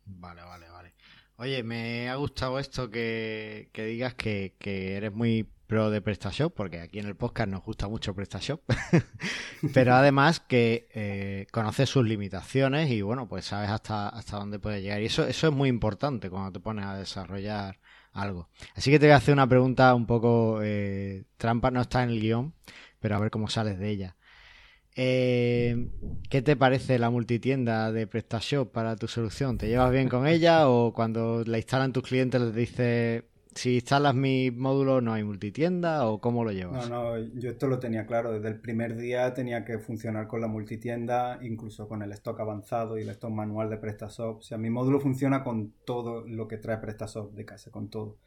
Vale, 0.05 0.43
vale, 0.43 0.69
vale. 0.69 0.95
Oye, 1.37 1.63
me 1.63 2.09
ha 2.09 2.17
gustado 2.17 2.59
esto 2.59 2.91
que, 2.91 3.71
digas 3.75 4.15
que, 4.15 4.55
eres 4.61 5.13
muy 5.13 5.49
pro 5.67 5.91
de 5.91 6.03
PrestaShop, 6.03 6.53
porque 6.55 6.81
aquí 6.81 6.99
en 6.99 7.07
el 7.07 7.17
podcast 7.17 7.49
nos 7.49 7.63
gusta 7.63 7.89
mucho 7.89 8.15
PrestaShop, 8.15 8.61
pero 9.75 9.95
además 9.95 10.41
que 10.41 10.89
eh, 10.93 11.47
conoces 11.53 11.89
sus 11.89 12.05
limitaciones 12.05 12.91
y 12.91 13.03
bueno, 13.03 13.29
pues 13.29 13.47
sabes 13.47 13.71
hasta, 13.71 14.09
hasta 14.09 14.37
dónde 14.37 14.59
puede 14.59 14.83
llegar. 14.83 15.01
Y 15.01 15.07
eso, 15.07 15.27
eso 15.27 15.49
es 15.49 15.53
muy 15.53 15.69
importante 15.69 16.29
cuando 16.29 16.53
te 16.53 16.61
pones 16.61 16.85
a 16.85 16.97
desarrollar 16.97 17.79
algo. 18.13 18.49
Así 18.75 18.91
que 18.91 18.99
te 18.99 19.07
voy 19.07 19.13
a 19.13 19.17
hacer 19.17 19.35
una 19.35 19.49
pregunta 19.49 19.95
un 19.95 20.07
poco 20.07 20.61
eh, 20.63 21.25
trampa, 21.37 21.71
no 21.71 21.81
está 21.81 22.03
en 22.03 22.11
el 22.11 22.21
guion, 22.21 22.55
pero 22.99 23.17
a 23.17 23.21
ver 23.21 23.31
cómo 23.31 23.49
sales 23.49 23.79
de 23.79 23.91
ella. 23.91 24.17
Eh, 24.97 25.89
¿Qué 26.29 26.43
te 26.43 26.57
parece 26.57 26.99
la 26.99 27.11
multitienda 27.11 27.93
de 27.93 28.07
PrestaShop 28.07 28.73
para 28.73 28.97
tu 28.97 29.09
solución? 29.09 29.57
¿Te 29.57 29.69
llevas 29.69 29.93
bien 29.93 30.09
con 30.09 30.27
ella 30.27 30.69
o 30.69 30.93
cuando 30.93 31.45
la 31.45 31.59
instalan 31.59 31.93
tus 31.93 32.03
clientes 32.03 32.41
les 32.41 32.55
dices 32.55 33.25
si 33.55 33.75
instalas 33.75 34.15
mi 34.15 34.51
módulo 34.51 35.01
no 35.01 35.13
hay 35.13 35.25
multitienda 35.25 36.07
o 36.07 36.21
cómo 36.21 36.45
lo 36.45 36.53
llevas? 36.53 36.89
No, 36.89 37.17
no, 37.17 37.19
yo 37.35 37.51
esto 37.51 37.67
lo 37.67 37.79
tenía 37.79 38.07
claro. 38.07 38.33
Desde 38.33 38.49
el 38.49 38.61
primer 38.61 38.97
día 38.97 39.35
tenía 39.35 39.65
que 39.65 39.79
funcionar 39.79 40.29
con 40.29 40.41
la 40.41 40.47
multitienda, 40.47 41.39
incluso 41.43 41.89
con 41.89 42.03
el 42.03 42.13
stock 42.13 42.39
avanzado 42.41 42.99
y 42.99 43.03
el 43.03 43.11
stock 43.11 43.31
manual 43.31 43.71
de 43.71 43.79
PrestaShop. 43.79 44.39
O 44.39 44.43
sea, 44.43 44.59
mi 44.59 44.71
módulo 44.71 45.01
funciona 45.01 45.43
con 45.43 45.73
todo 45.85 46.27
lo 46.27 46.47
que 46.49 46.59
trae 46.59 46.79
PrestaShop 46.79 47.33
de 47.33 47.45
casa, 47.45 47.71
con 47.71 47.91
todo. 47.91 48.19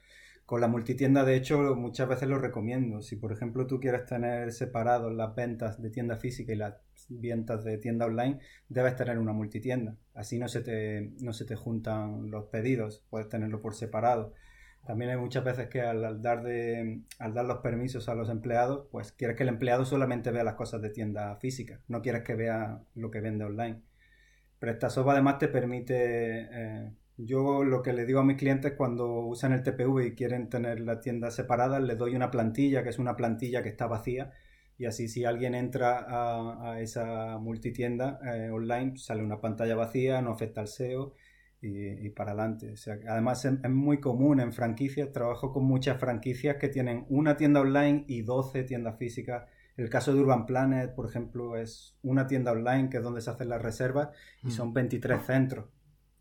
Con 0.46 0.60
la 0.60 0.68
multitienda, 0.68 1.24
de 1.24 1.38
hecho, 1.38 1.74
muchas 1.76 2.10
veces 2.10 2.28
lo 2.28 2.38
recomiendo. 2.38 3.02
Si, 3.02 3.16
por 3.16 3.32
ejemplo, 3.32 3.66
tú 3.66 3.80
quieres 3.80 4.06
tener 4.06 4.52
separados 4.52 5.14
las 5.14 5.34
ventas 5.36 5.82
de 5.82 5.90
tienda 5.90 6.18
física 6.18 6.52
y 6.52 6.58
las 6.58 6.76
ventas 7.08 7.64
de 7.64 7.78
tienda 7.78 8.06
online, 8.06 8.40
debes 8.68 8.98
tener 8.98 9.20
una 9.20 9.32
multitienda. 9.32 9.96
Así 10.14 10.38
no 10.40 10.50
se 10.50 10.62
te, 10.62 11.14
no 11.22 11.32
se 11.32 11.46
te 11.46 11.56
juntan 11.56 12.30
los 12.30 12.46
pedidos, 12.48 13.06
puedes 13.10 13.30
tenerlo 13.30 13.62
por 13.62 13.74
separado. 13.74 14.34
También 14.86 15.12
hay 15.12 15.18
muchas 15.18 15.46
veces 15.46 15.70
que 15.70 15.82
al, 15.82 16.22
dar 16.22 16.44
de, 16.44 17.02
al 17.18 17.34
dar 17.34 17.46
los 17.46 17.60
permisos 17.60 18.10
a 18.10 18.16
los 18.16 18.30
empleados, 18.30 18.88
pues 18.92 19.14
quieres 19.14 19.38
que 19.38 19.44
el 19.44 19.50
empleado 19.50 19.86
solamente 19.86 20.32
vea 20.32 20.44
las 20.44 20.56
cosas 20.56 20.82
de 20.82 20.90
tienda 20.90 21.36
física, 21.38 21.80
no 21.88 22.02
quieres 22.02 22.24
que 22.24 22.36
vea 22.36 22.82
lo 22.94 23.10
que 23.10 23.22
vende 23.22 23.46
online. 23.46 23.82
PrestaShop 24.60 25.08
además 25.10 25.40
te 25.40 25.48
permite, 25.48 26.48
eh, 26.52 26.92
yo 27.18 27.64
lo 27.64 27.82
que 27.82 27.94
le 27.94 28.06
digo 28.06 28.20
a 28.20 28.26
mis 28.26 28.38
clientes 28.38 28.74
cuando 28.74 29.22
usan 29.22 29.54
el 29.54 29.64
TPV 29.64 30.08
y 30.08 30.16
quieren 30.16 30.50
tener 30.50 30.82
la 30.82 31.00
tienda 31.00 31.32
separada, 31.32 31.80
les 31.80 31.98
doy 31.98 32.16
una 32.16 32.30
plantilla, 32.30 32.84
que 32.84 32.90
es 32.90 33.00
una 33.00 33.16
plantilla 33.16 33.64
que 33.64 33.70
está 33.70 33.88
vacía, 33.88 34.32
y 34.78 34.86
así 34.86 35.08
si 35.08 35.24
alguien 35.24 35.56
entra 35.56 36.06
a, 36.10 36.82
esa 36.82 37.38
multitienda 37.38 38.20
eh, 38.26 38.50
online, 38.52 38.98
sale 38.98 39.24
una 39.24 39.40
pantalla 39.40 39.76
vacía, 39.76 40.22
no 40.22 40.32
afecta 40.32 40.62
al 40.62 40.68
SEO 40.68 41.14
y, 41.64 42.10
para 42.10 42.32
adelante. 42.32 42.72
O 42.72 42.78
sea, 42.78 43.00
además 43.08 43.46
es, 43.46 43.70
muy 43.70 44.00
común 44.00 44.40
en 44.40 44.52
franquicias, 44.52 45.12
trabajo 45.12 45.54
con 45.54 45.64
muchas 45.64 46.00
franquicias 46.00 46.58
que 46.58 46.68
tienen 46.68 47.06
una 47.10 47.38
tienda 47.38 47.62
online 47.62 48.04
y 48.08 48.22
12 48.22 48.64
tiendas 48.64 48.98
físicas 48.98 49.46
El 49.78 49.90
caso 49.90 50.14
de 50.14 50.20
Urban 50.20 50.46
Planet, 50.46 50.94
por 50.94 51.08
ejemplo, 51.08 51.56
es 51.58 51.98
una 52.04 52.28
tienda 52.28 52.52
online 52.52 52.90
que 52.90 52.98
es 52.98 53.04
donde 53.04 53.22
se 53.22 53.30
hacen 53.30 53.50
las 53.50 53.62
reservas 53.62 54.10
y 54.44 54.48
mm. 54.48 54.52
son 54.52 54.74
23 54.74 55.22
centros. 55.26 55.66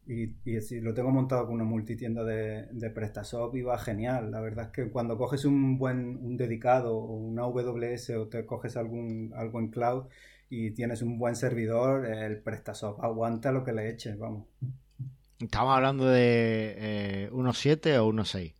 Y, 0.06 0.36
y 0.44 0.60
si 0.60 0.80
lo 0.80 0.94
tengo 0.94 1.10
montado 1.10 1.46
con 1.46 1.54
una 1.54 1.64
multitienda 1.64 2.24
de, 2.24 2.66
de 2.72 2.90
PrestaShop 2.90 3.54
y 3.56 3.62
va 3.62 3.78
genial. 3.78 4.30
La 4.30 4.40
verdad 4.40 4.66
es 4.66 4.70
que 4.70 4.90
cuando 4.90 5.18
coges 5.18 5.44
un 5.44 5.76
buen 5.78 6.16
un 6.16 6.36
dedicado 6.36 6.96
o 6.96 7.16
una 7.16 7.42
AWS 7.42 8.10
o 8.10 8.28
te 8.28 8.46
coges 8.46 8.76
algún, 8.76 9.32
algo 9.34 9.58
en 9.58 9.68
cloud 9.68 10.06
y 10.48 10.70
tienes 10.72 11.02
un 11.02 11.18
buen 11.18 11.34
servidor, 11.34 12.06
el 12.06 12.42
PrestaShop 12.42 13.02
aguanta 13.02 13.52
lo 13.52 13.64
que 13.64 13.72
le 13.72 13.88
eches, 13.90 14.18
vamos. 14.18 14.46
¿Estamos 15.42 15.74
hablando 15.74 16.06
de 16.06 17.28
1.7 17.32 17.86
eh, 17.86 17.98
o 17.98 18.12
1.6? 18.12 18.54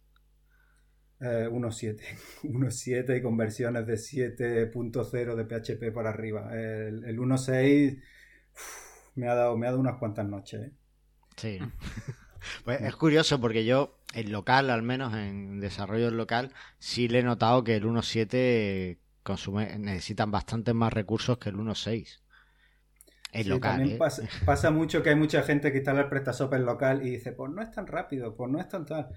1.7. 1.20 2.00
1.7 2.42 3.18
y 3.18 3.22
conversiones 3.22 3.86
de 3.86 3.94
7.0 3.94 5.36
de 5.36 5.44
PHP 5.44 5.94
para 5.94 6.10
arriba. 6.10 6.50
El, 6.52 7.04
el 7.04 7.18
1.6 7.18 8.02
me, 9.14 9.28
ha 9.28 9.34
dado, 9.34 9.56
me 9.56 9.66
ha 9.66 9.70
dado 9.70 9.80
unas 9.80 9.98
cuantas 9.98 10.26
noches. 10.26 10.60
¿eh? 10.60 10.72
Sí. 11.36 11.58
Pues 12.64 12.80
es 12.80 12.96
curioso 12.96 13.40
porque 13.40 13.64
yo, 13.64 14.00
en 14.14 14.32
local, 14.32 14.70
al 14.70 14.82
menos 14.82 15.14
en 15.14 15.60
desarrollo 15.60 16.10
local, 16.10 16.52
sí 16.80 17.06
le 17.06 17.20
he 17.20 17.22
notado 17.22 17.62
que 17.62 17.76
el 17.76 17.84
1.7 17.84 18.98
consume, 19.22 19.78
necesitan 19.78 20.32
bastantes 20.32 20.74
más 20.74 20.92
recursos 20.92 21.38
que 21.38 21.50
el 21.50 21.54
1.6. 21.54 22.18
En 23.32 23.48
local. 23.48 23.78
También 23.78 23.96
¿eh? 23.96 23.98
pasa, 24.44 24.70
mucho 24.70 25.02
que 25.02 25.10
hay 25.10 25.16
mucha 25.16 25.42
gente 25.42 25.72
que 25.72 25.78
instala 25.78 26.02
el 26.02 26.08
PrestaShop 26.08 26.54
en 26.54 26.66
local 26.66 27.04
y 27.04 27.10
dice, 27.10 27.32
pues 27.32 27.50
no 27.50 27.62
es 27.62 27.70
tan 27.70 27.86
rápido, 27.86 28.36
pues 28.36 28.50
no 28.50 28.60
es 28.60 28.68
tan 28.68 28.86
tal 28.86 29.08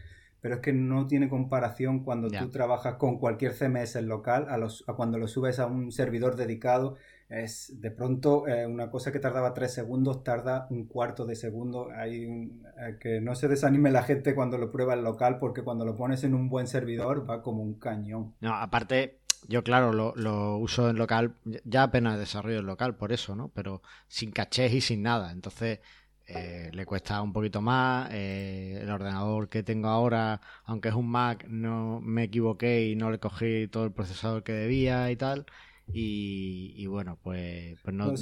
pero 0.46 0.58
es 0.58 0.62
que 0.62 0.74
no 0.74 1.08
tiene 1.08 1.28
comparación 1.28 2.04
cuando 2.04 2.30
tú 2.30 2.52
trabajas 2.52 2.98
con 2.98 3.18
cualquier 3.18 3.54
CMS 3.54 3.96
local 4.04 4.46
a, 4.48 4.60
los, 4.60 4.84
a 4.88 4.94
cuando 4.94 5.18
lo 5.18 5.28
subes 5.28 5.58
a 5.58 5.66
un 5.66 5.92
servidor 5.92 6.36
dedicado. 6.36 6.98
Es 7.30 7.82
de 7.82 7.90
pronto 7.90 8.48
eh, 8.48 8.68
una 8.68 8.92
cosa 8.92 9.12
que 9.12 9.18
tardaba 9.18 9.56
tres 9.56 9.74
segundos 9.74 10.24
tarda 10.24 10.68
un 10.70 10.86
cuarto 10.86 11.26
de 11.26 11.36
segundo. 11.36 11.90
Hay 11.98 12.26
eh, 12.26 12.98
que 13.00 13.22
no 13.22 13.34
se 13.34 13.48
desanime 13.48 13.90
la 13.90 14.04
gente 14.04 14.36
cuando 14.36 14.60
lo 14.60 14.72
prueba 14.72 14.94
en 14.94 15.04
local 15.04 15.40
porque 15.40 15.64
cuando 15.64 15.84
lo 15.84 15.96
pones 15.96 16.24
en 16.24 16.36
un 16.36 16.48
buen 16.48 16.68
servidor 16.68 17.28
va 17.28 17.42
como 17.42 17.64
un 17.64 17.80
cañón. 17.80 18.36
No, 18.40 18.54
aparte, 18.54 19.22
yo 19.48 19.64
claro, 19.64 19.94
lo, 19.94 20.14
lo, 20.16 20.58
uso 20.58 20.90
en 20.90 20.98
local, 20.98 21.36
ya 21.64 21.84
apenas 21.84 22.20
desarrollo 22.20 22.60
en 22.60 22.66
local, 22.66 22.96
por 22.96 23.12
eso, 23.12 23.36
¿no? 23.36 23.50
Pero 23.50 23.82
sin 24.08 24.32
cachés 24.32 24.74
y 24.74 24.82
sin 24.82 25.04
nada. 25.04 25.32
Entonces, 25.32 25.80
eh, 26.28 26.72
le 26.74 26.86
cuesta 26.86 27.22
un 27.22 27.34
poquito 27.34 27.62
más. 27.62 28.10
Eh, 28.12 28.80
el 28.82 28.90
ordenador 28.90 29.50
que 29.50 29.64
tengo 29.64 29.90
ahora, 29.90 30.42
aunque 30.66 30.90
es 30.90 30.96
un 30.96 31.10
Mac, 31.10 31.46
no 31.48 32.02
me 32.02 32.24
equivoqué 32.24 32.86
y 32.86 32.96
no 32.96 33.12
le 33.12 33.20
cogí 33.20 33.68
todo 33.68 33.86
el 33.86 33.92
procesador 33.92 34.44
que 34.44 34.54
debía 34.54 35.12
y 35.12 35.16
tal. 35.16 35.46
Y, 35.88 36.86
bueno, 36.88 37.20
pues, 37.22 37.80
pues 37.84 37.96
no, 37.96 38.14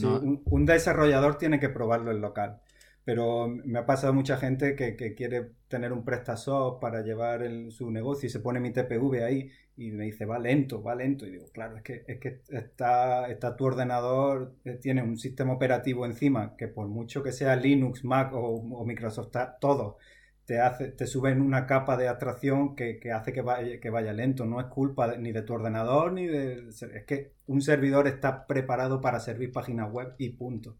Un, 0.46 0.66
desarrollador 0.66 1.38
tiene 1.38 1.62
que 1.62 1.70
probarlo 1.70 2.12
en 2.12 2.20
local. 2.20 2.62
Pero 3.06 3.48
me 3.48 3.80
ha 3.80 3.86
pasado 3.86 4.14
mucha 4.14 4.38
gente 4.38 4.76
que, 4.76 5.16
quiere 5.16 5.52
tener 5.70 5.94
un 5.94 6.04
PrestaShop 6.04 6.82
para 6.82 7.02
llevar 7.02 7.42
su 7.72 7.90
negocio 7.90 8.28
y 8.28 8.30
se 8.30 8.40
pone 8.40 8.60
mi 8.60 8.72
TPV 8.72 9.24
ahí 9.24 9.50
y 9.76 9.92
me 9.92 10.06
dice, 10.06 10.26
va 10.26 10.40
lento, 10.40 10.84
va 10.84 10.96
lento. 10.96 11.26
Y 11.26 11.32
digo, 11.32 11.48
claro, 11.52 11.78
es 11.78 11.84
que, 11.84 12.04
es 12.08 12.20
que 12.20 12.42
está, 12.50 13.30
está 13.30 13.56
tu 13.56 13.66
ordenador, 13.66 14.56
eh, 14.66 14.78
tiene 14.82 15.02
un 15.02 15.18
sistema 15.18 15.54
operativo 15.54 16.06
encima 16.06 16.56
que 16.58 16.68
por 16.68 16.88
mucho 16.88 17.24
que 17.24 17.32
sea 17.32 17.56
Linux, 17.56 18.04
Mac 18.04 18.32
o, 18.34 18.86
Microsoft, 18.86 19.32
todo, 19.60 19.98
te, 20.46 20.60
hace, 20.60 20.90
te 20.90 21.08
suben 21.08 21.42
una 21.42 21.66
capa 21.66 21.98
de 21.98 22.08
abstracción 22.08 22.76
que, 22.76 23.00
hace 23.12 23.34
que 23.34 23.42
vaya, 23.42 23.80
que 23.80 23.90
vaya 23.90 24.14
lento. 24.14 24.46
No 24.46 24.60
es 24.60 24.68
culpa 24.68 25.16
ni 25.18 25.32
de 25.32 25.42
tu 25.42 25.54
ordenador 25.54 26.14
ni 26.14 26.28
de... 26.28 26.70
Es 26.70 27.06
que 27.06 27.34
un 27.48 27.62
servidor 27.62 28.08
está 28.08 28.46
preparado 28.46 29.02
para 29.02 29.20
servir 29.20 29.52
páginas 29.52 29.92
web 29.92 30.14
y 30.18 30.30
punto. 30.30 30.78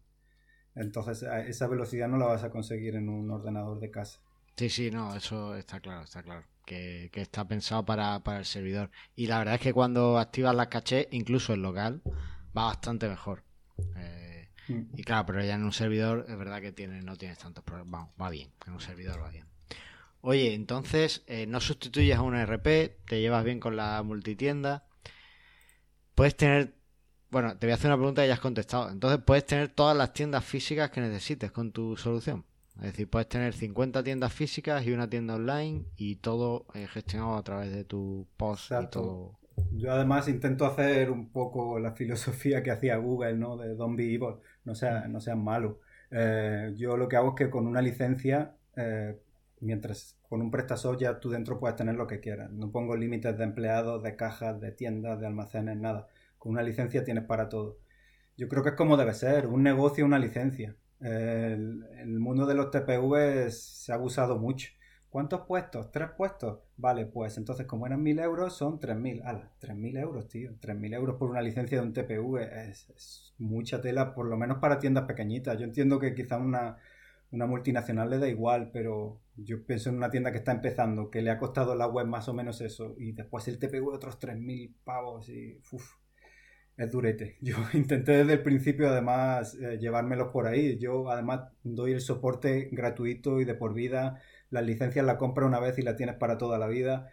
Entonces, 0.76 1.22
esa 1.46 1.66
velocidad 1.68 2.08
no 2.08 2.18
la 2.18 2.26
vas 2.26 2.44
a 2.44 2.50
conseguir 2.50 2.96
en 2.96 3.08
un 3.08 3.30
ordenador 3.30 3.78
de 3.80 3.90
casa. 3.90 4.20
Sí, 4.56 4.68
sí, 4.68 4.90
no, 4.90 5.14
eso 5.14 5.56
está 5.56 5.80
claro, 5.80 6.02
está 6.02 6.22
claro. 6.22 6.44
Que, 6.64 7.10
está 7.12 7.46
pensado 7.46 7.84
para, 7.84 8.22
el 8.38 8.44
servidor. 8.44 8.90
Y 9.16 9.26
la 9.26 9.38
verdad 9.38 9.54
es 9.54 9.60
que 9.60 9.72
cuando 9.72 10.18
activas 10.18 10.54
las 10.54 10.68
cachés, 10.68 11.08
incluso 11.10 11.54
en 11.54 11.62
local, 11.62 12.02
va 12.56 12.66
bastante 12.66 13.08
mejor. 13.08 13.44
Eh, 13.96 14.48
mm. 14.68 14.82
Y 14.96 15.02
claro, 15.04 15.26
pero 15.26 15.44
ya 15.44 15.54
en 15.54 15.64
un 15.64 15.72
servidor 15.72 16.26
es 16.28 16.36
verdad 16.38 16.60
que 16.60 16.72
tiene, 16.72 17.02
no 17.02 17.16
tienes 17.16 17.38
tantos 17.38 17.64
problemas. 17.64 18.08
Va, 18.20 18.30
bien, 18.30 18.50
en 18.66 18.72
un 18.72 18.80
servidor 18.80 19.22
va 19.22 19.30
bien. 19.30 19.46
Oye, 20.20 20.54
entonces, 20.54 21.22
eh, 21.26 21.46
no 21.46 21.60
sustituyes 21.60 22.16
a 22.16 22.22
un 22.22 22.34
RP, 22.34 22.96
te 23.06 23.20
llevas 23.20 23.44
bien 23.44 23.60
con 23.60 23.76
la 23.76 24.02
multitienda. 24.02 24.84
Puedes 26.14 26.36
tener 26.36 26.74
bueno, 27.34 27.58
te 27.58 27.66
voy 27.66 27.72
a 27.72 27.74
hacer 27.74 27.90
una 27.90 27.96
pregunta 27.96 28.24
y 28.24 28.28
ya 28.28 28.34
has 28.34 28.40
contestado. 28.40 28.88
Entonces 28.90 29.20
puedes 29.26 29.44
tener 29.44 29.68
todas 29.68 29.96
las 29.96 30.12
tiendas 30.12 30.44
físicas 30.44 30.92
que 30.92 31.00
necesites 31.00 31.50
con 31.50 31.72
tu 31.72 31.96
solución. 31.96 32.44
Es 32.76 32.92
decir, 32.92 33.08
puedes 33.08 33.28
tener 33.28 33.52
50 33.52 34.02
tiendas 34.02 34.32
físicas 34.32 34.84
y 34.86 34.92
una 34.92 35.08
tienda 35.08 35.36
online 35.36 35.84
y 35.96 36.16
todo 36.16 36.66
eh, 36.74 36.86
gestionado 36.86 37.36
a 37.36 37.42
través 37.42 37.72
de 37.72 37.84
tu 37.84 38.26
post 38.36 38.72
y 38.72 38.86
todo. 38.88 39.38
Yo 39.72 39.92
además 39.92 40.28
intento 40.28 40.66
hacer 40.66 41.10
un 41.10 41.30
poco 41.30 41.78
la 41.78 41.92
filosofía 41.92 42.62
que 42.62 42.72
hacía 42.72 42.96
Google, 42.96 43.34
¿no? 43.34 43.56
De 43.56 43.74
Don't 43.76 43.96
be 43.96 44.12
evil, 44.12 44.36
no 44.64 44.74
sean 44.74 45.12
no 45.12 45.20
sean 45.20 45.42
malos. 45.42 45.76
Eh, 46.10 46.72
yo 46.76 46.96
lo 46.96 47.08
que 47.08 47.16
hago 47.16 47.30
es 47.30 47.34
que 47.36 47.50
con 47.50 47.66
una 47.66 47.80
licencia, 47.80 48.56
eh, 48.76 49.16
mientras 49.60 50.18
con 50.28 50.42
un 50.42 50.50
PrestaShop 50.50 50.98
ya 50.98 51.20
tú 51.20 51.30
dentro 51.30 51.60
puedes 51.60 51.76
tener 51.76 51.94
lo 51.94 52.08
que 52.08 52.20
quieras. 52.20 52.50
No 52.50 52.72
pongo 52.72 52.96
límites 52.96 53.38
de 53.38 53.44
empleados, 53.44 54.02
de 54.02 54.16
cajas, 54.16 54.60
de 54.60 54.72
tiendas, 54.72 55.20
de 55.20 55.26
almacenes, 55.28 55.76
nada 55.76 56.08
con 56.44 56.52
una 56.52 56.62
licencia 56.62 57.02
tienes 57.02 57.24
para 57.24 57.48
todo. 57.48 57.78
Yo 58.36 58.50
creo 58.50 58.62
que 58.62 58.68
es 58.70 58.74
como 58.74 58.98
debe 58.98 59.14
ser, 59.14 59.46
un 59.46 59.62
negocio, 59.62 60.04
una 60.04 60.18
licencia. 60.18 60.76
El, 61.04 61.84
el 61.98 62.18
mundo 62.18 62.46
de 62.46 62.54
los 62.54 62.70
TPV 62.70 63.50
se 63.50 63.92
ha 63.92 63.96
abusado 63.96 64.38
mucho. 64.38 64.70
¿Cuántos 65.10 65.42
puestos? 65.42 65.92
¿Tres 65.92 66.08
puestos? 66.16 66.58
Vale, 66.76 67.06
pues 67.06 67.38
entonces 67.38 67.66
como 67.66 67.86
eran 67.86 68.02
mil 68.02 68.18
euros 68.18 68.56
son 68.56 68.80
tres 68.80 68.96
mil. 68.96 69.22
Tres 69.60 69.76
mil 69.76 69.96
euros, 69.96 70.26
tío. 70.26 70.56
Tres 70.58 70.76
mil 70.76 70.92
euros 70.92 71.16
por 71.18 71.30
una 71.30 71.40
licencia 71.40 71.78
de 71.80 71.86
un 71.86 71.92
TPV 71.92 72.38
es, 72.70 73.32
mucha 73.38 73.80
tela, 73.80 74.12
por 74.12 74.26
lo 74.26 74.36
menos 74.36 74.58
para 74.58 74.80
tiendas 74.80 75.04
pequeñitas. 75.04 75.56
Yo 75.56 75.66
entiendo 75.66 76.00
que 76.00 76.16
quizá 76.16 76.38
una, 76.38 76.78
una 77.30 77.46
multinacional 77.46 78.10
le 78.10 78.18
da 78.18 78.26
igual, 78.28 78.70
pero 78.72 79.20
yo 79.36 79.64
pienso 79.64 79.90
en 79.90 79.98
una 79.98 80.10
tienda 80.10 80.32
que 80.32 80.38
está 80.38 80.50
empezando, 80.50 81.10
que 81.10 81.22
le 81.22 81.30
ha 81.30 81.38
costado 81.38 81.76
la 81.76 81.86
web 81.86 82.06
más 82.06 82.28
o 82.28 82.34
menos 82.34 82.60
eso, 82.60 82.96
y 82.98 83.12
después 83.12 83.46
el 83.46 83.60
TPV 83.60 83.86
otros 83.94 84.18
tres 84.18 84.36
mil 84.36 84.74
pavos 84.82 85.28
y... 85.28 85.60
Uf, 85.70 85.92
es 86.76 86.90
durete. 86.90 87.36
Yo 87.40 87.56
intenté 87.72 88.12
desde 88.12 88.34
el 88.34 88.42
principio 88.42 88.88
además 88.88 89.56
eh, 89.60 89.78
llevármelos 89.78 90.28
por 90.28 90.46
ahí. 90.46 90.78
Yo 90.78 91.10
además 91.10 91.42
doy 91.62 91.92
el 91.92 92.00
soporte 92.00 92.68
gratuito 92.72 93.40
y 93.40 93.44
de 93.44 93.54
por 93.54 93.74
vida. 93.74 94.20
Las 94.50 94.64
licencias 94.64 95.04
la 95.04 95.18
compra 95.18 95.46
una 95.46 95.60
vez 95.60 95.78
y 95.78 95.82
la 95.82 95.96
tienes 95.96 96.16
para 96.16 96.38
toda 96.38 96.58
la 96.58 96.66
vida. 96.68 97.10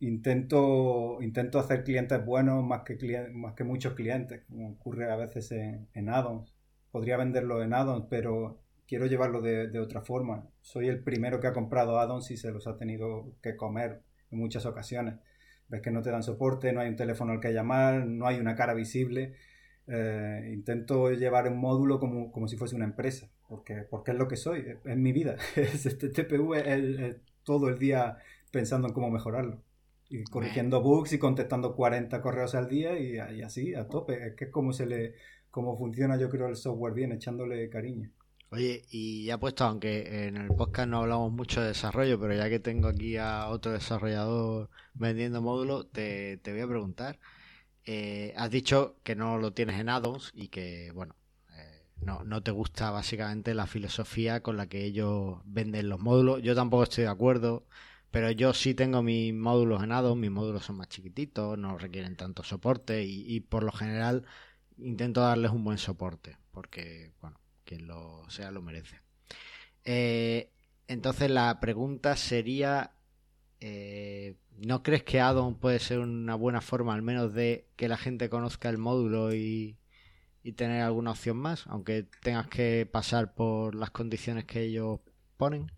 Intento, 0.00 1.18
intento 1.20 1.58
hacer 1.58 1.84
clientes 1.84 2.24
buenos 2.24 2.64
más 2.64 2.82
que, 2.82 2.96
más 3.32 3.54
que 3.54 3.64
muchos 3.64 3.94
clientes, 3.94 4.44
como 4.48 4.70
ocurre 4.72 5.10
a 5.10 5.16
veces 5.16 5.52
en, 5.52 5.88
en 5.94 6.08
addons. 6.08 6.54
Podría 6.90 7.16
venderlo 7.18 7.62
en 7.62 7.74
addons, 7.74 8.06
pero 8.08 8.62
quiero 8.86 9.06
llevarlo 9.06 9.42
de, 9.42 9.68
de 9.68 9.80
otra 9.80 10.00
forma. 10.02 10.48
Soy 10.62 10.88
el 10.88 11.02
primero 11.02 11.40
que 11.40 11.48
ha 11.48 11.52
comprado 11.52 11.98
addons 12.00 12.30
y 12.30 12.36
se 12.36 12.50
los 12.50 12.66
ha 12.66 12.76
tenido 12.78 13.32
que 13.42 13.56
comer 13.56 14.02
en 14.30 14.38
muchas 14.38 14.64
ocasiones 14.66 15.16
ves 15.70 15.80
que 15.80 15.90
no 15.90 16.02
te 16.02 16.10
dan 16.10 16.22
soporte, 16.22 16.72
no 16.72 16.80
hay 16.80 16.88
un 16.88 16.96
teléfono 16.96 17.32
al 17.32 17.40
que 17.40 17.52
llamar, 17.52 18.06
no 18.06 18.26
hay 18.26 18.38
una 18.38 18.54
cara 18.56 18.74
visible. 18.74 19.34
Eh, 19.86 20.50
intento 20.52 21.10
llevar 21.10 21.48
un 21.48 21.58
módulo 21.58 21.98
como, 21.98 22.30
como, 22.30 22.46
si 22.48 22.56
fuese 22.56 22.76
una 22.76 22.84
empresa, 22.84 23.28
porque, 23.48 23.82
porque 23.88 24.12
es 24.12 24.18
lo 24.18 24.28
que 24.28 24.36
soy, 24.36 24.64
es, 24.84 24.96
mi 24.96 25.12
vida. 25.12 25.36
este 25.56 26.10
TPU 26.10 26.54
es, 26.54 27.16
todo 27.44 27.68
el 27.68 27.78
día 27.78 28.18
pensando 28.52 28.88
en 28.88 28.94
cómo 28.94 29.10
mejorarlo. 29.10 29.62
Y 30.08 30.24
corrigiendo 30.24 30.82
bugs 30.82 31.12
y 31.12 31.18
contestando 31.18 31.76
40 31.76 32.20
correos 32.20 32.56
al 32.56 32.68
día 32.68 32.98
y, 32.98 33.14
y, 33.36 33.42
así, 33.42 33.74
a 33.74 33.86
tope. 33.88 34.26
Es 34.28 34.34
que 34.34 34.46
es 34.46 34.50
como, 34.50 34.72
se 34.72 34.86
le, 34.86 35.14
como 35.50 35.78
funciona 35.78 36.16
yo 36.18 36.28
creo 36.28 36.48
el 36.48 36.56
software 36.56 36.94
bien, 36.94 37.12
echándole 37.12 37.68
cariño. 37.70 38.10
Oye, 38.52 38.84
y 38.90 39.24
ya 39.26 39.38
puesto, 39.38 39.64
aunque 39.64 40.26
en 40.26 40.36
el 40.36 40.48
podcast 40.54 40.88
no 40.88 40.98
hablamos 40.98 41.32
mucho 41.32 41.60
de 41.60 41.68
desarrollo, 41.68 42.18
pero 42.18 42.34
ya 42.34 42.48
que 42.48 42.58
tengo 42.58 42.88
aquí 42.88 43.16
a 43.16 43.48
otro 43.48 43.70
desarrollador 43.72 44.70
vendiendo 44.94 45.40
módulos, 45.40 45.90
te, 45.92 46.36
te 46.38 46.52
voy 46.52 46.60
a 46.62 46.66
preguntar. 46.68 47.20
Eh, 47.84 48.34
has 48.36 48.50
dicho 48.50 48.98
que 49.04 49.16
no 49.16 49.38
lo 49.38 49.52
tienes 49.54 49.80
en 49.80 49.88
addons 49.90 50.32
y 50.34 50.48
que, 50.48 50.92
bueno, 50.94 51.16
eh, 51.56 51.84
no, 52.02 52.24
no 52.24 52.42
te 52.42 52.50
gusta 52.52 52.90
básicamente 52.90 53.54
la 53.54 53.66
filosofía 53.68 54.42
con 54.42 54.56
la 54.56 54.68
que 54.68 54.84
ellos 54.84 55.40
venden 55.46 55.88
los 55.88 56.00
módulos. 56.00 56.42
Yo 56.42 56.54
tampoco 56.54 56.84
estoy 56.84 57.04
de 57.04 57.10
acuerdo, 57.10 57.66
pero 58.10 58.30
yo 58.32 58.54
sí 58.54 58.74
tengo 58.74 59.02
mis 59.02 59.34
módulos 59.34 59.82
en 59.84 59.92
addons, 59.92 60.18
mis 60.20 60.30
módulos 60.30 60.64
son 60.64 60.76
más 60.78 60.88
chiquititos, 60.88 61.58
no 61.58 61.78
requieren 61.78 62.16
tanto 62.16 62.42
soporte 62.44 63.04
y, 63.04 63.24
y 63.34 63.40
por 63.40 63.64
lo 63.64 63.72
general 63.72 64.24
intento 64.78 65.22
darles 65.22 65.52
un 65.52 65.64
buen 65.64 65.78
soporte, 65.78 66.38
porque, 66.52 67.12
bueno, 67.20 67.39
quien 67.64 67.86
lo 67.86 68.28
sea 68.28 68.50
lo 68.50 68.62
merece. 68.62 69.00
Eh, 69.84 70.50
entonces 70.88 71.30
la 71.30 71.60
pregunta 71.60 72.16
sería, 72.16 72.92
eh, 73.60 74.36
¿no 74.58 74.82
crees 74.82 75.02
que 75.04 75.20
Addon 75.20 75.58
puede 75.58 75.78
ser 75.78 76.00
una 76.00 76.34
buena 76.34 76.60
forma 76.60 76.94
al 76.94 77.02
menos 77.02 77.32
de 77.32 77.68
que 77.76 77.88
la 77.88 77.96
gente 77.96 78.28
conozca 78.28 78.68
el 78.68 78.78
módulo 78.78 79.34
y, 79.34 79.76
tener 80.56 80.82
alguna 80.82 81.12
opción 81.12 81.36
más, 81.36 81.66
aunque 81.68 82.06
tengas 82.22 82.48
que 82.48 82.88
pasar 82.90 83.34
por 83.34 83.76
las 83.76 83.90
condiciones 83.90 84.46
que 84.46 84.62
ellos 84.62 84.98
ponen? 85.36 85.70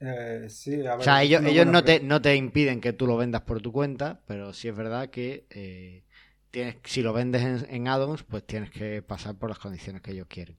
Eh, 0.00 0.46
sí, 0.48 0.86
a 0.86 0.92
ver, 0.92 1.00
o 1.00 1.02
sea, 1.02 1.22
ellos, 1.22 1.44
ellos 1.44 1.66
no, 1.66 1.84
te, 1.84 2.00
no 2.00 2.22
te 2.22 2.36
impiden 2.36 2.80
que 2.80 2.94
tú 2.94 3.06
lo 3.06 3.18
vendas 3.18 3.42
por 3.42 3.60
tu 3.60 3.70
cuenta, 3.70 4.22
pero 4.26 4.54
sí 4.54 4.68
es 4.68 4.76
verdad 4.76 5.10
que 5.10 5.46
eh, 5.50 6.03
tienes, 6.54 6.76
si 6.84 7.02
lo 7.02 7.12
vendes 7.12 7.42
en, 7.42 7.66
en 7.68 7.88
addons, 7.88 8.22
pues 8.22 8.46
tienes 8.46 8.70
que 8.70 9.02
pasar 9.02 9.36
por 9.36 9.48
las 9.48 9.58
condiciones 9.58 10.02
que 10.02 10.12
ellos 10.12 10.28
quieren. 10.28 10.56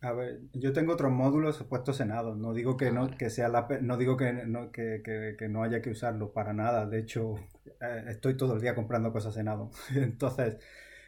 A 0.00 0.12
ver, 0.12 0.40
yo 0.52 0.72
tengo 0.72 0.92
otros 0.92 1.12
módulos 1.12 1.62
puestos 1.62 2.00
en 2.00 2.10
Addon. 2.10 2.42
No 2.42 2.52
digo 2.52 2.76
que 2.76 2.90
no, 2.90 3.16
que 3.16 3.30
sea 3.30 3.48
la, 3.48 3.68
no 3.80 3.96
digo 3.96 4.16
que 4.16 4.32
no, 4.32 4.70
que, 4.72 5.02
que, 5.38 5.48
no 5.48 5.62
haya 5.62 5.80
que 5.80 5.90
usarlo 5.90 6.32
para 6.32 6.52
nada. 6.52 6.86
De 6.86 6.98
hecho, 6.98 7.36
eh, 7.80 8.04
estoy 8.08 8.36
todo 8.36 8.54
el 8.54 8.60
día 8.60 8.74
comprando 8.74 9.12
cosas 9.12 9.36
en 9.36 9.48
Addon. 9.48 9.70
Entonces, 9.94 10.58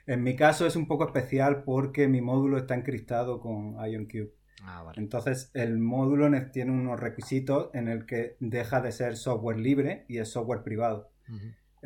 en 0.07 0.23
mi 0.23 0.37
caso 0.37 0.67
es 0.67 0.77
un 0.77 0.87
poco 0.87 1.05
especial 1.05 1.65
porque 1.65 2.09
mi 2.09 2.23
módulo 2.23 2.57
está 2.57 2.75
encriptado 2.75 3.41
con 3.41 3.77
IonQ. 3.85 4.31
Ah, 4.63 4.83
vale. 4.85 5.03
Entonces, 5.03 5.51
el 5.53 5.79
módulo 5.79 6.31
tiene 6.53 6.71
unos 6.71 6.99
requisitos 6.99 7.69
en 7.75 7.89
el 7.89 8.07
que 8.07 8.37
deja 8.41 8.81
de 8.81 8.93
ser 8.93 9.17
software 9.17 9.59
libre 9.59 10.07
y 10.09 10.19
es 10.19 10.31
software 10.31 10.63
privado. 10.63 11.11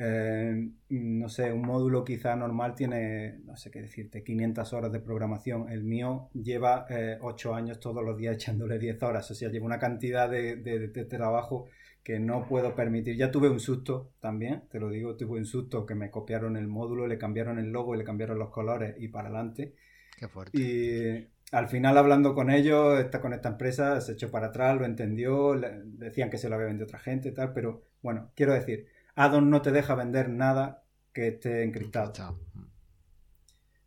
Eh, 0.03 0.71
no 0.89 1.29
sé, 1.29 1.53
un 1.53 1.61
módulo 1.61 2.05
quizá 2.05 2.35
normal 2.35 2.75
tiene, 2.75 3.41
no 3.45 3.55
sé 3.59 3.71
qué 3.71 3.83
decirte, 3.83 4.25
500 4.25 4.73
horas 4.73 4.93
de 4.93 4.99
programación. 5.01 5.69
El 5.69 5.85
mío 5.85 6.31
lleva 6.33 6.87
8 7.21 7.51
eh, 7.51 7.55
años 7.55 7.81
todos 7.81 8.03
los 8.03 8.17
días 8.17 8.35
echándole 8.37 8.79
10 8.79 9.03
horas. 9.03 9.31
O 9.31 9.35
sea, 9.35 9.51
lleva 9.51 9.67
una 9.67 9.79
cantidad 9.79 10.31
de, 10.31 11.07
trabajo 11.11 11.67
que 12.03 12.19
no 12.19 12.49
puedo 12.49 12.75
permitir. 12.75 13.17
Ya 13.19 13.31
tuve 13.31 13.51
un 13.51 13.61
susto 13.61 14.13
también, 14.21 14.63
te 14.71 14.81
lo 14.81 14.89
digo, 14.89 15.17
tuve 15.17 15.39
un 15.39 15.45
susto 15.45 15.85
que 15.85 15.95
me 15.95 16.11
copiaron 16.11 16.57
el 16.57 16.67
módulo, 16.67 17.07
le 17.07 17.19
cambiaron 17.19 17.59
el 17.59 17.71
logo 17.71 17.95
y 17.95 17.99
le 17.99 18.05
cambiaron 18.05 18.39
los 18.39 18.49
colores 18.49 18.95
y 18.99 19.09
para 19.09 19.29
adelante. 19.29 19.75
Qué 20.17 20.29
fuerte. 20.29 20.59
Y 20.59 21.29
al 21.53 21.69
final 21.69 21.99
hablando 21.99 22.35
con 22.35 22.51
ellos, 22.51 22.99
está 22.99 23.21
con 23.21 23.35
esta 23.35 23.51
empresa, 23.51 24.01
se 24.01 24.13
echó 24.13 24.31
para 24.31 24.47
atrás, 24.47 24.79
lo 24.79 24.87
entendió, 24.87 25.55
decían 25.85 26.31
que 26.31 26.39
se 26.39 26.49
lo 26.49 26.55
había 26.55 26.69
vendido 26.69 26.87
otra 26.87 27.01
gente 27.01 27.29
y 27.29 27.35
tal, 27.35 27.53
pero 27.53 27.83
bueno, 28.01 28.31
quiero 28.35 28.55
decir, 28.55 28.87
Addon 29.21 29.51
no 29.51 29.61
te 29.61 29.71
deja 29.71 29.95
vender 29.95 30.31
nada 30.31 30.83
que 31.13 31.29
esté 31.29 31.63
encriptado. 31.63 32.39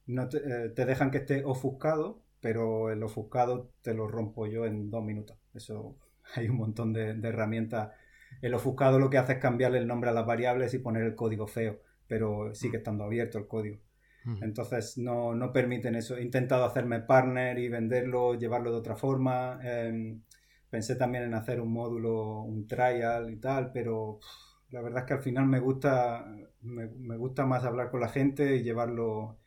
No 0.05 0.23
eh, 0.31 0.69
te, 0.75 0.85
dejan 0.85 1.09
que 1.09 1.17
esté 1.17 1.43
ofuscado, 1.43 2.21
pero 2.39 2.91
el 2.91 3.01
ofuscado 3.01 3.71
te 3.81 3.95
lo 3.95 4.07
rompo 4.07 4.45
yo 4.45 4.65
en 4.65 4.91
dos 4.91 5.03
minutos. 5.03 5.35
Eso 5.55 5.97
hay 6.35 6.49
un 6.49 6.57
montón 6.57 6.93
de, 6.93 7.19
herramientas. 7.23 7.93
El 8.43 8.53
ofuscado 8.53 8.99
lo 8.99 9.09
que 9.09 9.17
hace 9.17 9.33
es 9.33 9.39
cambiarle 9.39 9.79
el 9.79 9.87
nombre 9.87 10.11
a 10.11 10.13
las 10.13 10.27
variables 10.27 10.71
y 10.75 10.79
poner 10.79 11.01
el 11.01 11.15
código 11.15 11.47
feo, 11.47 11.79
pero 12.07 12.53
sigue 12.53 12.77
estando 12.77 13.03
abierto 13.03 13.39
el 13.39 13.47
código. 13.47 13.79
Entonces 14.41 14.99
no, 14.99 15.33
no, 15.33 15.51
permiten 15.51 15.95
eso. 15.95 16.15
He 16.15 16.21
intentado 16.21 16.63
hacerme 16.63 16.99
partner 17.01 17.57
y 17.57 17.69
venderlo, 17.69 18.35
llevarlo 18.35 18.71
de 18.71 18.77
otra 18.77 18.95
forma. 18.95 19.59
Em, 19.63 20.21
pensé 20.69 20.95
también 20.95 21.25
en 21.25 21.33
hacer 21.33 21.59
un 21.59 21.73
módulo, 21.73 22.43
un 22.43 22.65
trial 22.65 23.31
y 23.31 23.37
tal, 23.37 23.71
pero 23.73 24.19
la 24.73 24.81
verdad 24.81 25.01
es 25.01 25.05
que 25.05 25.13
al 25.13 25.21
final 25.21 25.45
me 25.45 25.59
gusta, 25.59 26.25
me, 26.61 27.15
gusta 27.15 27.45
más 27.45 27.63
hablar 27.63 27.91
con 27.91 28.01
la 28.01 28.09
gente 28.09 28.55
y 28.55 28.63
llevarlo, 28.63 29.37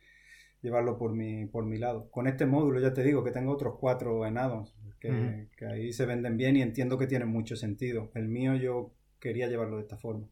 llevarlo 0.61 0.97
por 0.97 1.11
mi, 1.11 1.45
por 1.45 1.65
mi 1.65 1.77
lado. 1.77 2.09
Con 2.09 2.27
este 2.27 2.45
módulo 2.45 2.79
ya 2.79 2.93
te 2.93 3.03
digo 3.03 3.25
que 3.25 3.31
tengo 3.31 3.51
otros 3.51 3.75
cuatro 3.77 4.25
en 4.25 4.37
addons 4.37 4.73
que, 5.01 5.49
ahí 5.69 5.91
se 5.91 6.05
venden 6.05 6.37
bien 6.37 6.55
y 6.55 6.61
entiendo 6.61 6.97
que 6.97 7.07
tienen 7.07 7.27
mucho 7.27 7.57
sentido. 7.57 8.09
El 8.15 8.29
mío 8.29 8.55
yo 8.55 8.93
quería 9.19 9.47
llevarlo 9.47 9.75
de 9.75 9.81
esta 9.83 9.97
forma. 9.97 10.27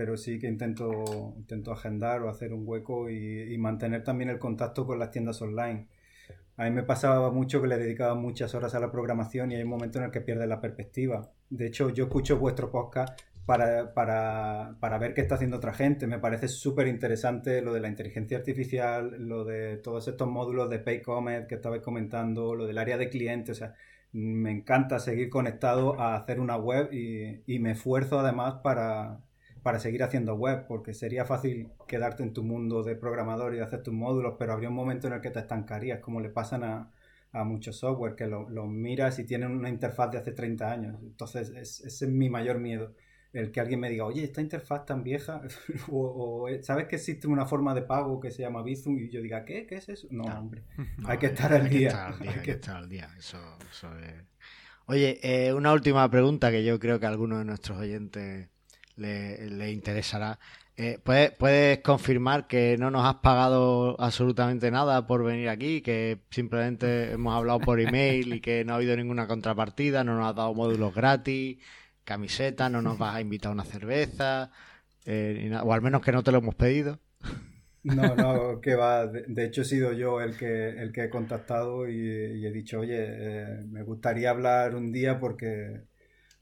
pero 0.00 0.16
sí 0.16 0.38
que 0.38 0.46
intento, 0.46 1.34
intento 1.36 1.72
agendar 1.72 2.22
o 2.22 2.30
hacer 2.30 2.54
un 2.54 2.66
hueco 2.66 3.10
y, 3.10 3.54
mantener 3.58 4.02
también 4.02 4.30
el 4.30 4.38
contacto 4.38 4.86
con 4.86 4.98
las 4.98 5.10
tiendas 5.10 5.42
online. 5.42 5.88
A 6.56 6.64
mí 6.64 6.70
me 6.70 6.84
pasaba 6.84 7.30
mucho 7.30 7.60
que 7.60 7.68
le 7.68 7.76
dedicaba 7.76 8.14
muchas 8.14 8.54
horas 8.54 8.74
a 8.74 8.80
la 8.80 8.90
programación 8.90 9.52
y 9.52 9.56
hay 9.56 9.62
un 9.62 9.68
momento 9.68 9.98
en 9.98 10.06
el 10.06 10.10
que 10.10 10.22
pierde 10.22 10.46
la 10.46 10.58
perspectiva. 10.58 11.30
De 11.50 11.66
hecho, 11.66 11.90
yo 11.90 12.04
escucho 12.04 12.38
vuestro 12.38 12.70
podcast 12.70 13.20
para, 13.44 13.92
para, 13.92 14.78
para 14.80 14.96
ver 14.96 15.12
qué 15.12 15.20
está 15.20 15.34
haciendo 15.34 15.58
otra 15.58 15.74
gente. 15.74 16.06
Me 16.06 16.18
parece 16.18 16.48
súper 16.48 16.86
interesante 16.86 17.60
lo 17.60 17.74
de 17.74 17.80
la 17.80 17.88
inteligencia 17.88 18.38
artificial, 18.38 19.16
lo 19.18 19.44
de 19.44 19.76
todos 19.76 20.08
estos 20.08 20.30
módulos 20.30 20.70
de 20.70 20.78
Paycomet 20.78 21.46
que 21.46 21.56
estabais 21.56 21.82
comentando, 21.82 22.54
lo 22.54 22.66
del 22.66 22.78
área 22.78 22.96
de 22.96 23.10
clientes. 23.10 23.58
O 23.58 23.58
sea, 23.58 23.74
me 24.12 24.50
encanta 24.50 24.98
seguir 24.98 25.28
conectado 25.28 26.00
a 26.00 26.16
hacer 26.16 26.40
una 26.40 26.56
web 26.56 26.90
y, 26.90 27.42
y 27.46 27.58
me 27.58 27.72
esfuerzo 27.72 28.18
además 28.18 28.60
para, 28.62 29.20
para 29.62 29.78
seguir 29.78 30.02
haciendo 30.02 30.34
web, 30.34 30.66
porque 30.66 30.94
sería 30.94 31.24
fácil 31.24 31.68
quedarte 31.86 32.22
en 32.22 32.32
tu 32.32 32.42
mundo 32.42 32.82
de 32.82 32.96
programador 32.96 33.54
y 33.54 33.60
hacer 33.60 33.82
tus 33.82 33.94
módulos, 33.94 34.36
pero 34.38 34.52
habría 34.52 34.68
un 34.68 34.74
momento 34.74 35.06
en 35.06 35.14
el 35.14 35.20
que 35.20 35.30
te 35.30 35.40
estancarías, 35.40 36.00
como 36.00 36.20
le 36.20 36.30
pasan 36.30 36.64
a, 36.64 36.90
a 37.32 37.44
muchos 37.44 37.76
software, 37.76 38.14
que 38.16 38.26
lo, 38.26 38.66
miras 38.66 39.18
y 39.18 39.24
tienen 39.24 39.52
una 39.52 39.68
interfaz 39.68 40.10
de 40.10 40.18
hace 40.18 40.32
30 40.32 40.70
años. 40.70 40.98
Entonces, 41.02 41.50
ese 41.50 41.86
es 41.86 42.10
mi 42.10 42.28
mayor 42.28 42.58
miedo. 42.58 42.94
El 43.32 43.52
que 43.52 43.60
alguien 43.60 43.78
me 43.78 43.88
diga, 43.88 44.04
oye, 44.06 44.24
esta 44.24 44.40
interfaz 44.40 44.86
tan 44.86 45.04
vieja, 45.04 45.40
o, 45.88 46.48
¿sabes 46.62 46.88
que 46.88 46.96
existe 46.96 47.28
una 47.28 47.46
forma 47.46 47.74
de 47.74 47.82
pago 47.82 48.18
que 48.18 48.32
se 48.32 48.42
llama 48.42 48.62
Bizum? 48.62 48.98
Y 48.98 49.08
yo 49.08 49.22
diga, 49.22 49.44
¿qué? 49.44 49.66
¿Qué 49.66 49.76
es 49.76 49.88
eso? 49.88 50.08
No, 50.10 50.24
hombre, 50.24 50.64
hay 51.04 51.18
que 51.18 51.26
estar 51.26 51.52
al 51.52 51.68
día. 51.70 52.08
Hay 52.08 52.42
que 52.42 52.52
estar 52.52 52.76
al 52.76 52.88
día, 52.88 53.08
Eso, 53.18 53.38
Oye, 54.86 55.20
eh, 55.22 55.52
una 55.52 55.72
última 55.72 56.10
pregunta 56.10 56.50
que 56.50 56.64
yo 56.64 56.80
creo 56.80 56.98
que 56.98 57.06
algunos 57.06 57.38
de 57.38 57.44
nuestros 57.44 57.78
oyentes 57.78 58.48
le, 59.00 59.72
interesará. 59.72 60.38
Eh, 60.76 60.98
¿puedes, 61.02 61.78
confirmar 61.80 62.46
que 62.46 62.76
no 62.78 62.90
nos 62.90 63.04
has 63.06 63.16
pagado 63.16 64.00
absolutamente 64.00 64.70
nada 64.70 65.06
por 65.06 65.24
venir 65.24 65.48
aquí? 65.48 65.82
Que 65.82 66.20
simplemente 66.30 67.12
hemos 67.12 67.34
hablado 67.34 67.60
por 67.60 67.80
email 67.80 68.34
y 68.34 68.40
que 68.40 68.64
no 68.64 68.72
ha 68.72 68.76
habido 68.76 68.96
ninguna 68.96 69.26
contrapartida, 69.26 70.04
no 70.04 70.16
nos 70.16 70.30
has 70.30 70.36
dado 70.36 70.54
módulos 70.54 70.94
gratis, 70.94 71.58
camiseta, 72.04 72.68
no 72.68 72.82
nos 72.82 72.98
vas 72.98 73.16
a 73.16 73.20
invitar 73.20 73.50
a 73.50 73.54
una 73.54 73.64
cerveza, 73.64 74.50
eh, 75.04 75.52
o 75.62 75.72
al 75.72 75.82
menos 75.82 76.02
que 76.02 76.12
no 76.12 76.22
te 76.22 76.32
lo 76.32 76.38
hemos 76.38 76.54
pedido. 76.54 76.98
No, 77.82 78.14
no, 78.14 78.60
que 78.60 78.74
va. 78.74 79.06
De, 79.06 79.44
hecho, 79.44 79.62
he 79.62 79.64
sido 79.64 79.92
yo 79.92 80.20
el 80.20 80.36
que, 80.36 80.68
el 80.68 80.92
que 80.92 81.04
he 81.04 81.10
contactado 81.10 81.88
y, 81.88 82.44
he 82.44 82.52
dicho, 82.52 82.80
oye, 82.80 82.98
eh, 82.98 83.64
me 83.70 83.82
gustaría 83.82 84.30
hablar 84.30 84.74
un 84.74 84.92
día 84.92 85.18
porque 85.18 85.80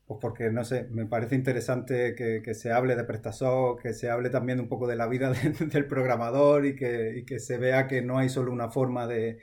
pues 0.09 0.21
porque, 0.23 0.51
no 0.51 0.65
sé, 0.65 0.89
me 0.91 1.07
parece 1.07 1.35
interesante 1.37 2.15
que, 2.15 2.55
se 2.55 2.73
hable 2.73 2.97
de 2.97 3.05
PrestaShop, 3.05 3.79
que 3.81 3.93
se 3.93 4.11
hable 4.11 4.31
también 4.31 4.59
un 4.59 4.69
poco 4.69 4.87
de 4.89 4.97
la 4.97 5.07
vida 5.07 5.33
del 5.73 5.87
programador 5.87 6.67
y 6.67 6.75
que, 6.77 7.25
que, 7.27 7.39
se 7.39 7.59
vea 7.59 7.87
que 7.87 8.03
no 8.03 8.19
hay 8.19 8.31
solo 8.31 8.51
una 8.51 8.71
forma 8.71 9.07
de, 9.07 9.39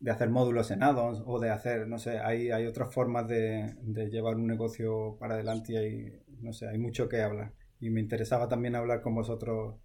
de 0.00 0.10
hacer 0.10 0.30
módulos 0.30 0.70
en 0.70 0.82
addons 0.82 1.22
o 1.26 1.38
de 1.38 1.50
hacer, 1.50 1.86
no 1.86 1.98
sé, 1.98 2.18
hay, 2.18 2.50
hay 2.50 2.66
otras 2.66 2.94
formas 2.94 3.28
de, 3.28 3.74
de, 3.82 4.10
llevar 4.10 4.36
un 4.36 4.46
negocio 4.46 5.16
para 5.20 5.34
adelante 5.34 5.74
y 5.74 5.76
hay, 5.76 6.22
no 6.40 6.54
sé, 6.54 6.68
hay 6.68 6.78
mucho 6.78 7.08
que 7.08 7.20
hablar. 7.22 7.52
Y 7.80 7.90
me 7.90 8.00
interesaba 8.00 8.48
también 8.48 8.76
hablar 8.76 9.02
con 9.02 9.14
vosotros 9.14 9.76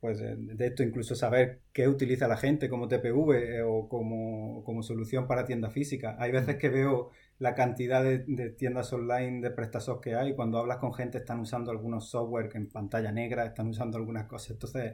pues 0.00 0.18
de 0.20 0.66
esto, 0.66 0.82
incluso 0.82 1.14
saber 1.14 1.60
qué 1.72 1.86
utiliza 1.88 2.26
la 2.26 2.36
gente 2.36 2.68
como 2.68 2.88
TPV 2.88 3.58
eh, 3.58 3.62
o 3.62 3.88
como, 3.88 4.64
como, 4.64 4.82
solución 4.82 5.28
para 5.28 5.44
tienda 5.44 5.70
física. 5.70 6.16
Hay 6.18 6.32
veces 6.32 6.56
que 6.56 6.70
veo 6.70 7.10
la 7.42 7.56
cantidad 7.56 8.04
de, 8.04 8.50
tiendas 8.50 8.92
online 8.92 9.40
de 9.40 9.50
prestasos 9.50 10.00
que 10.00 10.14
hay. 10.14 10.36
Cuando 10.36 10.58
hablas 10.58 10.78
con 10.78 10.94
gente 10.94 11.18
están 11.18 11.40
usando 11.40 11.72
algunos 11.72 12.08
software 12.08 12.48
que 12.48 12.58
en 12.58 12.68
pantalla 12.68 13.10
negra, 13.10 13.44
están 13.44 13.66
usando 13.66 13.98
algunas 13.98 14.26
cosas. 14.26 14.52
Entonces, 14.52 14.92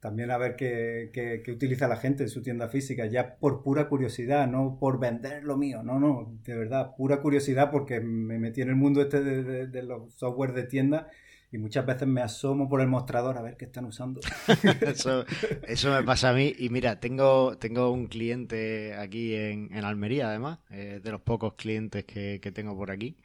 también 0.00 0.30
a 0.30 0.38
ver 0.38 0.56
qué, 0.56 1.42
utiliza 1.52 1.86
la 1.86 1.96
gente 1.96 2.22
en 2.22 2.30
su 2.30 2.40
tienda 2.40 2.68
física, 2.68 3.04
ya 3.04 3.36
por 3.36 3.62
pura 3.62 3.90
curiosidad, 3.90 4.48
no 4.48 4.78
por 4.80 4.98
vender 4.98 5.44
lo 5.44 5.58
mío, 5.58 5.82
no, 5.82 6.00
no, 6.00 6.38
de 6.42 6.54
verdad, 6.54 6.94
pura 6.96 7.20
curiosidad 7.20 7.70
porque 7.70 8.00
me 8.00 8.38
metí 8.38 8.62
en 8.62 8.70
el 8.70 8.76
mundo 8.76 9.02
este 9.02 9.20
de 9.22 9.82
los 9.82 10.14
software 10.14 10.54
de 10.54 10.62
tienda 10.62 11.08
y 11.52 11.58
muchas 11.58 11.84
veces 11.84 12.06
me 12.06 12.22
asomo 12.22 12.68
por 12.68 12.80
el 12.80 12.86
mostrador 12.86 13.36
a 13.36 13.42
ver 13.42 13.56
qué 13.56 13.64
están 13.64 13.84
usando. 13.84 14.20
eso, 14.82 15.24
eso, 15.66 15.90
me 15.90 16.02
pasa 16.04 16.30
a 16.30 16.32
mí. 16.32 16.54
Y 16.58 16.68
mira, 16.68 17.00
tengo, 17.00 17.58
tengo 17.58 17.90
un 17.90 18.06
cliente 18.06 18.94
aquí 18.94 19.34
en, 19.34 19.68
en 19.74 19.84
Almería, 19.84 20.28
además, 20.28 20.60
eh, 20.70 21.00
de 21.02 21.10
los 21.10 21.20
pocos 21.22 21.54
clientes 21.54 22.04
que, 22.04 22.40
que, 22.40 22.52
tengo 22.52 22.76
por 22.76 22.92
aquí. 22.92 23.16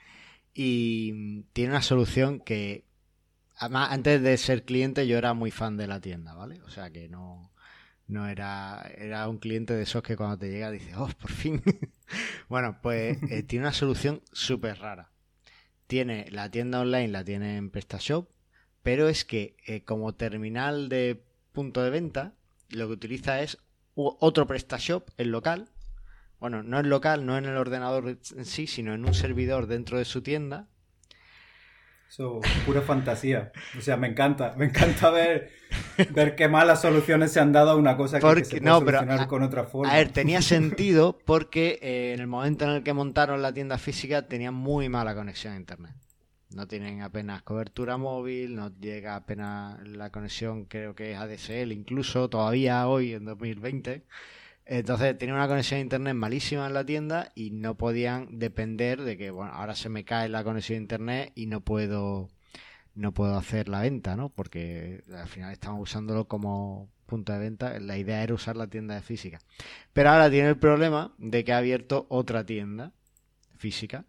Y 0.55 1.43
tiene 1.53 1.71
una 1.71 1.82
solución 1.84 2.39
que, 2.39 2.86
además, 3.57 3.89
antes 3.91 4.21
de 4.21 4.38
ser 4.38 4.63
cliente, 4.65 5.05
yo 5.05 5.17
era 5.17 5.34
muy 5.34 5.51
fan 5.51 5.78
de 5.78 5.88
la 5.88 6.01
tienda, 6.01 6.34
¿vale? 6.34 6.61
O 6.63 6.69
sea 6.69 6.89
que 6.89 7.07
no, 7.07 7.51
no 8.07 8.28
era, 8.28 8.89
era 8.97 9.30
un 9.30 9.38
cliente 9.38 9.73
de 9.73 9.84
esos 9.84 10.01
que 10.01 10.17
cuando 10.17 10.39
te 10.39 10.49
llega 10.49 10.71
dices, 10.71 10.95
oh, 10.97 11.09
por 11.21 11.32
fin. 11.32 11.61
bueno, 12.49 12.80
pues 12.82 13.21
eh, 13.30 13.43
tiene 13.43 13.65
una 13.65 13.73
solución 13.73 14.21
súper 14.32 14.80
rara 14.80 15.11
tiene 15.88 16.27
la 16.31 16.49
tienda 16.49 16.81
online, 16.81 17.09
la 17.09 17.23
tiene 17.23 17.57
en 17.57 17.69
PrestaShop, 17.69 18.29
pero 18.83 19.09
es 19.09 19.25
que 19.25 19.55
eh, 19.65 19.83
como 19.83 20.13
terminal 20.13 20.89
de 20.89 21.23
punto 21.51 21.83
de 21.83 21.89
venta, 21.89 22.33
lo 22.69 22.88
que 22.88 22.93
utiliza 22.93 23.41
es 23.41 23.57
otro 23.95 24.47
PrestaShop, 24.47 25.09
el 25.17 25.31
local. 25.31 25.69
Bueno, 26.39 26.63
no 26.63 26.79
es 26.79 26.86
local, 26.86 27.25
no 27.25 27.38
en 27.38 27.45
el 27.45 27.57
ordenador 27.57 28.19
en 28.36 28.45
sí, 28.45 28.67
sino 28.67 28.93
en 28.93 29.05
un 29.05 29.13
servidor 29.13 29.67
dentro 29.67 29.97
de 29.97 30.05
su 30.05 30.21
tienda 30.21 30.67
pura 32.66 32.82
fantasía. 32.82 33.51
O 33.78 33.82
sea, 33.82 33.97
me 33.97 34.07
encanta, 34.07 34.53
me 34.57 34.66
encanta 34.66 35.09
ver, 35.09 35.51
ver 36.11 36.36
qué 36.36 36.47
malas 36.47 36.82
soluciones 36.82 37.32
se 37.32 37.39
han 37.39 37.51
dado 37.51 37.72
a 37.72 37.76
una 37.76 37.97
cosa 37.97 38.18
que, 38.18 38.45
se 38.45 38.61
puede 38.61 38.80
solucionar 38.80 39.28
con 39.28 39.43
otra 39.43 39.66
forma. 39.66 39.91
A 39.91 39.97
ver, 39.97 40.09
tenía 40.09 40.41
sentido 40.41 41.18
porque 41.26 41.80
eh, 41.82 42.13
en 42.13 42.20
el 42.20 42.28
momento 42.28 42.66
en 42.66 42.72
el 42.72 42.84
que 42.84 42.93
montaron 42.93 43.41
la 43.41 43.53
tienda 43.53 43.78
física 43.78 44.28
tenían 44.28 44.53
muy 44.53 44.89
mala 44.89 45.16
conexión 45.16 45.53
a 45.53 45.57
internet. 45.57 45.93
No 46.51 46.68
tienen 46.68 47.01
apenas 47.01 47.41
cobertura 47.41 47.97
móvil, 47.97 48.55
no 48.55 48.72
llega 48.80 49.16
apenas 49.16 49.86
la 49.86 50.09
conexión, 50.09 50.66
creo 50.66 50.95
que 50.95 51.11
es 51.11 51.18
ADSL, 51.18 51.72
incluso 51.72 52.30
todavía 52.30 52.88
hoy 52.88 53.13
en 53.13 53.26
2020. 53.26 54.05
Entonces 54.66 55.18
tenía 55.18 55.36
una 55.36 55.47
conexión 55.47 55.80
a 55.80 55.82
internet 55.82 56.16
malísima 56.16 56.66
en 56.68 56.74
la 56.74 56.86
tienda 56.86 57.32
y 57.36 57.51
no 57.51 57.76
podían 57.76 58.39
depender 58.39 59.01
de 59.01 59.18
que, 59.18 59.30
bueno, 59.30 59.53
ahora 59.53 59.76
se 59.76 59.89
me 59.89 60.03
cae 60.05 60.28
la 60.30 60.43
conexión 60.43 60.78
a 60.78 60.82
internet 60.82 61.32
y 61.36 61.45
no 61.47 61.61
puedo 61.61 62.30
no 62.95 63.13
puedo 63.13 63.38
hacer 63.38 63.68
la 63.70 63.82
venta, 63.82 64.16
¿no? 64.16 64.30
Porque 64.30 65.03
al 65.13 65.28
final 65.28 65.51
estamos 65.51 65.82
usándolo 65.82 66.28
como 66.28 66.89
punto 67.05 67.34
de 67.34 67.39
venta. 67.39 67.80
La 67.80 67.97
idea 67.97 68.24
era 68.24 68.34
usar 68.34 68.55
la 68.55 68.68
tienda 68.68 68.95
de 68.95 69.01
física. 69.01 69.39
Pero 69.93 70.09
ahora 70.09 70.30
tiene 70.30 70.49
el 70.49 70.57
problema 70.57 71.13
de 71.18 71.43
que 71.43 71.53
ha 71.53 71.57
abierto 71.57 72.07
otra 72.09 72.45
tienda 72.45 72.93
física 73.57 74.05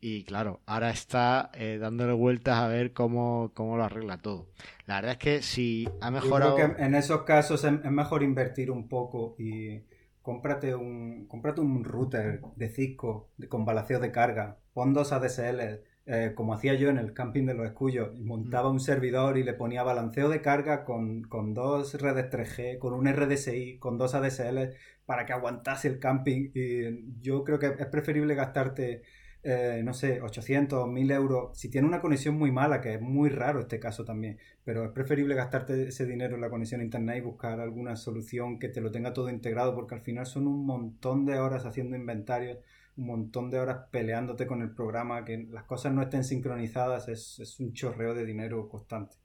y 0.00 0.24
claro, 0.24 0.60
ahora 0.66 0.90
está 0.90 1.50
eh, 1.54 1.78
dándole 1.78 2.12
vueltas 2.12 2.58
a 2.58 2.68
ver 2.68 2.92
cómo, 2.92 3.52
cómo, 3.54 3.76
lo 3.76 3.84
arregla 3.84 4.18
todo. 4.18 4.48
La 4.86 4.96
verdad 4.96 5.12
es 5.12 5.18
que 5.18 5.42
si 5.42 5.88
ha 6.00 6.10
mejorado. 6.10 6.56
Yo 6.58 6.64
creo 6.64 6.76
que 6.76 6.82
en 6.82 6.94
esos 6.94 7.22
casos 7.22 7.64
es 7.64 7.90
mejor 7.90 8.22
invertir 8.22 8.70
un 8.70 8.88
poco 8.88 9.36
y 9.38 9.82
cómprate 10.22 10.74
un, 10.74 11.26
cómprate 11.26 11.60
un 11.60 11.84
router 11.84 12.40
de 12.56 12.68
Cisco 12.68 13.30
con 13.48 13.64
balanceo 13.64 14.00
de 14.00 14.10
carga, 14.10 14.58
pon 14.72 14.94
dos 14.94 15.12
ADSL, 15.12 15.82
eh, 16.06 16.32
como 16.34 16.54
hacía 16.54 16.74
yo 16.74 16.88
en 16.88 16.98
el 16.98 17.12
camping 17.12 17.44
de 17.44 17.54
los 17.54 17.66
escullos, 17.66 18.18
montaba 18.18 18.70
un 18.70 18.80
servidor 18.80 19.36
y 19.36 19.44
le 19.44 19.52
ponía 19.52 19.82
balanceo 19.82 20.28
de 20.28 20.40
carga 20.40 20.84
con, 20.84 21.22
con 21.22 21.52
dos 21.52 21.94
redes 22.00 22.30
3G, 22.30 22.78
con 22.78 22.94
un 22.94 23.06
RDSI, 23.06 23.78
con 23.78 23.98
dos 23.98 24.14
ADSL 24.14 24.74
para 25.04 25.26
que 25.26 25.32
aguantase 25.32 25.88
el 25.88 25.98
camping. 25.98 26.50
Y 26.54 27.20
yo 27.20 27.44
creo 27.44 27.58
que 27.58 27.66
es 27.78 27.86
preferible 27.86 28.34
gastarte 28.34 29.02
eh, 29.42 29.80
no 29.84 29.94
sé, 29.94 30.20
800, 30.20 30.88
1000 30.88 31.10
euros, 31.12 31.58
si 31.58 31.70
tiene 31.70 31.88
una 31.88 32.00
conexión 32.00 32.36
muy 32.36 32.52
mala, 32.52 32.80
que 32.80 32.94
es 32.94 33.00
muy 33.00 33.30
raro 33.30 33.60
este 33.60 33.80
caso 33.80 34.04
también, 34.04 34.38
pero 34.64 34.84
es 34.84 34.90
preferible 34.90 35.34
gastarte 35.34 35.88
ese 35.88 36.04
dinero 36.06 36.34
en 36.34 36.42
la 36.42 36.50
conexión 36.50 36.82
a 36.82 36.84
internet 36.84 37.18
y 37.18 37.20
buscar 37.22 37.58
alguna 37.58 37.96
solución 37.96 38.58
que 38.58 38.68
te 38.68 38.80
lo 38.82 38.90
tenga 38.90 39.14
todo 39.14 39.30
integrado, 39.30 39.74
porque 39.74 39.94
al 39.94 40.02
final 40.02 40.26
son 40.26 40.46
un 40.46 40.66
montón 40.66 41.24
de 41.24 41.38
horas 41.38 41.64
haciendo 41.64 41.96
inventarios, 41.96 42.58
un 42.96 43.06
montón 43.06 43.50
de 43.50 43.58
horas 43.58 43.88
peleándote 43.90 44.46
con 44.46 44.60
el 44.60 44.72
programa, 44.72 45.24
que 45.24 45.38
las 45.50 45.64
cosas 45.64 45.92
no 45.94 46.02
estén 46.02 46.24
sincronizadas, 46.24 47.08
es, 47.08 47.58
un 47.60 47.72
chorreo 47.72 48.14
de 48.14 48.26
dinero 48.26 48.68
constante. 48.68 49.16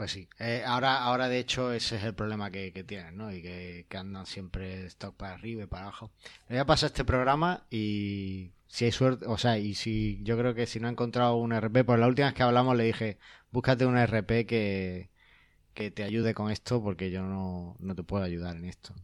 Pues 0.00 0.12
sí, 0.12 0.30
eh, 0.38 0.62
ahora, 0.64 1.02
ahora 1.02 1.28
de 1.28 1.38
hecho 1.38 1.74
ese 1.74 1.96
es 1.96 2.04
el 2.04 2.14
problema 2.14 2.50
que, 2.50 2.72
tienen, 2.86 3.18
¿no? 3.18 3.30
Y 3.34 3.42
que, 3.42 3.84
que 3.86 3.98
andan 3.98 4.24
siempre 4.24 4.86
stock 4.86 5.14
para 5.14 5.34
arriba 5.34 5.64
y 5.64 5.66
para 5.66 5.82
abajo. 5.82 6.10
Le 6.48 6.54
voy 6.54 6.60
a 6.60 6.64
pasar 6.64 6.86
este 6.86 7.04
programa 7.04 7.66
y 7.68 8.52
si 8.66 8.86
hay 8.86 8.92
suerte, 8.92 9.26
o 9.26 9.36
sea, 9.36 9.58
y 9.58 9.74
si 9.74 10.18
yo 10.22 10.38
creo 10.38 10.54
que 10.54 10.64
si 10.64 10.80
no 10.80 10.88
ha 10.88 10.90
encontrado 10.90 11.36
un 11.36 11.52
RP, 11.52 11.84
pues 11.84 12.00
la 12.00 12.06
última 12.06 12.28
vez 12.28 12.34
que 12.34 12.42
hablamos 12.42 12.78
le 12.78 12.84
dije, 12.84 13.18
búscate 13.50 13.84
un 13.84 13.98
RP 13.98 14.46
que, 14.46 15.10
que 15.74 15.90
te 15.90 16.02
ayude 16.02 16.32
con 16.32 16.50
esto 16.50 16.82
porque 16.82 17.10
yo 17.10 17.20
no, 17.20 17.76
no 17.78 17.94
te 17.94 18.02
puedo 18.02 18.24
ayudar 18.24 18.56
en 18.56 18.64
esto. 18.64 18.94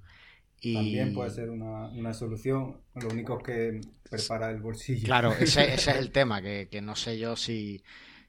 Y... 0.63 0.77
También 0.77 1.13
puede 1.13 1.29
ser 1.29 1.51
una, 1.51 1.89
una, 1.89 2.15
solución, 2.15 2.81
lo 2.95 3.09
único 3.09 3.43
que 3.43 3.83
prepara 4.09 4.51
el 4.51 4.63
bolsillo. 4.63 5.05
Claro, 5.05 5.33
ese, 5.33 5.63
ese 5.75 5.91
es 5.91 5.97
el 5.99 6.11
tema, 6.11 6.41
que, 6.41 6.69
que, 6.71 6.81
no 6.81 6.97
sé 6.97 7.19
yo 7.19 7.37
si, 7.37 7.83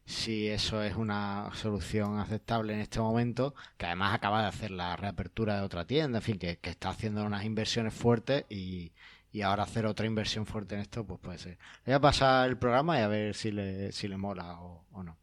si 0.08 0.48
eso 0.48 0.82
es 0.82 0.96
una 0.96 1.52
solución 1.54 2.18
aceptable 2.18 2.74
en 2.74 2.80
este 2.80 3.02
momento, 3.02 3.54
que 3.76 3.88
además 3.88 4.16
acaba 4.16 4.42
de 4.42 4.48
hacer 4.48 4.72
la 4.72 4.96
reapertura 4.96 5.58
de 5.58 5.64
otra 5.64 5.86
tienda, 5.86 6.20
en 6.20 6.24
fin, 6.24 6.40
que, 6.40 6.60
que 6.60 6.70
está 6.70 6.90
haciendo 6.90 7.26
unas 7.26 7.44
inversiones 7.44 7.94
fuertes 7.94 8.46
y, 8.50 8.94
y 9.34 9.42
ahora 9.42 9.64
hacer 9.64 9.86
otra 9.86 10.06
inversión 10.06 10.46
fuerte 10.46 10.76
en 10.76 10.82
esto, 10.82 11.06
pues 11.06 11.20
puede 11.20 11.38
ser. 11.38 11.58
Voy 11.86 11.94
a 11.94 12.00
pasar 12.00 12.48
el 12.48 12.58
programa 12.58 12.98
y 12.98 13.02
a 13.02 13.10
ver 13.10 13.36
si 13.36 13.52
le, 13.52 13.92
si 13.92 14.08
le 14.08 14.16
mola 14.16 14.62
o, 14.62 15.04
no. 15.04 15.18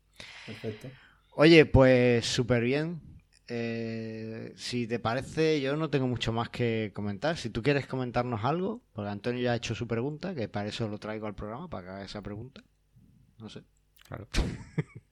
Perfecto. 0.44 0.90
Oye, 1.36 1.64
pues 1.64 2.26
súper 2.26 2.62
bien. 2.62 3.00
Eh, 3.48 4.52
si 4.54 4.86
te 4.86 4.98
parece, 4.98 5.62
yo 5.62 5.76
no 5.76 5.88
tengo 5.88 6.06
mucho 6.06 6.30
más 6.30 6.50
que 6.50 6.92
comentar. 6.94 7.38
Si 7.38 7.48
tú 7.48 7.62
quieres 7.62 7.86
comentarnos 7.86 8.44
algo, 8.44 8.82
porque 8.92 9.10
Antonio 9.10 9.40
ya 9.40 9.52
ha 9.52 9.56
hecho 9.56 9.74
su 9.74 9.88
pregunta, 9.88 10.34
que 10.34 10.46
para 10.46 10.68
eso 10.68 10.86
lo 10.88 10.98
traigo 10.98 11.26
al 11.26 11.34
programa, 11.34 11.70
para 11.70 11.84
que 11.86 11.90
haga 11.92 12.04
esa 12.04 12.20
pregunta. 12.20 12.62
No 13.38 13.48
sé. 13.48 13.62
Claro. 14.08 14.26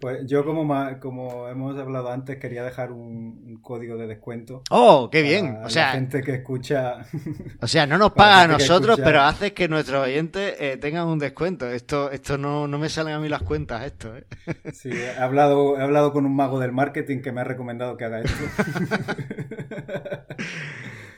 Pues 0.00 0.26
yo, 0.26 0.44
como, 0.44 0.68
como 1.00 1.48
hemos 1.48 1.78
hablado 1.78 2.10
antes, 2.10 2.36
quería 2.38 2.62
dejar 2.62 2.92
un, 2.92 3.58
código 3.62 3.96
de 3.96 4.06
descuento. 4.06 4.62
¡Oh, 4.70 5.08
qué 5.10 5.22
bien! 5.22 5.58
O 5.64 5.70
sea, 5.70 5.86
la 5.86 5.92
gente 5.92 6.22
que 6.22 6.34
escucha. 6.34 6.98
O 7.60 7.66
sea, 7.66 7.86
no 7.86 7.96
nos 7.96 8.12
paga 8.12 8.42
a 8.42 8.48
nosotros, 8.48 9.00
pero 9.02 9.22
hace 9.22 9.54
que 9.54 9.68
nuestros 9.68 10.04
oyentes 10.04 10.56
eh, 10.60 10.76
tengan 10.76 11.08
un 11.08 11.18
descuento. 11.18 11.68
Esto, 11.68 12.10
esto 12.10 12.36
no, 12.36 12.68
no 12.68 12.78
me 12.78 12.88
salen 12.88 13.14
a 13.14 13.18
mí 13.18 13.28
las 13.28 13.42
cuentas, 13.42 13.84
esto. 13.84 14.16
¿eh? 14.16 14.24
Sí, 14.72 14.90
he 14.90 15.16
hablado, 15.16 15.78
he 15.78 15.82
hablado 15.82 16.12
con 16.12 16.26
un 16.26 16.36
mago 16.36 16.60
del 16.60 16.72
marketing 16.72 17.22
que 17.22 17.32
me 17.32 17.40
ha 17.40 17.44
recomendado 17.44 17.96
que 17.96 18.04
haga 18.04 18.20
esto. 18.20 18.44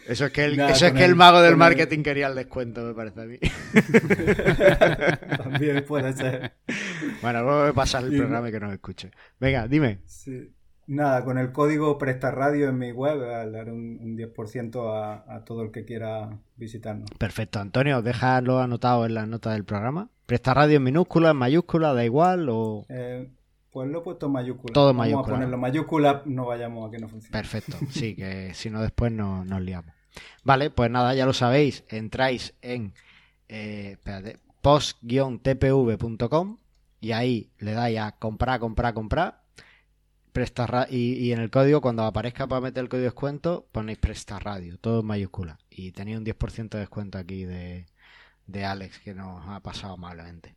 Eso 0.09 0.27
es 0.27 0.33
que 0.33 0.45
el, 0.45 0.61
eso 0.61 0.87
es 0.87 0.93
que 0.93 1.05
el, 1.05 1.17
mago 1.17 1.41
del 1.41 1.57
marketing 1.57 2.03
quería 2.03 2.29
el 2.29 2.35
descuento, 2.35 2.83
me 2.83 2.95
parece 2.95 3.21
a 3.21 3.25
mí. 3.25 3.39
También 5.37 5.85
puede 5.85 6.13
ser. 6.13 6.53
Bueno, 7.23 7.43
luego 7.43 7.65
me 7.65 7.73
pasar 7.73 8.05
el 8.05 8.17
programa 8.17 8.49
y 8.49 8.53
que 8.53 8.61
nos 8.61 8.73
escuche. 8.73 9.11
Venga, 9.41 9.67
dime. 9.67 10.01
Nada, 10.87 11.25
con 11.25 11.39
el 11.39 11.51
código 11.51 11.99
Presta 11.99 12.31
Radio 12.31 12.69
en 12.69 12.79
mi 12.79 12.93
web, 12.93 13.21
al 13.29 13.53
dar 13.53 13.73
un, 13.73 14.17
10% 14.17 15.25
a, 15.27 15.45
todo 15.45 15.63
el 15.63 15.73
que 15.73 15.85
quiera 15.85 16.39
visitarnos. 16.57 17.11
Perfecto, 17.19 17.59
Antonio, 17.59 18.03
déjalo 18.03 18.61
anotado 18.61 19.05
en 19.07 19.15
la 19.15 19.27
nota 19.27 19.53
del 19.53 19.65
programa. 19.65 20.09
Presta 20.27 20.55
Radio 20.55 20.77
en 20.77 20.85
minúscula, 20.85 21.31
en 21.31 21.37
mayúscula, 21.37 21.93
da 21.93 22.05
igual 22.05 22.49
o... 22.49 22.87
Eh, 22.89 23.29
pues 23.73 23.91
lo 23.91 23.99
he 23.99 24.03
puesto 24.03 24.27
en 24.27 24.33
mayúscula. 24.33 24.73
Todo 24.73 24.91
en 24.91 24.97
mayúscula. 24.97 25.23
Vamos 25.23 25.29
a 25.29 25.35
ponerlo 25.35 25.55
en 25.57 25.61
mayúscula, 25.61 26.23
no 26.25 26.47
vayamos 26.47 26.89
a 26.89 26.91
que 26.93 26.99
no 26.99 27.09
funcione. 27.09 27.33
Perfecto, 27.33 27.77
sí, 27.91 28.15
que 28.15 28.55
si 28.55 28.71
no 28.71 28.81
después 28.81 29.11
no, 29.11 29.45
nos 29.45 29.61
liamos. 29.61 29.96
Vale, 30.45 30.71
pues 30.71 30.91
nada, 30.91 31.15
ya 31.15 31.27
lo 31.27 31.33
sabéis, 31.33 31.85
entráis 31.89 32.55
en... 32.63 32.95
Eh, 33.49 33.97
post-tpv.com 34.67 36.59
y 37.01 37.13
ahí 37.13 37.53
le 37.59 37.73
dais 37.73 38.01
a 38.01 38.19
comprar, 38.19 38.59
comprar, 38.59 38.95
comprar. 38.95 39.45
Presta 40.33 40.89
y, 40.91 41.13
y, 41.15 41.33
en 41.33 41.39
el 41.39 41.51
código, 41.51 41.81
cuando 41.81 42.03
aparezca 42.03 42.49
para 42.49 42.61
meter 42.61 42.83
el 42.83 42.89
código 42.89 43.03
de 43.03 43.11
descuento, 43.11 43.69
ponéis 43.71 43.99
Presta 43.99 44.41
Radio, 44.41 44.77
todo 44.79 45.01
en 45.01 45.07
mayúscula. 45.07 45.59
Y 45.71 45.93
tenéis 45.93 46.19
un 46.19 46.25
10% 46.25 46.71
de 46.71 46.81
descuento 46.81 47.17
aquí 47.17 47.45
de, 47.45 47.87
de 48.47 48.65
Alex, 48.65 49.01
que 49.01 49.15
nos 49.15 49.43
ha 49.49 49.61
pasado 49.61 49.95
amablemente. 49.95 50.55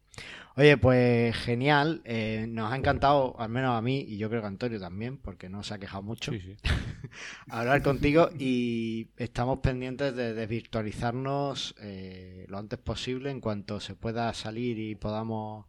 Oye, 0.56 0.78
pues 0.78 1.36
genial, 1.38 2.02
eh, 2.04 2.46
nos 2.50 2.72
ha 2.72 2.76
encantado, 2.76 3.40
al 3.40 3.50
menos 3.50 3.78
a 3.78 3.82
mí, 3.82 4.00
y 4.02 4.18
yo 4.18 4.30
creo 4.30 4.42
que 4.42 4.46
a 4.46 4.50
Antonio 4.50 4.80
también, 4.80 5.18
porque 5.18 5.48
no 5.48 5.64
se 5.64 5.74
ha 5.74 5.78
quejado 5.80 6.04
mucho, 6.04 6.32
Sí, 6.32 6.40
sí. 6.42 6.58
hablar 7.50 7.82
contigo 7.82 8.30
y 8.38 9.10
estamos 9.18 9.60
pendientes 9.60 10.16
de 10.16 10.34
desvirtualizarnos 10.34 11.76
eh, 11.80 12.46
lo 12.50 12.58
antes 12.58 12.80
posible 12.80 13.32
en 13.32 13.40
cuanto 13.42 13.80
se 13.80 13.96
pueda 13.96 14.34
salir 14.34 14.78
y 14.80 14.96
podamos 14.96 15.68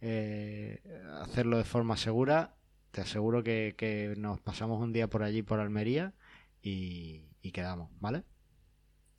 eh, 0.00 0.82
hacerlo 1.20 1.58
de 1.58 1.64
forma 1.64 1.96
segura. 1.96 2.54
Te 2.90 3.00
aseguro 3.02 3.42
que, 3.44 3.74
que 3.78 4.14
nos 4.18 4.40
pasamos 4.40 4.80
un 4.80 4.92
día 4.92 5.08
por 5.08 5.22
allí, 5.22 5.42
por 5.42 5.60
Almería, 5.60 6.14
y, 6.62 7.22
y 7.42 7.52
quedamos, 7.52 7.90
¿vale? 8.00 8.24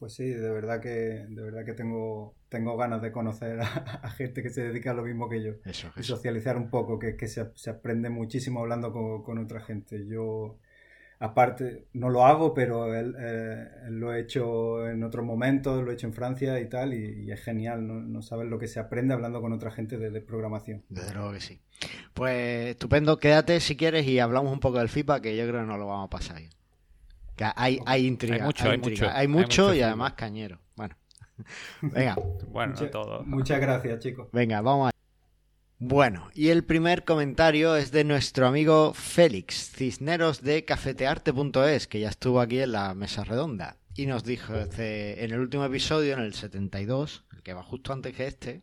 Pues 0.03 0.15
sí, 0.15 0.25
de 0.25 0.49
verdad 0.49 0.81
que, 0.81 0.89
de 0.89 1.41
verdad 1.41 1.63
que 1.63 1.71
tengo, 1.71 2.35
tengo 2.49 2.75
ganas 2.75 3.01
de 3.01 3.13
conocer 3.13 3.61
a, 3.61 4.01
a 4.03 4.09
gente 4.09 4.43
que 4.43 4.49
se 4.49 4.61
dedica 4.63 4.91
a 4.91 4.93
lo 4.93 5.03
mismo 5.03 5.29
que 5.29 5.41
yo. 5.41 5.53
Eso, 5.63 5.93
Y 5.95 6.01
eso. 6.01 6.17
socializar 6.17 6.57
un 6.57 6.69
poco, 6.69 6.99
que, 6.99 7.15
que 7.15 7.29
se, 7.29 7.49
se 7.55 7.69
aprende 7.69 8.09
muchísimo 8.09 8.59
hablando 8.59 8.91
con, 8.91 9.23
con 9.23 9.37
otra 9.37 9.61
gente. 9.61 10.05
Yo, 10.05 10.59
aparte, 11.19 11.87
no 11.93 12.09
lo 12.09 12.25
hago, 12.25 12.53
pero 12.53 12.93
él, 12.93 13.15
eh, 13.17 13.65
él 13.87 13.97
lo 14.01 14.13
he 14.13 14.19
hecho 14.19 14.89
en 14.89 15.03
otros 15.05 15.25
momentos, 15.25 15.81
lo 15.81 15.91
he 15.91 15.93
hecho 15.93 16.07
en 16.07 16.13
Francia 16.13 16.59
y 16.59 16.67
tal, 16.67 16.93
y, 16.93 17.23
y 17.23 17.31
es 17.31 17.41
genial, 17.41 17.87
¿no? 17.87 18.01
no 18.01 18.21
sabes 18.21 18.49
lo 18.49 18.59
que 18.59 18.67
se 18.67 18.81
aprende 18.81 19.13
hablando 19.13 19.39
con 19.39 19.53
otra 19.53 19.71
gente 19.71 19.97
de, 19.97 20.11
de 20.11 20.19
programación. 20.19 20.83
Desde 20.89 21.13
luego 21.13 21.31
que 21.31 21.39
sí. 21.39 21.61
Pues 22.13 22.71
estupendo, 22.71 23.19
quédate 23.19 23.61
si 23.61 23.77
quieres 23.77 24.05
y 24.05 24.19
hablamos 24.19 24.51
un 24.51 24.59
poco 24.59 24.79
del 24.79 24.89
FIFA, 24.89 25.21
que 25.21 25.37
yo 25.37 25.47
creo 25.47 25.61
que 25.61 25.67
no 25.67 25.77
lo 25.77 25.87
vamos 25.87 26.07
a 26.07 26.09
pasar 26.09 26.39
bien. 26.39 26.51
Que 27.35 27.45
hay, 27.55 27.79
hay 27.85 28.05
intriga, 28.05 28.35
Hay 28.35 28.41
mucho, 28.43 28.69
hay 28.69 28.75
intriga, 28.75 29.05
mucho, 29.07 29.15
hay 29.15 29.21
hay 29.21 29.27
mucho 29.27 29.73
y 29.73 29.81
además 29.81 30.13
cañero. 30.13 30.59
Bueno, 30.75 30.95
venga, 31.81 32.15
Bueno, 32.47 32.73
Mucha- 32.73 32.91
todo. 32.91 33.23
Muchas 33.23 33.59
gracias, 33.59 33.99
chicos. 33.99 34.27
venga, 34.31 34.61
vamos 34.61 34.89
a... 34.89 34.93
Bueno, 35.79 36.29
y 36.33 36.49
el 36.49 36.63
primer 36.63 37.03
comentario 37.03 37.75
es 37.75 37.91
de 37.91 38.03
nuestro 38.05 38.47
amigo 38.47 38.93
Félix 38.93 39.71
Cisneros 39.75 40.41
de 40.41 40.63
cafetearte.es, 40.63 41.87
que 41.87 41.99
ya 41.99 42.09
estuvo 42.09 42.39
aquí 42.39 42.59
en 42.59 42.71
la 42.71 42.93
mesa 42.93 43.23
redonda. 43.25 43.77
Y 43.95 44.05
nos 44.05 44.23
dijo 44.23 44.53
dice, 44.65 45.23
en 45.23 45.31
el 45.31 45.39
último 45.39 45.65
episodio, 45.65 46.13
en 46.13 46.21
el 46.21 46.33
72, 46.33 47.25
el 47.33 47.43
que 47.43 47.53
va 47.53 47.63
justo 47.63 47.91
antes 47.91 48.15
que 48.15 48.27
este, 48.27 48.61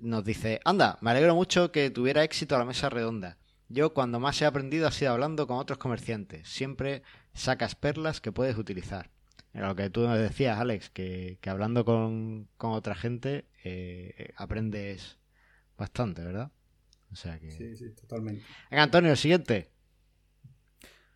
nos 0.00 0.24
dice, 0.24 0.60
anda, 0.64 0.98
me 1.00 1.10
alegro 1.10 1.34
mucho 1.34 1.72
que 1.72 1.90
tuviera 1.90 2.22
éxito 2.22 2.58
la 2.58 2.64
mesa 2.66 2.90
redonda. 2.90 3.38
Yo 3.68 3.94
cuando 3.94 4.20
más 4.20 4.40
he 4.42 4.46
aprendido 4.46 4.86
ha 4.86 4.92
sido 4.92 5.12
hablando 5.12 5.46
con 5.46 5.56
otros 5.56 5.78
comerciantes. 5.78 6.48
Siempre 6.48 7.02
sacas 7.36 7.74
perlas 7.74 8.20
que 8.20 8.32
puedes 8.32 8.56
utilizar. 8.56 9.10
Era 9.52 9.68
lo 9.68 9.76
que 9.76 9.88
tú 9.88 10.02
nos 10.02 10.18
decías, 10.18 10.58
Alex, 10.58 10.90
que, 10.90 11.38
que 11.40 11.50
hablando 11.50 11.84
con, 11.84 12.48
con 12.56 12.72
otra 12.72 12.94
gente 12.94 13.46
eh, 13.64 14.32
aprendes 14.36 15.18
bastante, 15.78 16.22
¿verdad? 16.22 16.50
O 17.12 17.16
sea 17.16 17.38
que... 17.38 17.50
Sí, 17.50 17.76
sí, 17.76 17.90
totalmente. 17.94 18.44
Venga, 18.70 18.82
Antonio, 18.82 19.10
el 19.12 19.16
siguiente. 19.16 19.70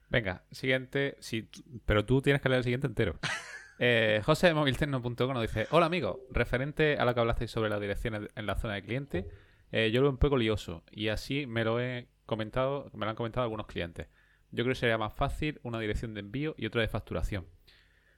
Venga, 0.09 0.45
siguiente. 0.51 1.17
Sí, 1.21 1.49
pero 1.87 2.05
tú 2.05 2.21
tienes 2.21 2.43
que 2.43 2.49
leer 2.49 2.59
el 2.59 2.65
siguiente 2.65 2.87
entero. 2.87 3.19
Eh, 3.83 4.21
José 4.27 4.49
de 4.49 4.53
moviltecno.com 4.53 5.33
nos 5.33 5.41
dice: 5.41 5.67
Hola 5.71 5.87
amigo, 5.87 6.27
referente 6.31 6.99
a 6.99 7.07
lo 7.07 7.15
que 7.15 7.21
hablasteis 7.21 7.51
sobre 7.51 7.71
las 7.71 7.81
direcciones 7.81 8.29
en 8.37 8.45
la 8.45 8.57
zona 8.57 8.75
de 8.75 8.83
cliente, 8.83 9.27
eh, 9.73 9.91
yo 9.91 10.01
lo 10.01 10.09
veo 10.09 10.11
un 10.11 10.19
poco 10.19 10.37
lioso 10.37 10.85
y 10.91 11.09
así 11.09 11.47
me 11.47 11.65
lo 11.65 11.81
he 11.81 12.07
comentado, 12.27 12.91
me 12.93 13.07
lo 13.07 13.11
han 13.11 13.17
comentado 13.17 13.45
algunos 13.45 13.67
clientes. 13.67 14.09
Yo 14.53 14.65
creo 14.65 14.75
que 14.75 14.81
sería 14.81 14.99
más 14.99 15.13
fácil 15.13 15.61
una 15.63 15.79
dirección 15.79 16.15
de 16.15 16.21
envío 16.21 16.55
y 16.59 16.67
otra 16.67 16.83
de 16.83 16.89
facturación, 16.89 17.47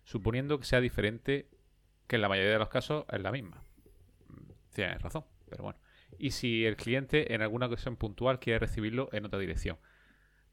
suponiendo 0.04 0.58
que 0.58 0.64
sea 0.64 0.80
diferente, 0.80 1.48
que 2.06 2.16
en 2.16 2.22
la 2.22 2.28
mayoría 2.28 2.52
de 2.52 2.58
los 2.58 2.68
casos 2.68 3.04
es 3.10 3.20
la 3.20 3.32
misma. 3.32 3.62
Tienes 4.72 5.00
razón, 5.02 5.24
pero 5.48 5.64
bueno. 5.64 5.78
Y 6.18 6.30
si 6.30 6.64
el 6.64 6.76
cliente 6.76 7.34
en 7.34 7.42
alguna 7.42 7.66
ocasión 7.66 7.96
puntual 7.96 8.38
quiere 8.38 8.58
recibirlo 8.58 9.08
en 9.12 9.26
otra 9.26 9.38
dirección, 9.38 9.78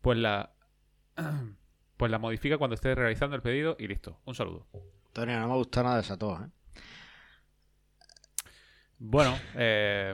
pues 0.01 0.17
la 0.17 0.53
pues 1.97 2.11
la 2.11 2.19
modifica 2.19 2.57
cuando 2.57 2.75
esté 2.75 2.95
realizando 2.95 3.35
el 3.35 3.41
pedido 3.41 3.75
y 3.79 3.87
listo. 3.87 4.19
Un 4.25 4.35
saludo. 4.35 4.67
Antonio, 5.07 5.39
no 5.39 5.47
me 5.47 5.55
gusta 5.55 5.83
nada 5.83 5.95
de 5.95 6.01
esa 6.01 6.17
tos, 6.17 6.39
¿eh? 6.41 6.49
Bueno, 8.99 9.37
eh, 9.55 10.13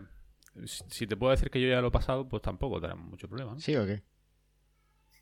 si 0.66 0.84
si 0.90 1.08
te 1.08 1.18
puedo 1.18 1.32
decir 1.32 1.50
que 1.50 1.60
yo 1.60 1.68
ya 1.68 1.82
lo 1.82 1.88
he 1.88 1.92
pasado, 1.92 2.28
pues 2.30 2.42
tampoco 2.42 2.80
tenemos 2.80 3.06
mucho 3.08 3.28
problema. 3.28 3.54
¿no? 3.54 3.60
¿Sí 3.60 3.76
o 3.76 3.86
qué? 3.86 4.04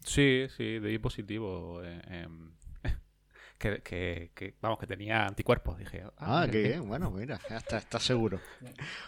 Sí, 0.03 0.45
sí, 0.57 0.79
de 0.79 0.99
positivo. 0.99 1.81
eh, 1.83 2.01
em, 2.07 2.51
que, 3.57 3.81
que, 3.81 4.31
que, 4.35 4.53
vamos, 4.61 4.77
que 4.79 4.87
tenía 4.87 5.25
anticuerpos. 5.25 5.77
Dije, 5.77 6.03
Ah, 6.17 6.41
mira 6.41 6.51
qué 6.51 6.63
bien. 6.69 6.87
Bueno, 6.87 7.11
mira, 7.11 7.39
ya 7.49 7.57
está, 7.57 7.77
está 7.77 7.99
seguro. 7.99 8.39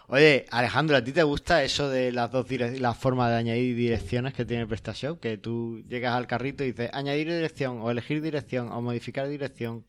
Oye, 0.07 0.45
Alejandro, 0.51 0.95
¿a 0.97 1.03
ti 1.03 1.11
te 1.11 1.23
gusta 1.23 1.63
eso 1.63 1.89
de 1.89 2.11
las 2.11 2.31
dos 2.31 2.47
dire- 2.47 2.79
la 2.79 2.93
forma 2.93 3.29
de 3.29 3.35
añadir 3.35 3.75
direcciones 3.75 4.33
que 4.33 4.45
tiene 4.45 4.65
PrestaShop? 4.67 5.19
Que 5.19 5.37
tú 5.37 5.83
llegas 5.87 6.13
al 6.13 6.27
carrito 6.27 6.63
y 6.63 6.67
dices 6.71 6.89
añadir 6.93 7.27
dirección, 7.31 7.79
o 7.81 7.91
elegir 7.91 8.21
dirección, 8.21 8.71
o 8.71 8.81
modificar 8.81 9.27
dirección. 9.27 9.85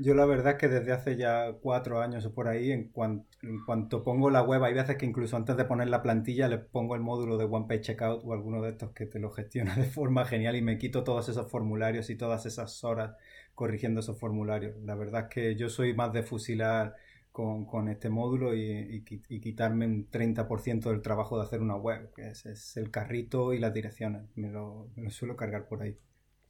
Yo 0.00 0.14
la 0.14 0.26
verdad 0.26 0.52
es 0.52 0.58
que 0.58 0.68
desde 0.68 0.92
hace 0.92 1.16
ya 1.16 1.52
cuatro 1.60 2.00
años 2.00 2.24
o 2.24 2.32
por 2.32 2.46
ahí, 2.48 2.70
en, 2.70 2.88
cuan- 2.92 3.26
en 3.42 3.64
cuanto 3.64 4.04
pongo 4.04 4.30
la 4.30 4.42
web, 4.42 4.62
hay 4.62 4.72
veces 4.72 4.96
que 4.96 5.04
incluso 5.06 5.36
antes 5.36 5.56
de 5.56 5.64
poner 5.64 5.88
la 5.88 6.02
plantilla 6.02 6.46
le 6.48 6.58
pongo 6.58 6.94
el 6.94 7.00
módulo 7.00 7.36
de 7.36 7.44
One 7.44 7.66
Page 7.68 7.80
Checkout 7.80 8.22
o 8.24 8.32
alguno 8.32 8.62
de 8.62 8.70
estos 8.70 8.92
que 8.92 9.06
te 9.06 9.18
lo 9.18 9.30
gestiona 9.32 9.74
de 9.76 9.84
forma 9.86 10.24
genial 10.24 10.54
y 10.56 10.62
me 10.62 10.78
quito 10.78 11.02
todos 11.04 11.28
esos 11.28 11.50
formularios 11.50 12.10
y 12.10 12.16
todas 12.16 12.46
esas 12.46 12.82
horas 12.84 13.16
corrigiendo 13.56 14.00
esos 14.00 14.18
formularios. 14.18 14.76
La 14.84 14.94
verdad 14.94 15.22
es 15.24 15.28
que 15.34 15.56
yo 15.56 15.68
soy 15.68 15.94
más 15.94 16.12
de 16.12 16.22
fusilar 16.22 16.94
con, 17.32 17.66
con 17.66 17.88
este 17.88 18.08
módulo 18.08 18.54
y, 18.54 18.60
y 18.70 19.04
qui- 19.04 19.24
y 19.28 19.40
quitarme 19.40 19.86
un 19.86 20.08
30% 20.10 20.90
del 20.90 21.02
trabajo 21.02 21.36
de 21.38 21.44
hacer 21.44 21.60
una 21.60 21.76
web, 21.76 22.12
que 22.14 22.28
es, 22.28 22.46
es 22.46 22.76
el 22.76 22.90
carrito 22.92 23.52
y 23.52 23.58
las 23.58 23.74
direcciones. 23.74 24.22
Me 24.36 24.48
lo 24.50 24.88
suelo 25.10 25.36
cargar 25.36 25.66
por 25.66 25.82
ahí. 25.82 25.98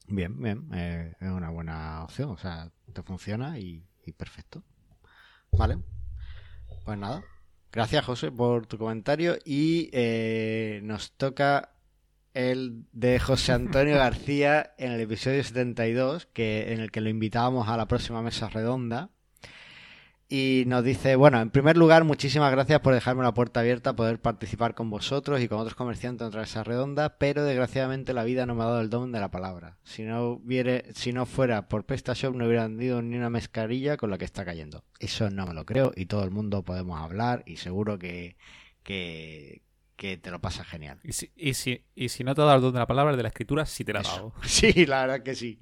Bien, 0.09 0.41
bien, 0.41 0.69
eh, 0.73 1.15
es 1.21 1.29
una 1.29 1.51
buena 1.51 2.03
opción, 2.05 2.31
o 2.31 2.39
sea, 2.39 2.71
te 2.93 3.03
funciona 3.03 3.59
y, 3.59 3.85
y 4.05 4.13
perfecto. 4.13 4.63
Vale, 5.53 5.79
pues 6.85 6.99
nada. 6.99 7.23
Gracias, 7.71 8.05
José, 8.05 8.33
por 8.33 8.67
tu 8.67 8.79
comentario 8.79 9.37
y 9.45 9.91
eh, 9.93 10.81
nos 10.83 11.13
toca 11.13 11.73
el 12.33 12.87
de 12.93 13.19
José 13.21 13.53
Antonio 13.53 13.97
García 13.99 14.75
en 14.79 14.93
el 14.93 15.01
episodio 15.03 15.45
72, 15.45 16.27
que, 16.33 16.73
en 16.73 16.81
el 16.81 16.91
que 16.91 17.03
lo 17.03 17.11
invitábamos 17.11 17.69
a 17.69 17.77
la 17.77 17.87
próxima 17.87 18.23
mesa 18.23 18.49
redonda. 18.49 19.11
Y 20.31 20.64
nos 20.66 20.85
dice, 20.85 21.16
bueno, 21.16 21.41
en 21.41 21.49
primer 21.49 21.79
lugar, 21.79 22.05
muchísimas 22.05 22.53
gracias 22.53 22.81
por 22.81 22.93
dejarme 22.93 23.22
la 23.22 23.33
puerta 23.33 23.61
abierta 23.61 23.91
a 23.91 23.97
poder 23.97 24.20
participar 24.20 24.74
con 24.74 24.91
vosotros 24.91 25.41
y 25.41 25.49
con 25.49 25.59
otros 25.59 25.74
comerciantes 25.74 26.20
en 26.20 26.29
otra 26.29 26.43
mesa 26.43 26.62
redonda, 26.62 27.16
pero 27.16 27.45
desgraciadamente 27.45 28.12
la 28.12 28.24
vida 28.24 28.45
no 28.45 28.55
me 28.55 28.62
ha 28.62 28.66
dado 28.66 28.83
el 28.83 28.91
don 28.91 29.11
de 29.11 29.20
la 29.20 29.31
palabra. 29.31 29.79
Si 29.85 30.03
no, 30.03 30.33
hubiere, 30.33 30.85
si 30.95 31.14
no 31.14 31.24
fuera 31.24 31.68
por 31.68 31.87
PrestaShop 31.87 32.35
no 32.35 32.45
hubiera 32.45 32.64
vendido 32.64 33.01
ni 33.01 33.16
una 33.16 33.31
mascarilla 33.31 33.97
con 33.97 34.11
la 34.11 34.18
que 34.18 34.26
está 34.26 34.45
cayendo. 34.45 34.85
Eso 34.99 35.31
no 35.31 35.47
me 35.47 35.55
lo 35.55 35.64
creo 35.64 35.93
y 35.97 36.05
todo 36.05 36.24
el 36.24 36.31
mundo 36.31 36.62
podemos 36.62 37.01
hablar 37.01 37.43
y 37.47 37.57
seguro 37.57 37.99
que, 37.99 38.37
que, 38.83 39.62
que 39.97 40.18
te 40.18 40.31
lo 40.31 40.43
pasas 40.43 40.66
genial. 40.66 41.01
Y 41.05 41.12
si, 41.14 41.33
y, 41.37 41.55
si, 41.55 41.85
y 41.95 42.11
si 42.11 42.22
no 42.22 42.35
te 42.35 42.43
ha 42.43 42.45
dado 42.45 42.57
el 42.57 42.62
don 42.62 42.74
de 42.74 42.81
la 42.81 42.87
palabra, 42.87 43.16
de 43.16 43.22
la 43.22 43.31
escritura 43.31 43.64
sí 43.64 43.83
te 43.83 43.95
la 43.95 44.01
ha 44.01 44.03
dado. 44.03 44.35
Sí, 44.45 44.85
la 44.85 45.07
verdad 45.07 45.22
que 45.22 45.35
sí. 45.35 45.59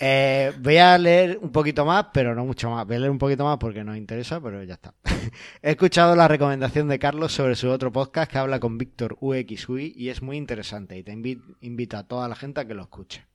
Eh, 0.00 0.52
voy 0.60 0.76
a 0.76 0.96
leer 0.96 1.38
un 1.42 1.50
poquito 1.50 1.84
más, 1.84 2.06
pero 2.12 2.34
no 2.34 2.44
mucho 2.44 2.70
más. 2.70 2.86
Voy 2.86 2.96
a 2.96 2.98
leer 3.00 3.10
un 3.10 3.18
poquito 3.18 3.44
más 3.44 3.58
porque 3.58 3.82
nos 3.82 3.96
interesa, 3.96 4.40
pero 4.40 4.62
ya 4.62 4.74
está. 4.74 4.94
He 5.62 5.70
escuchado 5.70 6.14
la 6.14 6.28
recomendación 6.28 6.86
de 6.88 6.98
Carlos 7.00 7.32
sobre 7.32 7.56
su 7.56 7.68
otro 7.68 7.90
podcast 7.92 8.30
que 8.30 8.38
habla 8.38 8.60
con 8.60 8.78
Víctor 8.78 9.16
UXUI 9.20 9.92
y 9.96 10.08
es 10.10 10.22
muy 10.22 10.36
interesante 10.36 10.96
y 10.96 11.02
te 11.02 11.12
invi- 11.12 11.42
invito 11.62 11.96
a 11.96 12.04
toda 12.06 12.28
la 12.28 12.36
gente 12.36 12.60
a 12.60 12.64
que 12.66 12.74
lo 12.74 12.82
escuche. 12.82 13.26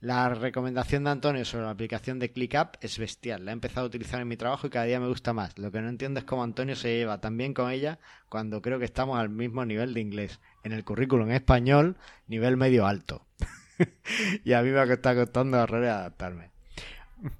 La 0.00 0.28
recomendación 0.28 1.02
de 1.02 1.10
Antonio 1.10 1.44
sobre 1.44 1.64
la 1.64 1.70
aplicación 1.70 2.20
de 2.20 2.30
ClickUp 2.30 2.76
es 2.80 2.96
bestial. 3.00 3.44
La 3.44 3.50
he 3.50 3.54
empezado 3.54 3.84
a 3.84 3.88
utilizar 3.88 4.20
en 4.20 4.28
mi 4.28 4.36
trabajo 4.36 4.68
y 4.68 4.70
cada 4.70 4.84
día 4.84 5.00
me 5.00 5.08
gusta 5.08 5.32
más. 5.32 5.58
Lo 5.58 5.72
que 5.72 5.80
no 5.82 5.88
entiendo 5.88 6.20
es 6.20 6.24
cómo 6.24 6.44
Antonio 6.44 6.76
se 6.76 6.96
lleva 6.96 7.20
tan 7.20 7.36
bien 7.36 7.52
con 7.52 7.72
ella 7.72 7.98
cuando 8.28 8.62
creo 8.62 8.78
que 8.78 8.84
estamos 8.84 9.18
al 9.18 9.30
mismo 9.30 9.64
nivel 9.64 9.94
de 9.94 10.00
inglés. 10.00 10.38
En 10.62 10.70
el 10.70 10.84
currículum 10.84 11.32
español, 11.32 11.96
nivel 12.28 12.56
medio 12.56 12.86
alto. 12.86 13.26
y 14.44 14.52
a 14.52 14.62
mí 14.62 14.70
me 14.70 14.82
está 14.92 15.14
costando 15.14 15.60
horrores 15.60 15.90
adaptarme. 15.90 16.50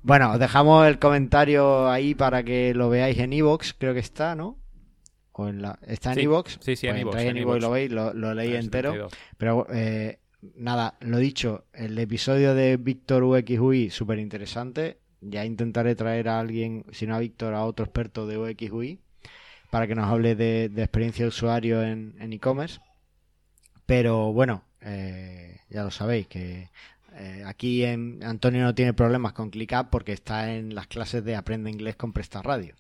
Bueno, 0.02 0.32
os 0.32 0.38
dejamos 0.38 0.86
el 0.86 0.98
comentario 0.98 1.88
ahí 1.88 2.14
para 2.14 2.42
que 2.42 2.74
lo 2.74 2.88
veáis 2.88 3.18
en 3.18 3.32
iVoox, 3.32 3.74
creo 3.78 3.94
que 3.94 4.00
está, 4.00 4.34
¿no? 4.34 4.58
O 5.32 5.48
en 5.48 5.62
la... 5.62 5.78
¿Está 5.86 6.10
en 6.10 6.16
Sí, 6.16 6.22
iVoox? 6.22 6.58
sí, 6.60 6.76
sí, 6.76 6.88
en 6.88 6.94
Pues 6.94 7.02
entráis 7.04 7.30
en 7.30 7.36
iVoox 7.36 7.58
y 7.58 7.60
lo 7.60 7.70
veis, 7.70 7.92
lo, 7.92 8.12
lo 8.12 8.34
leí 8.34 8.56
entero. 8.56 8.90
72. 8.90 9.12
Pero 9.36 9.66
eh, 9.70 10.18
nada, 10.56 10.96
lo 11.00 11.18
dicho, 11.18 11.66
el 11.72 11.96
episodio 11.98 12.54
de 12.54 12.76
Víctor 12.76 13.22
UXUI, 13.22 13.90
súper 13.90 14.18
interesante. 14.18 14.98
Ya 15.20 15.44
intentaré 15.44 15.94
traer 15.94 16.28
a 16.28 16.40
alguien, 16.40 16.84
si 16.90 17.06
no 17.06 17.14
a 17.14 17.20
Víctor, 17.20 17.54
a 17.54 17.64
otro 17.64 17.84
experto 17.84 18.26
de 18.26 18.38
UXUI. 18.38 19.00
para 19.70 19.86
que 19.86 19.94
nos 19.94 20.06
hable 20.06 20.34
de, 20.34 20.64
experiencia 20.76 21.24
de 21.24 21.28
usuario 21.28 21.82
en 21.82 22.32
e-commerce. 22.32 22.80
Pero 23.86 24.32
bueno, 24.32 24.64
eh, 24.80 25.60
ya 25.68 25.82
lo 25.82 25.90
sabéis, 25.90 26.26
que 26.28 26.70
eh, 27.14 27.42
aquí 27.46 27.84
en, 27.84 28.22
Antonio 28.22 28.62
no 28.62 28.74
tiene 28.74 28.92
problemas 28.94 29.32
con 29.32 29.50
ClickUp 29.50 29.90
porque 29.90 30.12
está 30.12 30.52
en 30.52 30.74
las 30.74 30.86
clases 30.86 31.24
de 31.24 31.36
Aprende 31.36 31.70
Inglés 31.70 31.96
con 31.96 32.12
Presta 32.12 32.42
Radio. 32.42 32.74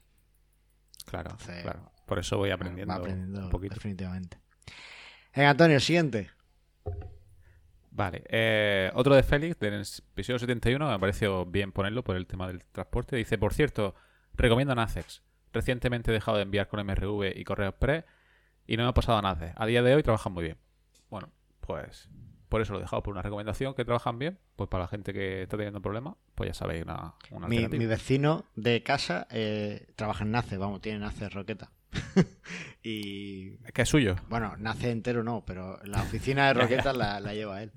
Claro, 1.06 1.36
claro. 1.62 1.90
Por 2.06 2.18
eso 2.18 2.36
voy 2.36 2.50
aprendiendo, 2.50 2.92
aprendiendo 2.94 3.40
un 3.40 3.50
poquito. 3.50 3.74
Definitivamente. 3.74 4.38
Venga, 5.34 5.50
Antonio, 5.50 5.80
siguiente. 5.80 6.30
Vale. 7.90 8.22
Eh, 8.28 8.90
otro 8.94 9.14
de 9.14 9.22
Félix, 9.22 9.58
del 9.58 9.74
episodio 9.74 10.38
71, 10.38 10.88
me 10.88 10.98
pareció 10.98 11.46
bien 11.46 11.72
ponerlo 11.72 12.04
por 12.04 12.16
el 12.16 12.26
tema 12.26 12.46
del 12.46 12.64
transporte. 12.64 13.16
Dice, 13.16 13.38
por 13.38 13.54
cierto, 13.54 13.94
recomiendo 14.34 14.74
Nacex. 14.74 15.22
Recientemente 15.52 16.10
he 16.10 16.14
dejado 16.14 16.36
de 16.36 16.44
enviar 16.44 16.68
con 16.68 16.84
MRV 16.84 17.32
y 17.34 17.44
Correo 17.44 17.70
Express 17.70 18.04
y 18.66 18.76
no 18.76 18.84
me 18.84 18.90
ha 18.90 18.94
pasado 18.94 19.20
nada. 19.22 19.52
A 19.56 19.66
día 19.66 19.82
de 19.82 19.94
hoy 19.94 20.02
trabajan 20.02 20.32
muy 20.32 20.44
bien. 20.44 20.58
Bueno, 21.10 21.30
pues 21.68 22.08
por 22.48 22.62
eso 22.62 22.72
lo 22.72 22.78
he 22.78 22.82
dejado 22.82 23.02
por 23.02 23.12
una 23.12 23.20
recomendación 23.20 23.74
que 23.74 23.84
trabajan 23.84 24.18
bien. 24.18 24.38
Pues 24.56 24.70
para 24.70 24.84
la 24.84 24.88
gente 24.88 25.12
que 25.12 25.42
está 25.42 25.58
teniendo 25.58 25.82
problemas, 25.82 26.14
pues 26.34 26.48
ya 26.48 26.54
sabéis 26.54 26.82
una, 26.82 27.14
una 27.30 27.46
mi, 27.46 27.68
mi, 27.68 27.84
vecino 27.86 28.46
de 28.56 28.82
casa 28.82 29.26
eh, 29.30 29.86
trabaja 29.96 30.24
en 30.24 30.30
Nace, 30.30 30.56
vamos, 30.56 30.80
tiene 30.80 30.98
Nace 30.98 31.28
Roqueta. 31.28 31.70
y. 32.82 33.50
Es 33.66 33.72
que 33.72 33.82
es 33.82 33.88
suyo. 33.88 34.16
Bueno, 34.30 34.56
Nace 34.56 34.90
entero 34.90 35.22
no, 35.22 35.44
pero 35.44 35.78
la 35.84 36.00
oficina 36.00 36.46
de 36.46 36.54
Roqueta 36.62 36.94
la, 36.94 37.20
la 37.20 37.34
lleva 37.34 37.62
él. 37.62 37.70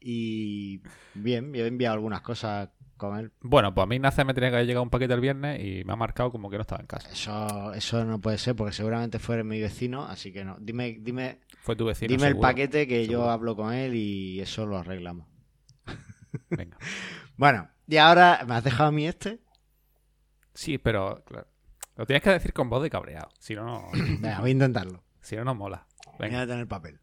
Y 0.00 0.82
bien, 1.14 1.52
yo 1.52 1.64
he 1.64 1.68
enviado 1.68 1.94
algunas 1.94 2.20
cosas 2.20 2.68
con 3.02 3.18
él. 3.18 3.32
Bueno, 3.40 3.74
pues 3.74 3.82
a 3.82 3.86
mí 3.86 3.98
Nace 3.98 4.24
me 4.24 4.32
tenía 4.32 4.50
que 4.50 4.56
haber 4.56 4.66
llegado 4.66 4.84
un 4.84 4.90
paquete 4.90 5.12
el 5.12 5.20
viernes 5.20 5.60
y 5.60 5.84
me 5.84 5.92
ha 5.92 5.96
marcado 5.96 6.30
como 6.30 6.48
que 6.48 6.56
no 6.56 6.62
estaba 6.62 6.80
en 6.80 6.86
casa. 6.86 7.10
Eso, 7.10 7.74
eso 7.74 8.04
no 8.04 8.20
puede 8.20 8.38
ser 8.38 8.54
porque 8.54 8.72
seguramente 8.72 9.18
fue 9.18 9.42
mi 9.42 9.60
vecino, 9.60 10.04
así 10.04 10.32
que 10.32 10.44
no. 10.44 10.56
Dime, 10.60 10.98
dime, 11.00 11.40
fue 11.60 11.74
tu 11.74 11.84
vecino. 11.84 12.08
Dime 12.08 12.28
el 12.28 12.38
paquete 12.38 12.86
que 12.86 13.06
yo 13.06 13.28
hablo 13.28 13.56
con 13.56 13.72
él 13.72 13.94
y 13.94 14.40
eso 14.40 14.64
lo 14.66 14.78
arreglamos. 14.78 15.26
Venga. 16.50 16.78
bueno, 17.36 17.68
y 17.86 17.96
ahora, 17.96 18.44
¿me 18.46 18.54
has 18.54 18.64
dejado 18.64 18.88
a 18.88 18.92
mí 18.92 19.06
este? 19.06 19.40
Sí, 20.54 20.78
pero 20.78 21.24
lo 21.96 22.06
tienes 22.06 22.22
que 22.22 22.30
decir 22.30 22.52
con 22.52 22.70
voz 22.70 22.82
de 22.82 22.90
cabreado. 22.90 23.28
Si 23.38 23.54
no, 23.54 23.64
no. 23.64 23.88
Venga, 23.92 24.40
voy 24.40 24.50
a 24.50 24.52
intentarlo. 24.52 25.02
Si 25.20 25.36
no, 25.36 25.44
no 25.44 25.54
mola. 25.54 25.86
Venga. 26.18 26.36
Voy 26.36 26.44
a 26.44 26.46
tener 26.46 26.68
papel. 26.68 27.00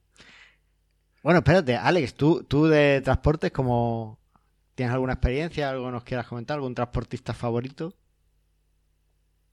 Bueno, 1.21 1.39
espérate, 1.39 1.75
Alex, 1.75 2.13
¿tú, 2.13 2.45
tú 2.45 2.67
de 2.67 3.01
transportes, 3.01 3.51
como 3.51 4.18
tienes 4.79 4.93
alguna 4.93 5.11
experiencia, 5.11 5.69
algo 5.69 5.91
nos 5.91 6.05
quieras 6.05 6.25
comentar, 6.25 6.55
algún 6.55 6.73
transportista 6.73 7.33
favorito? 7.33 7.93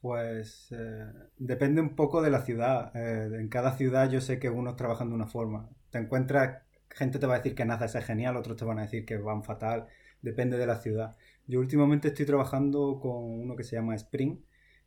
Pues 0.01 0.68
eh, 0.70 1.12
depende 1.37 1.81
un 1.81 1.97
poco 1.97 2.22
de 2.22 2.31
la 2.31 2.43
ciudad. 2.43 2.95
Eh, 2.95 3.41
en 3.41 3.49
cada 3.49 3.77
ciudad 3.77 4.09
yo 4.09 4.20
sé 4.20 4.39
que 4.39 4.49
unos 4.51 4.77
trabajan 4.77 5.09
de 5.09 5.16
una 5.16 5.27
forma. 5.27 5.68
Te 5.91 5.99
encuentras, 5.99 6.62
gente 6.91 7.18
te 7.18 7.27
va 7.27 7.35
a 7.35 7.39
decir 7.39 7.57
que 7.57 7.64
NASA 7.64 7.87
es 7.87 8.05
genial, 8.05 8.37
otros 8.37 8.57
te 8.57 8.64
van 8.64 8.79
a 8.79 8.83
decir 8.83 9.05
que 9.05 9.16
van 9.18 9.43
fatal. 9.43 9.89
Depende 10.22 10.59
de 10.59 10.66
la 10.68 10.77
ciudad. 10.77 11.16
Yo 11.49 11.59
últimamente 11.59 12.09
estoy 12.09 12.24
trabajando 12.27 13.01
con 13.01 13.24
uno 13.24 13.57
que 13.57 13.64
se 13.64 13.74
llama 13.74 13.97
Spring 13.97 14.39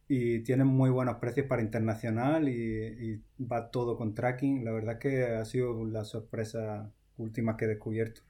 y 0.08 0.40
tienen 0.44 0.68
muy 0.68 0.90
buenos 0.90 1.18
precios 1.18 1.48
para 1.48 1.62
internacional 1.62 2.48
y, 2.48 2.54
y 2.54 3.24
va 3.44 3.72
todo 3.72 3.98
con 3.98 4.16
tracking. 4.16 4.64
La 4.64 4.72
verdad 4.72 5.00
que 5.00 5.26
ha 5.26 5.44
sido 5.44 5.86
la 5.86 6.06
sorpresa 6.06 6.94
última 7.18 7.58
que 7.58 7.66
he 7.66 7.68
descubierto. 7.68 8.29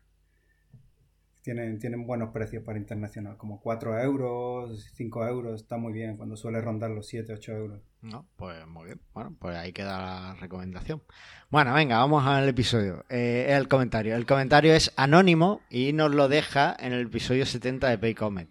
Tienen, 1.42 1.80
tienen 1.80 2.06
buenos 2.06 2.32
precios 2.32 2.64
para 2.64 2.78
internacional, 2.78 3.38
como 3.38 3.62
4 3.62 4.00
euros, 4.00 4.92
5 4.94 5.28
euros, 5.28 5.62
está 5.62 5.78
muy 5.78 5.94
bien, 5.94 6.18
cuando 6.18 6.36
suele 6.36 6.62
rondar 6.62 6.92
los 6.92 7.08
7, 7.08 7.34
8 7.34 7.52
euros. 7.54 7.82
No, 8.02 8.26
pues 8.36 8.66
muy 8.68 8.86
bien. 8.86 9.02
Bueno, 9.14 9.36
pues 9.40 9.58
ahí 9.58 9.74
queda 9.74 10.00
la 10.00 10.36
recomendación. 10.36 11.02
Bueno, 11.50 11.74
venga, 11.74 11.98
vamos 11.98 12.26
al 12.26 12.48
episodio. 12.48 13.06
Eh, 13.10 13.48
el 13.50 13.68
comentario. 13.68 14.16
El 14.16 14.26
comentario 14.26 14.74
es 14.74 14.94
anónimo 14.96 15.62
y 15.70 15.94
nos 15.94 16.14
lo 16.14 16.28
deja 16.28 16.76
en 16.80 16.94
el 16.94 17.08
episodio 17.08 17.46
70 17.46 17.90
de 17.90 17.98
Paycomet. 17.98 18.50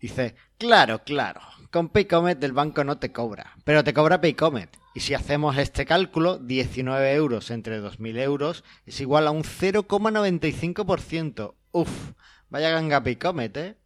Dice, 0.00 0.34
claro, 0.58 1.02
claro, 1.04 1.40
con 1.70 1.88
Paycomet 1.88 2.42
el 2.44 2.52
banco 2.52 2.84
no 2.84 2.98
te 2.98 3.10
cobra, 3.10 3.56
pero 3.64 3.82
te 3.82 3.94
cobra 3.94 4.20
Paycomet. 4.20 4.76
Y 4.94 5.00
si 5.00 5.14
hacemos 5.14 5.58
este 5.58 5.86
cálculo, 5.86 6.38
19 6.38 7.14
euros 7.14 7.50
entre 7.50 7.80
2.000 7.80 8.20
euros 8.20 8.62
es 8.86 9.00
igual 9.00 9.26
a 9.26 9.32
un 9.32 9.42
0,95%. 9.42 11.54
Uf, 11.74 12.12
vaya 12.50 12.70
ganga 12.70 13.02
Paycomet, 13.02 13.56
¿eh? 13.56 13.76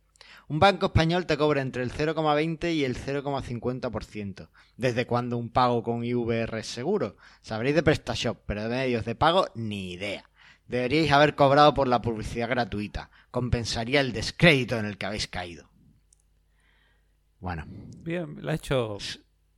Un 0.48 0.60
banco 0.60 0.86
español 0.86 1.24
te 1.24 1.38
cobra 1.38 1.62
entre 1.62 1.82
el 1.82 1.90
0,20 1.90 2.74
y 2.74 2.84
el 2.84 2.98
0,50%. 2.98 4.48
¿Desde 4.76 5.06
cuándo 5.06 5.38
un 5.38 5.48
pago 5.48 5.82
con 5.82 6.04
IVR 6.04 6.58
es 6.58 6.66
seguro? 6.66 7.16
Sabréis 7.40 7.74
de 7.74 7.82
PrestaShop, 7.82 8.40
pero 8.44 8.64
de 8.64 8.68
medios 8.68 9.06
de 9.06 9.14
pago 9.14 9.46
ni 9.54 9.92
idea. 9.92 10.28
Deberíais 10.66 11.10
haber 11.12 11.34
cobrado 11.34 11.72
por 11.72 11.88
la 11.88 12.02
publicidad 12.02 12.50
gratuita. 12.50 13.08
Compensaría 13.30 14.02
el 14.02 14.12
descrédito 14.12 14.76
en 14.76 14.84
el 14.84 14.98
que 14.98 15.06
habéis 15.06 15.26
caído. 15.26 15.70
Bueno. 17.40 17.64
Bien, 17.68 18.36
lo 18.42 18.50
ha 18.50 18.54
hecho 18.54 18.98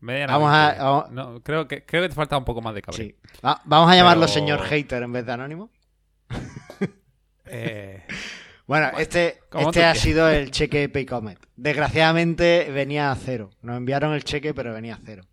Vamos 0.00 0.50
a, 0.52 1.08
No, 1.10 1.42
creo, 1.42 1.66
que, 1.66 1.84
creo 1.84 2.02
que 2.04 2.10
te 2.10 2.14
falta 2.14 2.38
un 2.38 2.44
poco 2.44 2.62
más 2.62 2.74
de 2.76 2.82
cabrón. 2.82 3.06
Sí. 3.06 3.16
vamos 3.42 3.90
a 3.90 3.96
llamarlo 3.96 4.28
señor 4.28 4.62
hater 4.62 5.02
en 5.02 5.12
vez 5.12 5.26
de 5.26 5.32
anónimo. 5.32 5.70
Eh, 7.50 8.04
bueno, 8.66 8.90
este, 8.98 9.40
este 9.52 9.84
ha 9.84 9.94
sido 9.94 10.28
el 10.28 10.50
cheque 10.50 10.88
Paycomet. 10.88 11.38
Desgraciadamente 11.56 12.70
venía 12.72 13.10
a 13.10 13.16
cero. 13.16 13.50
Nos 13.62 13.76
enviaron 13.76 14.14
el 14.14 14.24
cheque, 14.24 14.54
pero 14.54 14.72
venía 14.72 14.94
a 14.94 15.00
cero. 15.04 15.24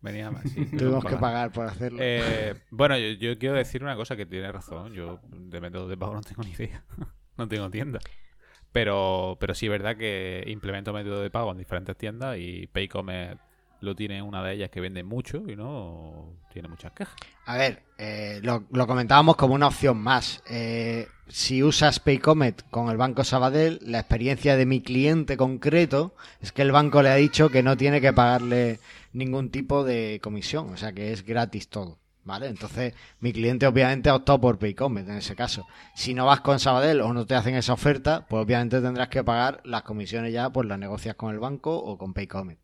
Venía 0.00 0.30
más, 0.30 0.44
Tuvimos 0.78 1.04
que 1.04 1.16
pagar 1.16 1.52
por 1.52 1.66
hacerlo. 1.66 1.98
Eh, 2.00 2.54
bueno, 2.70 2.96
yo, 2.96 3.38
quiero 3.38 3.56
decir 3.56 3.82
una 3.82 3.96
cosa 3.96 4.16
que 4.16 4.26
tiene 4.26 4.50
razón. 4.50 4.94
Yo 4.94 5.20
de 5.28 5.60
método 5.60 5.88
de 5.88 5.96
pago 5.96 6.14
no 6.14 6.22
tengo 6.22 6.42
ni 6.42 6.52
idea. 6.52 6.84
no 7.36 7.48
tengo 7.48 7.68
tienda. 7.68 7.98
Pero, 8.72 9.36
pero 9.40 9.54
sí 9.54 9.66
es 9.66 9.70
verdad 9.70 9.96
que 9.96 10.44
implemento 10.46 10.92
método 10.92 11.20
de 11.22 11.30
pago 11.30 11.50
en 11.50 11.58
diferentes 11.58 11.96
tiendas 11.96 12.38
y 12.38 12.68
Paycomet 12.68 13.38
lo 13.80 13.96
tiene 13.96 14.22
una 14.22 14.42
de 14.42 14.54
ellas 14.54 14.70
que 14.70 14.80
vende 14.80 15.02
mucho 15.02 15.42
y 15.48 15.56
no 15.56 16.34
tiene 16.52 16.68
muchas 16.68 16.92
quejas. 16.92 17.14
A 17.46 17.56
ver, 17.56 17.82
eh, 17.98 18.40
lo, 18.42 18.86
comentábamos 18.86 19.36
como 19.36 19.54
una 19.54 19.68
opción 19.68 19.98
más. 19.98 20.42
Eh, 20.48 21.08
si 21.28 21.62
usas 21.62 22.00
Paycomet 22.00 22.68
con 22.70 22.90
el 22.90 22.96
Banco 22.96 23.24
Sabadell, 23.24 23.80
la 23.82 24.00
experiencia 24.00 24.56
de 24.56 24.66
mi 24.66 24.80
cliente 24.80 25.36
concreto 25.36 26.14
es 26.40 26.52
que 26.52 26.62
el 26.62 26.72
banco 26.72 27.02
le 27.02 27.10
ha 27.10 27.14
dicho 27.14 27.50
que 27.50 27.62
no 27.62 27.76
tiene 27.76 28.00
que 28.00 28.12
pagarle 28.12 28.80
ningún 29.12 29.50
tipo 29.50 29.84
de 29.84 30.20
comisión, 30.22 30.70
o 30.70 30.76
sea 30.76 30.92
que 30.92 31.12
es 31.12 31.24
gratis 31.24 31.68
todo. 31.68 31.98
¿Vale? 32.22 32.48
Entonces, 32.48 32.92
mi 33.20 33.32
cliente 33.32 33.66
obviamente 33.66 34.10
ha 34.10 34.14
optado 34.14 34.38
por 34.40 34.58
Paycomet 34.58 35.08
en 35.08 35.16
ese 35.16 35.34
caso. 35.34 35.66
Si 35.94 36.12
no 36.12 36.26
vas 36.26 36.42
con 36.42 36.60
Sabadell 36.60 37.00
o 37.00 37.14
no 37.14 37.24
te 37.24 37.34
hacen 37.34 37.54
esa 37.54 37.72
oferta, 37.72 38.26
pues 38.28 38.44
obviamente 38.44 38.82
tendrás 38.82 39.08
que 39.08 39.24
pagar 39.24 39.62
las 39.64 39.82
comisiones 39.82 40.32
ya, 40.32 40.50
pues 40.50 40.68
las 40.68 40.78
negocias 40.78 41.14
con 41.14 41.32
el 41.32 41.40
banco 41.40 41.74
o 41.74 41.96
con 41.96 42.12
Paycomet. 42.12 42.58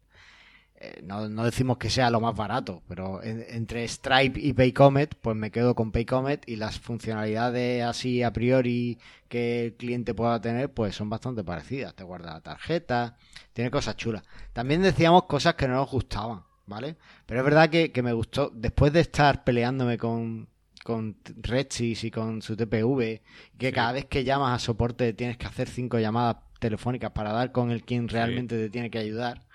Eh, 0.79 1.01
no, 1.03 1.45
decimos 1.45 1.79
que 1.79 1.89
sea 1.89 2.11
lo 2.11 2.20
más 2.20 2.37
barato, 2.37 2.83
pero 2.87 3.22
entre 3.22 3.89
Stripe 3.89 4.39
y 4.39 4.53
Paycomet, 4.53 5.14
pues 5.14 5.35
me 5.35 5.51
quedo 5.51 5.74
con 5.74 5.91
Paycomet 5.91 6.47
y 6.47 6.57
las 6.57 6.79
funcionalidades 6.79 7.83
así 7.83 8.22
a 8.22 8.31
priori 8.33 8.99
que 9.29 9.66
el 9.66 9.74
cliente 9.74 10.12
pueda 10.12 10.39
tener, 10.41 10.72
pues 10.72 10.95
son 10.95 11.09
bastante 11.09 11.43
parecidas. 11.43 11.95
Te 11.95 12.05
guarda 12.05 12.35
la 12.35 12.41
tarjeta, 12.43 13.16
tiene 13.55 13.70
cosas 13.70 13.97
chulas. 13.97 14.22
También 14.53 14.83
decíamos 14.83 15.24
cosas 15.24 15.55
que 15.55 15.66
no 15.66 15.77
nos 15.77 15.91
gustaban, 15.91 16.43
¿vale? 16.66 16.97
Pero 17.24 17.41
es 17.41 17.45
verdad 17.45 17.70
que, 17.70 18.03
me 18.03 18.12
gustó, 18.12 18.51
después 18.55 18.93
de 18.93 19.01
estar 19.01 19.45
peleándome 19.45 19.97
con, 19.97 20.47
con 20.85 21.16
Redsys 21.24 22.05
y 22.05 22.11
con 22.11 22.43
su 22.43 22.55
TPV, 22.55 23.22
que 23.57 23.72
cada 23.72 23.93
vez 23.93 24.05
que 24.05 24.24
llamas 24.24 24.62
a 24.62 24.64
soporte 24.64 25.14
tienes 25.14 25.39
que 25.39 25.47
hacer 25.47 25.68
cinco 25.68 25.99
llamadas 25.99 26.37
telefónicas 26.59 27.12
para 27.12 27.33
dar 27.33 27.51
con 27.53 27.70
el 27.70 27.83
quien 27.83 28.09
realmente 28.09 28.57
te 28.59 28.68
tiene 28.68 28.91
que 28.91 28.99
ayudar 28.99 29.45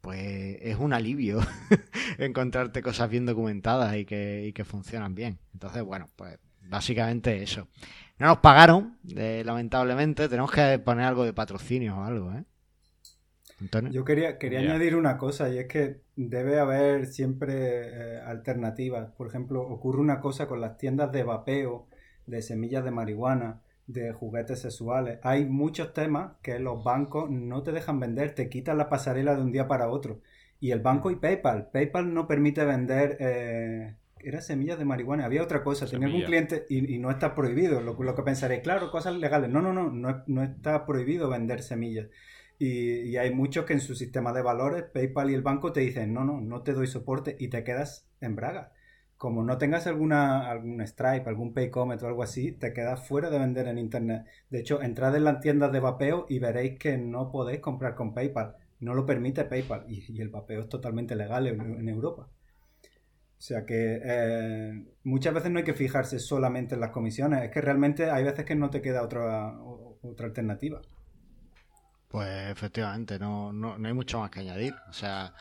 pues 0.00 0.58
es 0.60 0.76
un 0.76 0.92
alivio 0.92 1.40
encontrarte 2.18 2.82
cosas 2.82 3.10
bien 3.10 3.26
documentadas 3.26 3.96
y 3.96 4.04
que, 4.04 4.52
que, 4.54 4.64
funcionan 4.64 5.14
bien. 5.14 5.38
Entonces, 5.52 5.82
bueno, 5.82 6.08
pues 6.16 6.38
básicamente 6.68 7.42
eso. 7.42 7.68
No 8.18 8.26
nos 8.26 8.38
pagaron, 8.38 8.98
eh, 9.16 9.42
lamentablemente, 9.44 10.28
tenemos 10.28 10.50
que 10.50 10.78
poner 10.78 11.06
algo 11.06 11.24
de 11.24 11.32
patrocinio 11.32 11.96
o 11.96 12.04
algo, 12.04 12.32
¿eh? 12.32 12.44
Yo 13.90 14.06
quería, 14.06 14.38
quería 14.38 14.60
añadir 14.60 14.96
una 14.96 15.18
cosa 15.18 15.50
y 15.50 15.58
es 15.58 15.66
que 15.66 16.00
debe 16.16 16.58
haber 16.58 17.06
siempre 17.06 18.14
eh, 18.14 18.20
alternativas. 18.20 19.10
Por 19.10 19.26
ejemplo, 19.26 19.60
ocurre 19.60 20.00
una 20.00 20.20
cosa 20.20 20.48
con 20.48 20.62
las 20.62 20.78
tiendas 20.78 21.12
de 21.12 21.24
vapeo, 21.24 21.86
de 22.24 22.40
semillas 22.40 22.84
de 22.84 22.90
marihuana, 22.90 23.60
de 23.92 24.12
juguetes 24.12 24.60
sexuales. 24.60 25.18
Hay 25.22 25.44
muchos 25.44 25.92
temas 25.92 26.32
que 26.42 26.58
los 26.58 26.82
bancos 26.84 27.30
no 27.30 27.62
te 27.62 27.72
dejan 27.72 28.00
vender, 28.00 28.34
te 28.34 28.48
quitan 28.48 28.78
la 28.78 28.88
pasarela 28.88 29.34
de 29.34 29.42
un 29.42 29.52
día 29.52 29.68
para 29.68 29.88
otro. 29.90 30.20
Y 30.60 30.72
el 30.72 30.80
banco 30.80 31.10
y 31.10 31.16
PayPal. 31.16 31.70
PayPal 31.72 32.12
no 32.12 32.26
permite 32.26 32.64
vender... 32.64 33.16
Eh, 33.20 33.94
era 34.22 34.42
semillas 34.42 34.78
de 34.78 34.84
marihuana, 34.84 35.24
había 35.24 35.42
otra 35.42 35.62
cosa. 35.62 35.86
Tenía 35.86 36.08
un 36.08 36.22
cliente 36.22 36.66
y, 36.68 36.98
no 36.98 37.10
está 37.10 37.34
prohibido. 37.34 37.80
Lo, 37.80 37.96
que 38.14 38.22
pensaré, 38.22 38.60
claro, 38.60 38.90
cosas 38.90 39.16
legales. 39.16 39.48
No, 39.48 39.62
no, 39.62 39.72
no, 39.72 39.90
no, 39.90 40.22
no 40.26 40.42
está 40.42 40.84
prohibido 40.84 41.30
vender 41.30 41.62
semillas. 41.62 42.08
Y, 42.58 43.16
hay 43.16 43.32
muchos 43.32 43.64
que 43.64 43.72
en 43.72 43.80
su 43.80 43.94
sistema 43.94 44.34
de 44.34 44.42
valores, 44.42 44.84
PayPal 44.84 45.30
y 45.30 45.34
el 45.34 45.42
banco 45.42 45.72
te 45.72 45.80
dicen, 45.80 46.12
no, 46.12 46.24
no, 46.24 46.40
no 46.42 46.62
te 46.62 46.74
doy 46.74 46.86
soporte 46.86 47.36
y 47.38 47.48
te 47.48 47.64
quedas 47.64 48.06
en 48.20 48.36
braga. 48.36 48.72
Como 49.20 49.44
no 49.44 49.58
tengas 49.58 49.86
alguna, 49.86 50.50
algún 50.50 50.80
Stripe, 50.80 51.28
algún 51.28 51.52
Paycomet 51.52 52.02
o 52.02 52.06
algo 52.06 52.22
así, 52.22 52.52
te 52.52 52.72
quedas 52.72 53.06
fuera 53.06 53.28
de 53.28 53.38
vender 53.38 53.68
en 53.68 53.76
Internet. 53.76 54.24
De 54.48 54.60
hecho, 54.60 54.80
entrad 54.80 55.14
en 55.14 55.24
las 55.24 55.40
tiendas 55.40 55.70
de 55.72 55.78
vapeo 55.78 56.24
y 56.30 56.38
veréis 56.38 56.78
que 56.78 56.96
no 56.96 57.30
podéis 57.30 57.60
comprar 57.60 57.94
con 57.94 58.14
PayPal. 58.14 58.56
No 58.78 58.94
lo 58.94 59.04
permite 59.04 59.44
PayPal 59.44 59.84
y, 59.86 60.18
el 60.22 60.30
vapeo 60.30 60.62
es 60.62 60.70
totalmente 60.70 61.16
legal 61.16 61.46
en, 61.48 61.86
Europa. 61.86 62.30
O 62.30 63.42
sea 63.42 63.66
que 63.66 64.00
eh, 64.02 64.86
muchas 65.04 65.34
veces 65.34 65.50
no 65.50 65.58
hay 65.58 65.66
que 65.66 65.74
fijarse 65.74 66.18
solamente 66.18 66.76
en 66.76 66.80
las 66.80 66.90
comisiones, 66.90 67.44
es 67.44 67.50
que 67.50 67.60
realmente 67.60 68.10
hay 68.10 68.24
veces 68.24 68.46
que 68.46 68.54
no 68.54 68.70
te 68.70 68.80
queda 68.80 69.02
otra, 69.02 69.54
otra 70.00 70.28
alternativa. 70.28 70.80
Pues 72.08 72.50
efectivamente, 72.50 73.18
no, 73.18 73.52
no, 73.52 73.76
no 73.76 73.86
hay 73.86 73.92
mucho 73.92 74.20
más 74.20 74.30
que 74.30 74.40
añadir. 74.40 74.72
O 74.88 74.94
sea, 74.94 75.34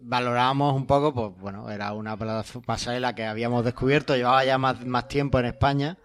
valorábamos 0.00 0.74
un 0.74 0.86
poco, 0.86 1.14
pues 1.14 1.40
bueno, 1.40 1.70
era 1.70 1.92
una 1.92 2.16
pasarela 2.16 3.14
que 3.14 3.24
habíamos 3.24 3.64
descubierto, 3.64 4.16
llevaba 4.16 4.44
ya 4.44 4.58
más, 4.58 4.84
más 4.84 5.08
tiempo 5.08 5.38
en 5.38 5.46
España, 5.46 5.98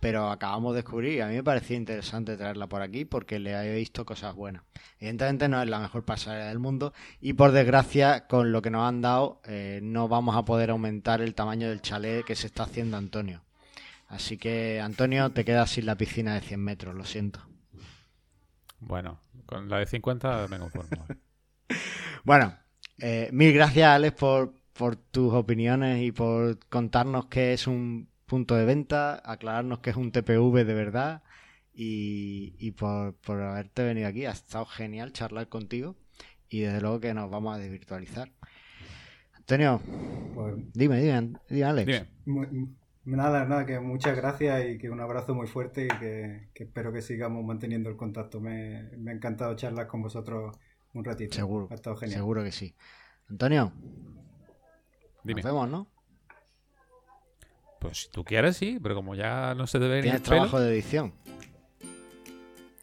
pero 0.00 0.30
acabamos 0.30 0.74
de 0.74 0.82
descubrir 0.82 1.14
y 1.14 1.20
a 1.20 1.26
mí 1.26 1.34
me 1.34 1.42
parecía 1.42 1.76
interesante 1.76 2.36
traerla 2.36 2.68
por 2.68 2.82
aquí 2.82 3.04
porque 3.04 3.38
le 3.38 3.52
he 3.52 3.74
visto 3.74 4.04
cosas 4.04 4.34
buenas. 4.34 4.62
Evidentemente 4.98 5.48
no 5.48 5.62
es 5.62 5.68
la 5.68 5.80
mejor 5.80 6.04
pasarela 6.04 6.46
del 6.46 6.58
mundo 6.58 6.92
y 7.20 7.32
por 7.32 7.52
desgracia 7.52 8.26
con 8.26 8.52
lo 8.52 8.62
que 8.62 8.70
nos 8.70 8.86
han 8.86 9.00
dado 9.00 9.40
eh, 9.44 9.80
no 9.82 10.08
vamos 10.08 10.36
a 10.36 10.44
poder 10.44 10.70
aumentar 10.70 11.22
el 11.22 11.34
tamaño 11.34 11.68
del 11.68 11.82
chalet 11.82 12.24
que 12.24 12.36
se 12.36 12.46
está 12.46 12.64
haciendo 12.64 12.96
Antonio. 12.96 13.42
Así 14.08 14.36
que 14.38 14.80
Antonio 14.80 15.30
te 15.30 15.44
quedas 15.44 15.70
sin 15.70 15.86
la 15.86 15.96
piscina 15.96 16.34
de 16.34 16.40
100 16.40 16.60
metros, 16.60 16.94
lo 16.94 17.04
siento. 17.04 17.40
Bueno, 18.78 19.18
con 19.46 19.68
la 19.68 19.78
de 19.78 19.86
50 19.86 20.46
me 20.48 20.58
conformo. 20.58 21.06
bueno, 22.24 22.56
eh, 22.98 23.28
mil 23.32 23.52
gracias, 23.52 23.88
Alex, 23.88 24.16
por, 24.16 24.54
por 24.72 24.96
tus 24.96 25.32
opiniones 25.32 26.02
y 26.02 26.12
por 26.12 26.58
contarnos 26.68 27.26
qué 27.26 27.52
es 27.52 27.66
un 27.66 28.08
punto 28.26 28.54
de 28.54 28.64
venta, 28.64 29.22
aclararnos 29.24 29.78
que 29.80 29.90
es 29.90 29.96
un 29.96 30.12
TPV 30.12 30.64
de 30.64 30.74
verdad 30.74 31.22
y, 31.72 32.70
por, 32.72 33.14
por, 33.16 33.40
haberte 33.40 33.84
venido 33.84 34.08
aquí. 34.08 34.24
Ha 34.24 34.32
estado 34.32 34.64
genial 34.66 35.12
charlar 35.12 35.48
contigo 35.48 35.96
y 36.48 36.60
desde 36.60 36.80
luego 36.80 37.00
que 37.00 37.14
nos 37.14 37.30
vamos 37.30 37.54
a 37.54 37.58
desvirtualizar. 37.58 38.30
Antonio, 39.34 39.80
pues, 40.34 40.54
dime, 40.74 41.00
dime, 41.00 41.38
dime, 41.48 41.64
Alex. 41.64 42.06
Nada, 43.04 43.44
nada, 43.44 43.64
que 43.64 43.78
muchas 43.78 44.16
gracias 44.16 44.66
y 44.68 44.78
que 44.78 44.90
un 44.90 45.00
abrazo 45.00 45.32
muy 45.32 45.46
fuerte 45.46 45.84
y 45.84 45.88
que, 45.88 46.48
espero 46.54 46.92
que 46.92 47.02
sigamos 47.02 47.44
manteniendo 47.44 47.88
el 47.88 47.96
contacto. 47.96 48.40
Me, 48.40 48.90
ha 49.06 49.12
encantado 49.12 49.54
charlar 49.54 49.86
con 49.86 50.02
vosotros 50.02 50.56
un 50.96 51.04
ratito. 51.04 51.36
Seguro. 51.36 51.68
Seguro 52.06 52.42
que 52.42 52.52
sí. 52.52 52.74
Antonio. 53.28 53.72
Dime. 55.22 55.42
Nos 55.42 55.52
vemos, 55.52 55.68
¿no? 55.68 55.86
Pues 57.80 57.98
si 57.98 58.10
tú 58.10 58.24
quieres, 58.24 58.56
sí, 58.56 58.78
pero 58.82 58.94
como 58.94 59.14
ya 59.14 59.54
no 59.54 59.66
se 59.66 59.78
debe 59.78 60.02
¿Tienes 60.02 60.22
trabajo 60.22 60.58
de 60.58 60.72
edición? 60.72 61.12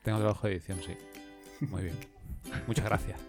Tengo 0.03 0.19
trabajo 0.19 0.47
de 0.47 0.53
edición, 0.53 0.79
sí. 0.85 0.95
Muy 1.61 1.83
bien. 1.83 1.97
Muchas 2.67 2.85
gracias. 2.85 3.19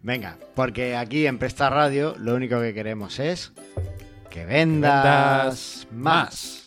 Venga, 0.00 0.36
porque 0.54 0.96
aquí 0.96 1.26
en 1.26 1.38
Presta 1.38 1.70
Radio 1.70 2.14
lo 2.18 2.34
único 2.34 2.60
que 2.60 2.74
queremos 2.74 3.18
es 3.18 3.52
que 4.30 4.44
vendas, 4.44 5.86
más. 5.92 6.61